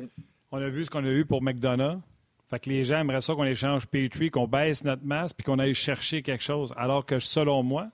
on 0.52 0.62
a 0.62 0.70
vu 0.70 0.84
ce 0.84 0.90
qu'on 0.90 1.06
a 1.06 1.10
eu 1.10 1.26
pour 1.26 1.42
McDonough. 1.42 2.02
Fait 2.50 2.60
que 2.60 2.70
les 2.70 2.84
gens 2.84 3.00
aimeraient 3.00 3.22
ça 3.22 3.34
qu'on 3.34 3.46
échange 3.46 3.88
Petrie, 3.88 4.30
qu'on 4.30 4.48
baisse 4.48 4.84
notre 4.84 5.06
masse, 5.06 5.32
puis 5.32 5.46
qu'on 5.46 5.58
aille 5.60 5.74
chercher 5.74 6.22
quelque 6.22 6.44
chose. 6.44 6.74
Alors 6.76 7.06
que 7.06 7.20
selon 7.20 7.64
moi, 7.64 7.90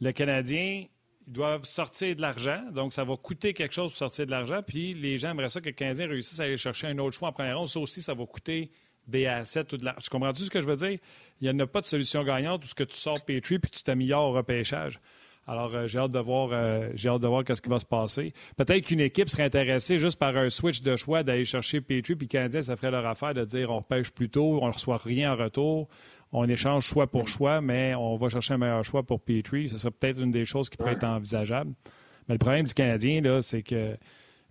le 0.00 0.10
Canadien, 0.10 0.86
ils 1.28 1.32
doivent 1.32 1.64
sortir 1.64 2.16
de 2.16 2.20
l'argent. 2.20 2.60
Donc, 2.72 2.92
ça 2.92 3.04
va 3.04 3.16
coûter 3.16 3.52
quelque 3.52 3.72
chose 3.72 3.92
pour 3.92 3.98
sortir 3.98 4.26
de 4.26 4.32
l'argent. 4.32 4.62
Puis 4.66 4.94
les 4.94 5.18
gens 5.18 5.30
aimeraient 5.30 5.48
ça 5.48 5.60
que 5.60 5.66
le 5.66 5.74
Canadien 5.74 6.08
réussisse 6.08 6.40
à 6.40 6.44
aller 6.44 6.56
chercher 6.56 6.88
un 6.88 6.98
autre 6.98 7.16
choix 7.16 7.28
en 7.28 7.32
première 7.32 7.58
ronde. 7.58 7.68
Ça 7.68 7.78
aussi, 7.78 8.02
ça 8.02 8.14
va 8.14 8.26
coûter 8.26 8.72
des 9.08 9.26
assets 9.26 9.72
ou 9.72 9.76
de 9.76 9.84
l'argent. 9.84 10.00
Tu 10.02 10.10
comprends-tu 10.10 10.44
ce 10.44 10.50
que 10.50 10.60
je 10.60 10.66
veux 10.66 10.76
dire? 10.76 10.98
Il 11.40 11.50
n'y 11.50 11.62
a 11.62 11.66
pas 11.66 11.80
de 11.80 11.86
solution 11.86 12.22
gagnante 12.22 12.64
où 12.64 12.68
ce 12.68 12.74
que 12.74 12.84
tu 12.84 12.96
sors 12.96 13.24
Petrie 13.24 13.58
puis 13.58 13.70
tu 13.70 13.82
t'améliores 13.82 14.30
au 14.30 14.32
repêchage. 14.32 15.00
Alors, 15.48 15.74
euh, 15.74 15.86
j'ai 15.86 15.98
hâte 15.98 16.10
de 16.10 16.18
voir, 16.18 16.50
euh, 16.52 16.90
j'ai 16.94 17.08
hâte 17.08 17.22
de 17.22 17.26
voir 17.26 17.42
ce 17.48 17.62
qui 17.62 17.70
va 17.70 17.78
se 17.78 17.86
passer. 17.86 18.34
Peut-être 18.58 18.84
qu'une 18.84 19.00
équipe 19.00 19.30
serait 19.30 19.44
intéressée 19.44 19.96
juste 19.96 20.18
par 20.18 20.36
un 20.36 20.50
switch 20.50 20.82
de 20.82 20.94
choix 20.94 21.22
d'aller 21.22 21.46
chercher 21.46 21.80
Petrie, 21.80 22.16
puis 22.16 22.28
Canadien, 22.28 22.60
ça 22.60 22.76
ferait 22.76 22.90
leur 22.90 23.06
affaire 23.06 23.32
de 23.32 23.46
dire 23.46 23.70
on 23.70 23.78
repêche 23.78 24.10
plus 24.10 24.28
tôt, 24.28 24.58
on 24.60 24.66
ne 24.66 24.72
reçoit 24.72 24.98
rien 24.98 25.32
en 25.32 25.36
retour, 25.36 25.88
on 26.32 26.46
échange 26.46 26.84
choix 26.84 27.06
pour 27.06 27.28
choix, 27.28 27.62
mais 27.62 27.94
on 27.94 28.16
va 28.18 28.28
chercher 28.28 28.54
un 28.54 28.58
meilleur 28.58 28.84
choix 28.84 29.02
pour 29.02 29.22
Petrie. 29.22 29.70
Ce 29.70 29.78
serait 29.78 29.90
peut-être 29.90 30.20
une 30.20 30.30
des 30.30 30.44
choses 30.44 30.68
qui 30.68 30.76
pourrait 30.76 30.92
être 30.92 31.04
envisageable. 31.04 31.72
Mais 32.28 32.34
le 32.34 32.38
problème 32.38 32.66
du 32.66 32.74
Canadien, 32.74 33.22
là, 33.22 33.40
c'est 33.40 33.62
que 33.62 33.96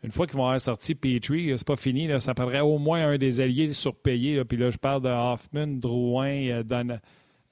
une 0.08 0.14
fois 0.14 0.26
qu'ils 0.26 0.38
vont 0.38 0.46
avoir 0.46 0.62
sorti 0.62 0.96
Petrie, 0.96 1.52
c'est 1.58 1.68
pas 1.68 1.76
fini. 1.76 2.10
Ça 2.22 2.34
prendrait 2.34 2.62
au 2.62 2.78
moins 2.78 3.10
un 3.10 3.18
des 3.18 3.42
alliés 3.42 3.74
surpayés. 3.74 4.42
Puis 4.46 4.58
là, 4.58 4.70
je 4.70 4.78
parle 4.78 5.02
de 5.02 5.10
Hoffman, 5.10 5.68
Drouin, 5.68 6.48
euh, 6.48 6.64
Don 6.64 6.96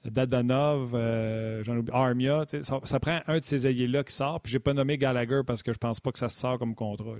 Dadanov, 0.06 0.92
euh, 0.94 1.62
Armia. 1.92 2.44
Ça, 2.62 2.98
prend 2.98 3.20
un 3.26 3.38
de 3.38 3.42
ces 3.42 3.66
alliés-là 3.66 4.04
qui 4.04 4.14
sort. 4.14 4.40
Puis 4.40 4.52
j'ai 4.52 4.58
pas 4.58 4.72
nommé 4.72 4.96
Gallagher 4.96 5.42
parce 5.46 5.62
que 5.62 5.74
je 5.74 5.76
pense 5.76 6.00
pas 6.00 6.12
que 6.12 6.18
ça 6.18 6.30
se 6.30 6.40
sort 6.40 6.58
comme 6.58 6.74
contrat. 6.74 7.16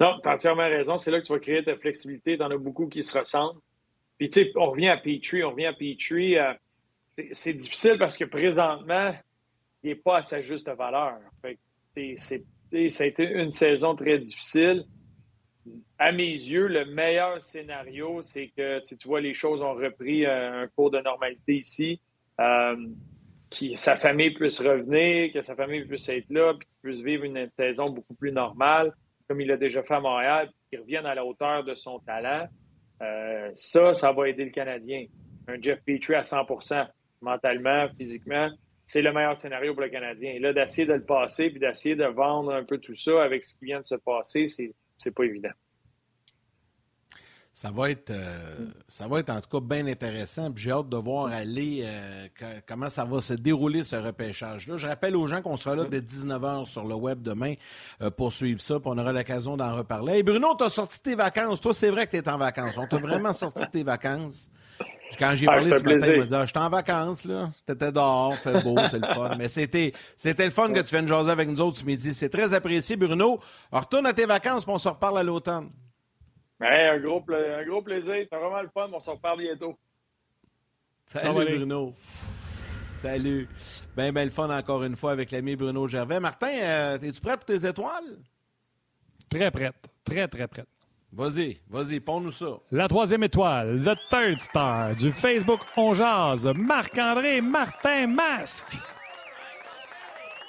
Non, 0.00 0.18
tu 0.22 0.28
as 0.28 0.34
entièrement 0.34 0.68
raison. 0.68 0.98
C'est 0.98 1.10
là 1.10 1.20
que 1.22 1.24
tu 1.24 1.32
vas 1.32 1.38
créer 1.38 1.64
ta 1.64 1.74
flexibilité. 1.74 2.36
Tu 2.36 2.42
en 2.42 2.50
as 2.50 2.58
beaucoup 2.58 2.88
qui 2.88 3.02
se 3.02 3.18
ressemblent. 3.18 3.60
Puis, 4.18 4.28
tu 4.28 4.44
sais, 4.44 4.52
on 4.56 4.70
revient 4.70 4.88
à 4.88 4.98
Petrie, 4.98 5.42
on 5.44 5.52
revient 5.52 5.66
à 5.66 5.72
Petrie. 5.72 6.36
Euh, 6.36 6.52
c'est 7.32 7.54
difficile 7.54 7.96
parce 7.98 8.18
que 8.18 8.26
présentement, 8.26 9.14
il 9.82 9.88
n'est 9.88 9.94
pas 9.94 10.18
à 10.18 10.22
sa 10.22 10.42
juste 10.42 10.68
valeur. 10.68 11.20
Fait 11.40 11.58
ça 12.90 13.04
a 13.04 13.06
été 13.06 13.24
une 13.24 13.52
saison 13.52 13.94
très 13.94 14.18
difficile 14.18 14.84
à 15.98 16.12
mes 16.12 16.30
yeux, 16.30 16.66
le 16.66 16.84
meilleur 16.84 17.40
scénario, 17.40 18.20
c'est 18.22 18.48
que 18.56 18.80
tu 18.84 19.08
vois, 19.08 19.20
les 19.20 19.34
choses 19.34 19.62
ont 19.62 19.74
repris 19.74 20.26
euh, 20.26 20.64
un 20.64 20.68
cours 20.68 20.90
de 20.90 21.00
normalité 21.00 21.56
ici. 21.56 22.00
Euh, 22.40 22.76
que 23.50 23.76
sa 23.76 23.96
famille 23.96 24.34
puisse 24.34 24.60
revenir, 24.60 25.32
que 25.32 25.40
sa 25.40 25.54
famille 25.54 25.84
puisse 25.84 26.08
être 26.08 26.28
là, 26.30 26.54
puis 26.58 26.68
puisse 26.82 27.00
vivre 27.00 27.24
une 27.24 27.48
saison 27.56 27.84
beaucoup 27.84 28.14
plus 28.14 28.32
normale, 28.32 28.92
comme 29.28 29.40
il 29.40 29.46
l'a 29.46 29.56
déjà 29.56 29.82
fait 29.82 29.94
à 29.94 30.00
Montréal, 30.00 30.50
qu'il 30.68 30.80
revienne 30.80 31.06
à 31.06 31.14
la 31.14 31.24
hauteur 31.24 31.62
de 31.62 31.74
son 31.74 32.00
talent. 32.00 32.48
Euh, 33.00 33.50
ça, 33.54 33.94
ça 33.94 34.12
va 34.12 34.28
aider 34.28 34.44
le 34.44 34.50
Canadien. 34.50 35.06
Un 35.46 35.60
Jeff 35.60 35.80
Petrie 35.86 36.14
à 36.14 36.22
100% 36.22 36.88
mentalement, 37.20 37.86
physiquement, 37.96 38.50
c'est 38.86 39.02
le 39.02 39.12
meilleur 39.12 39.36
scénario 39.36 39.72
pour 39.72 39.82
le 39.82 39.88
Canadien. 39.88 40.32
Et 40.32 40.38
là, 40.38 40.52
d'essayer 40.52 40.86
de 40.86 40.94
le 40.94 41.04
passer, 41.04 41.50
puis 41.50 41.60
d'essayer 41.60 41.96
de 41.96 42.04
vendre 42.04 42.52
un 42.52 42.64
peu 42.64 42.78
tout 42.78 42.94
ça 42.94 43.22
avec 43.22 43.44
ce 43.44 43.58
qui 43.58 43.66
vient 43.66 43.80
de 43.80 43.86
se 43.86 43.94
passer, 43.94 44.46
c'est 44.46 45.14
pas 45.14 45.24
évident. 45.24 45.52
Ça 47.56 47.70
va 47.70 47.88
être, 47.88 48.10
euh, 48.10 48.66
ça 48.88 49.06
va 49.06 49.20
être 49.20 49.30
en 49.30 49.40
tout 49.40 49.48
cas 49.48 49.64
bien 49.64 49.86
intéressant. 49.86 50.50
J'ai 50.56 50.72
hâte 50.72 50.88
de 50.88 50.96
voir 50.96 51.26
aller 51.26 51.84
euh, 51.86 52.26
comment 52.66 52.88
ça 52.88 53.04
va 53.04 53.20
se 53.20 53.32
dérouler 53.32 53.84
ce 53.84 53.94
repêchage-là. 53.94 54.76
Je 54.76 54.88
rappelle 54.88 55.14
aux 55.14 55.28
gens 55.28 55.40
qu'on 55.40 55.56
sera 55.56 55.76
là 55.76 55.84
dès 55.84 56.00
19h 56.00 56.64
sur 56.64 56.84
le 56.84 56.96
web 56.96 57.22
demain 57.22 57.54
euh, 58.02 58.10
pour 58.10 58.32
suivre 58.32 58.60
ça, 58.60 58.80
puis 58.80 58.90
on 58.92 58.98
aura 58.98 59.12
l'occasion 59.12 59.56
d'en 59.56 59.76
reparler. 59.76 60.14
Hey 60.14 60.22
Bruno, 60.24 60.56
tu 60.58 60.64
as 60.64 60.70
sorti 60.70 61.00
tes 61.00 61.14
vacances. 61.14 61.60
Toi, 61.60 61.72
c'est 61.72 61.90
vrai 61.90 62.06
que 62.06 62.10
tu 62.10 62.16
es 62.16 62.28
en 62.28 62.38
vacances. 62.38 62.76
On 62.76 62.88
t'a 62.88 62.98
vraiment 62.98 63.32
sorti 63.32 63.64
tes 63.70 63.84
vacances. 63.84 64.50
Quand 65.18 65.34
j'ai 65.34 65.46
ah, 65.48 65.52
parlé 65.52 65.70
ce 65.70 65.82
matin, 65.82 66.06
il 66.06 66.18
m'a 66.18 66.26
dit 66.26 66.34
ah, 66.34 66.44
Je 66.44 66.50
suis 66.50 66.58
en 66.58 66.68
vacances, 66.68 67.24
là. 67.24 67.48
T'étais 67.66 67.92
dehors, 67.92 68.36
fait 68.36 68.62
beau, 68.62 68.76
c'est 68.86 68.98
le 68.98 69.06
fun. 69.06 69.34
Mais 69.38 69.48
c'était, 69.48 69.92
c'était 70.16 70.44
le 70.44 70.50
fun 70.50 70.72
que 70.72 70.80
tu 70.80 70.94
viennes 70.94 71.06
jaser 71.06 71.30
avec 71.30 71.48
nous 71.48 71.60
autres 71.60 71.78
ce 71.78 71.84
midi. 71.84 72.12
C'est 72.14 72.28
très 72.28 72.52
apprécié, 72.52 72.96
Bruno. 72.96 73.38
retourne 73.70 74.06
à 74.06 74.12
tes 74.12 74.26
vacances, 74.26 74.64
puis 74.64 74.74
on 74.74 74.78
se 74.78 74.88
reparle 74.88 75.18
à 75.18 75.22
l'automne. 75.22 75.68
un, 76.60 76.98
gros 76.98 77.24
un 77.30 77.64
gros 77.64 77.82
plaisir. 77.82 78.14
C'était 78.14 78.36
vraiment 78.36 78.62
le 78.62 78.70
fun. 78.72 78.88
On 78.92 79.00
se 79.00 79.10
reparle 79.10 79.40
bientôt. 79.40 79.76
Salut, 81.06 81.58
Bruno. 81.58 81.94
Salut. 82.98 83.48
Ben, 83.94 84.12
ben, 84.12 84.24
le 84.24 84.30
fun 84.30 84.48
encore 84.48 84.82
une 84.82 84.96
fois 84.96 85.12
avec 85.12 85.30
l'ami 85.30 85.56
Bruno 85.56 85.86
Gervais. 85.86 86.20
Martin, 86.20 86.48
euh, 86.60 86.98
es-tu 86.98 87.20
prêt 87.20 87.36
pour 87.36 87.44
tes 87.44 87.66
étoiles? 87.66 88.18
Très 89.28 89.50
prête. 89.50 89.74
Très, 90.04 90.26
très 90.26 90.48
prête. 90.48 90.73
Vas-y, 91.16 91.60
vas-y, 91.70 92.00
pons-nous 92.00 92.32
ça. 92.32 92.58
La 92.72 92.88
troisième 92.88 93.22
étoile, 93.22 93.78
le 93.78 93.94
third 94.10 94.40
star 94.40 94.96
du 94.96 95.12
Facebook 95.12 95.60
On 95.76 95.94
Marc-André 96.56 97.40
Martin 97.40 98.08
Masque. 98.08 98.76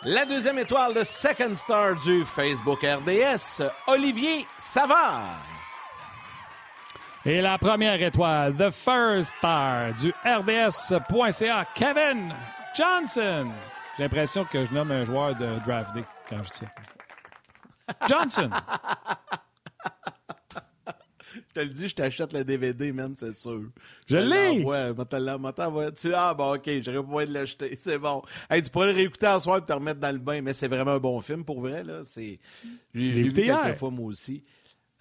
La 0.04 0.26
deuxième 0.26 0.58
étoile, 0.58 0.96
le 0.96 1.04
second 1.04 1.54
star 1.54 1.96
du 2.04 2.26
Facebook 2.26 2.80
RDS, 2.82 3.64
Olivier 3.86 4.48
Savard. 4.58 5.40
Et 7.24 7.42
la 7.42 7.60
première 7.60 8.02
étoile, 8.02 8.56
the 8.56 8.72
first 8.72 9.36
star 9.38 9.94
du 9.94 10.12
RDS.ca, 10.26 11.66
Kevin 11.76 12.34
Johnson. 12.76 13.52
J'ai 13.98 14.04
l'impression 14.04 14.46
que 14.46 14.66
je 14.66 14.72
nomme 14.72 14.90
un 14.90 15.06
joueur 15.06 15.36
de 15.36 15.60
draft 15.68 15.94
day 15.94 16.04
quand 16.28 16.42
je 16.44 16.50
dis 16.50 16.58
ça. 16.58 18.08
Johnson. 18.10 18.50
Je 21.56 21.62
te 21.62 21.66
le 21.66 21.72
dis, 21.72 21.88
je 21.88 21.96
t'achète 21.96 22.34
le 22.34 22.44
DVD, 22.44 22.92
man, 22.92 23.14
c'est 23.16 23.34
sûr. 23.34 23.62
Je, 24.08 24.18
l'ai! 24.18 24.62
Ouais, 24.66 24.92
tu 25.96 26.14
Ah, 26.14 26.34
bon, 26.34 26.56
OK, 26.56 26.70
j'aurais 26.82 26.98
pas 26.98 27.04
moyen 27.04 27.30
de 27.30 27.34
l'acheter. 27.34 27.76
C'est 27.80 27.98
bon. 27.98 28.24
Hey, 28.50 28.62
tu 28.62 28.70
pourrais 28.70 28.92
le 28.92 28.98
réécouter 28.98 29.28
en 29.28 29.40
soir 29.40 29.60
et 29.60 29.62
te 29.64 29.72
remettre 29.72 30.02
dans 30.02 30.12
le 30.12 30.18
bain, 30.18 30.42
mais 30.42 30.52
c'est 30.52 30.68
vraiment 30.68 30.92
un 30.92 31.00
bon 31.00 31.22
film, 31.22 31.46
pour 31.46 31.62
vrai, 31.62 31.84
là. 31.84 32.02
C'est... 32.04 32.40
J'ai, 32.94 33.12
vu 33.12 33.32
quelques 33.32 33.78
fois, 33.78 33.90
moi 33.90 34.08
aussi. 34.08 34.44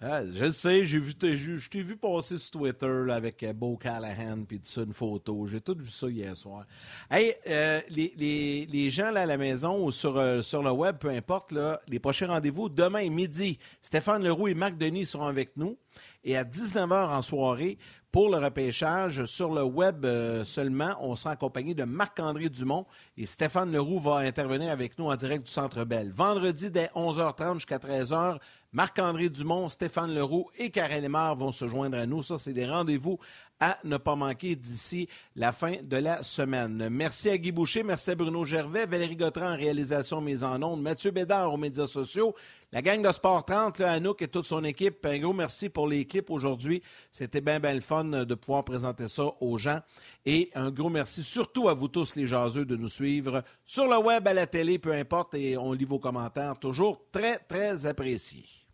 Ah, 0.01 0.25
je 0.25 0.51
sais, 0.51 0.83
j'ai 0.83 0.99
vu, 0.99 1.13
je 1.21 1.69
t'ai 1.69 1.81
vu 1.81 1.95
passer 1.95 2.37
sur 2.37 2.59
Twitter 2.59 3.05
avec 3.09 3.41
euh, 3.43 3.53
Beau 3.53 3.77
Callahan 3.77 4.43
puis 4.43 4.59
tout 4.59 4.81
une 4.81 4.91
photo. 4.91 5.45
J'ai 5.47 5.61
tout 5.61 5.77
vu 5.79 5.89
ça 5.89 6.09
hier 6.09 6.35
soir. 6.35 6.65
Hey, 7.09 7.33
euh, 7.47 7.79
les, 7.89 8.89
gens 8.89 9.09
là, 9.11 9.21
à 9.21 9.25
la 9.25 9.37
maison 9.37 9.85
ou 9.85 9.93
sur, 9.93 10.17
euh, 10.17 10.41
le 10.41 10.71
web, 10.71 10.97
peu 10.97 11.09
importe, 11.09 11.55
les 11.87 11.99
prochains 11.99 12.27
rendez-vous, 12.27 12.67
demain 12.67 13.09
midi, 13.09 13.57
Stéphane 13.81 14.21
Leroux 14.21 14.49
et 14.49 14.53
Marc 14.53 14.77
Denis 14.77 15.05
seront 15.05 15.27
avec 15.27 15.55
nous. 15.55 15.77
Et 16.25 16.35
à 16.35 16.43
19h 16.43 17.15
en 17.15 17.21
soirée, 17.21 17.77
pour 18.11 18.29
le 18.29 18.37
repêchage, 18.37 19.23
sur 19.25 19.53
le 19.53 19.63
web 19.63 20.05
seulement, 20.43 20.95
on 20.99 21.15
sera 21.15 21.31
accompagné 21.31 21.73
de 21.73 21.83
Marc-André 21.83 22.49
Dumont 22.49 22.85
et 23.15 23.25
Stéphane 23.25 23.71
Leroux 23.71 23.99
va 23.99 24.17
intervenir 24.17 24.71
avec 24.71 24.97
nous 24.97 25.05
en 25.05 25.15
direct 25.15 25.45
du 25.45 25.51
Centre 25.51 25.85
Bell. 25.85 26.11
Vendredi, 26.13 26.71
dès 26.71 26.87
11h30 26.95 27.55
jusqu'à 27.55 27.77
13h, 27.77 28.39
Marc-André 28.75 29.29
Dumont, 29.29 29.69
Stéphane 29.69 30.13
Leroux 30.13 30.49
et 30.57 30.69
Karel 30.69 31.01
Lemar 31.01 31.37
vont 31.37 31.53
se 31.53 31.65
joindre 31.65 31.97
à 31.97 32.05
nous. 32.05 32.21
Ça, 32.21 32.37
c'est 32.37 32.51
des 32.51 32.65
rendez-vous 32.65 33.17
à 33.61 33.77
ne 33.85 33.95
pas 33.95 34.17
manquer 34.17 34.57
d'ici 34.57 35.07
la 35.37 35.53
fin 35.53 35.77
de 35.81 35.95
la 35.95 36.23
semaine. 36.23 36.89
Merci 36.91 37.29
à 37.29 37.37
Guy 37.37 37.53
Boucher, 37.53 37.83
merci 37.83 38.11
à 38.11 38.15
Bruno 38.15 38.43
Gervais, 38.43 38.85
Valérie 38.85 39.15
Gautran 39.15 39.53
en 39.53 39.55
réalisation 39.55 40.19
mise 40.19 40.43
en 40.43 40.61
ondes, 40.61 40.81
Mathieu 40.81 41.11
Bédard 41.11 41.53
aux 41.53 41.57
médias 41.57 41.87
sociaux, 41.87 42.35
la 42.73 42.81
gang 42.81 43.01
de 43.01 43.09
Sport 43.13 43.45
30, 43.45 43.79
là, 43.79 43.93
Anouk 43.93 44.21
et 44.21 44.27
toute 44.27 44.43
son 44.43 44.65
équipe. 44.65 45.05
Un 45.05 45.19
gros 45.19 45.31
merci 45.31 45.69
pour 45.69 45.87
les 45.87 46.03
clips 46.05 46.29
aujourd'hui. 46.29 46.83
C'était 47.13 47.39
bien, 47.39 47.61
bien 47.61 47.75
le 47.75 47.79
fun 47.79 48.03
de 48.03 48.35
pouvoir 48.35 48.65
présenter 48.65 49.07
ça 49.07 49.23
aux 49.39 49.57
gens. 49.57 49.79
Et 50.25 50.51
un 50.53 50.69
gros 50.69 50.89
merci 50.89 51.23
surtout 51.23 51.69
à 51.69 51.73
vous 51.73 51.87
tous, 51.87 52.17
les 52.17 52.27
jaseux, 52.27 52.65
de 52.65 52.75
nous 52.75 52.89
suivre 52.89 53.41
sur 53.63 53.87
le 53.87 53.97
web, 53.99 54.27
à 54.27 54.33
la 54.33 54.47
télé, 54.47 54.79
peu 54.79 54.91
importe, 54.91 55.33
et 55.35 55.55
on 55.55 55.71
lit 55.71 55.85
vos 55.85 55.99
commentaires. 55.99 56.59
Toujours 56.59 57.05
très, 57.13 57.37
très 57.37 57.85
appréciés. 57.85 58.64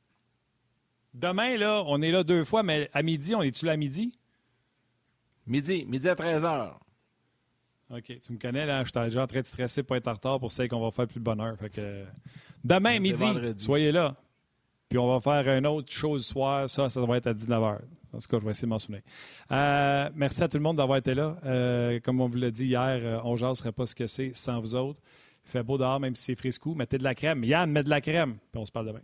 Demain, 1.13 1.57
là, 1.57 1.83
on 1.87 2.01
est 2.01 2.11
là 2.11 2.23
deux 2.23 2.43
fois, 2.43 2.63
mais 2.63 2.89
à 2.93 3.03
midi, 3.03 3.35
on 3.35 3.41
est-tu 3.41 3.65
là 3.65 3.73
à 3.73 3.77
midi? 3.77 4.17
Midi, 5.45 5.85
midi 5.85 6.07
à 6.07 6.15
13h. 6.15 6.73
OK, 7.89 8.21
tu 8.21 8.31
me 8.31 8.37
connais, 8.37 8.65
là, 8.65 8.83
je 8.83 8.89
suis 8.89 9.07
déjà 9.07 9.23
en 9.23 9.27
train 9.27 9.41
de 9.41 9.45
stresser 9.45 9.83
pour 9.83 9.97
être 9.97 10.07
en 10.07 10.13
retard 10.13 10.39
pour 10.39 10.51
celle 10.51 10.69
qu'on 10.69 10.79
va 10.79 10.91
faire 10.91 11.07
plus 11.07 11.19
de 11.19 11.25
bonheur. 11.25 11.57
Fait 11.57 11.69
que, 11.69 12.05
demain, 12.63 12.99
midi, 12.99 13.25
soyez 13.57 13.91
là. 13.91 14.15
Puis 14.87 14.97
on 14.97 15.07
va 15.07 15.19
faire 15.19 15.57
une 15.57 15.67
autre 15.67 15.91
chose 15.91 16.25
ce 16.25 16.31
soir. 16.31 16.69
Ça, 16.69 16.89
ça 16.89 17.01
va 17.01 17.17
être 17.17 17.27
à 17.27 17.33
19h. 17.33 17.79
En 18.13 18.19
tout 18.19 18.27
cas, 18.27 18.39
je 18.39 18.45
vais 18.45 18.51
essayer 18.51 18.65
de 18.65 18.69
m'en 18.69 18.79
souvenir. 18.79 19.01
Euh, 19.51 20.09
merci 20.15 20.43
à 20.43 20.47
tout 20.47 20.57
le 20.57 20.63
monde 20.63 20.77
d'avoir 20.77 20.97
été 20.97 21.13
là. 21.15 21.37
Euh, 21.45 21.99
comme 22.01 22.19
on 22.19 22.27
vous 22.27 22.37
l'a 22.37 22.51
dit 22.51 22.67
hier, 22.67 22.99
euh, 23.01 23.19
on 23.23 23.37
ne 23.37 23.53
serait 23.53 23.71
pas 23.71 23.85
ce 23.85 23.95
que 23.95 24.07
c'est 24.07 24.31
sans 24.33 24.59
vous 24.59 24.75
autres. 24.75 24.99
Il 25.45 25.51
fait 25.51 25.63
beau 25.63 25.77
dehors, 25.77 25.99
même 25.99 26.15
si 26.15 26.25
c'est 26.25 26.35
friscou. 26.35 26.75
Mettez 26.75 26.97
de 26.97 27.03
la 27.03 27.15
crème. 27.15 27.43
Yann, 27.43 27.71
mets 27.71 27.83
de 27.83 27.89
la 27.89 28.01
crème. 28.01 28.37
Puis 28.51 28.61
on 28.61 28.65
se 28.65 28.71
parle 28.71 28.87
demain. 28.87 29.01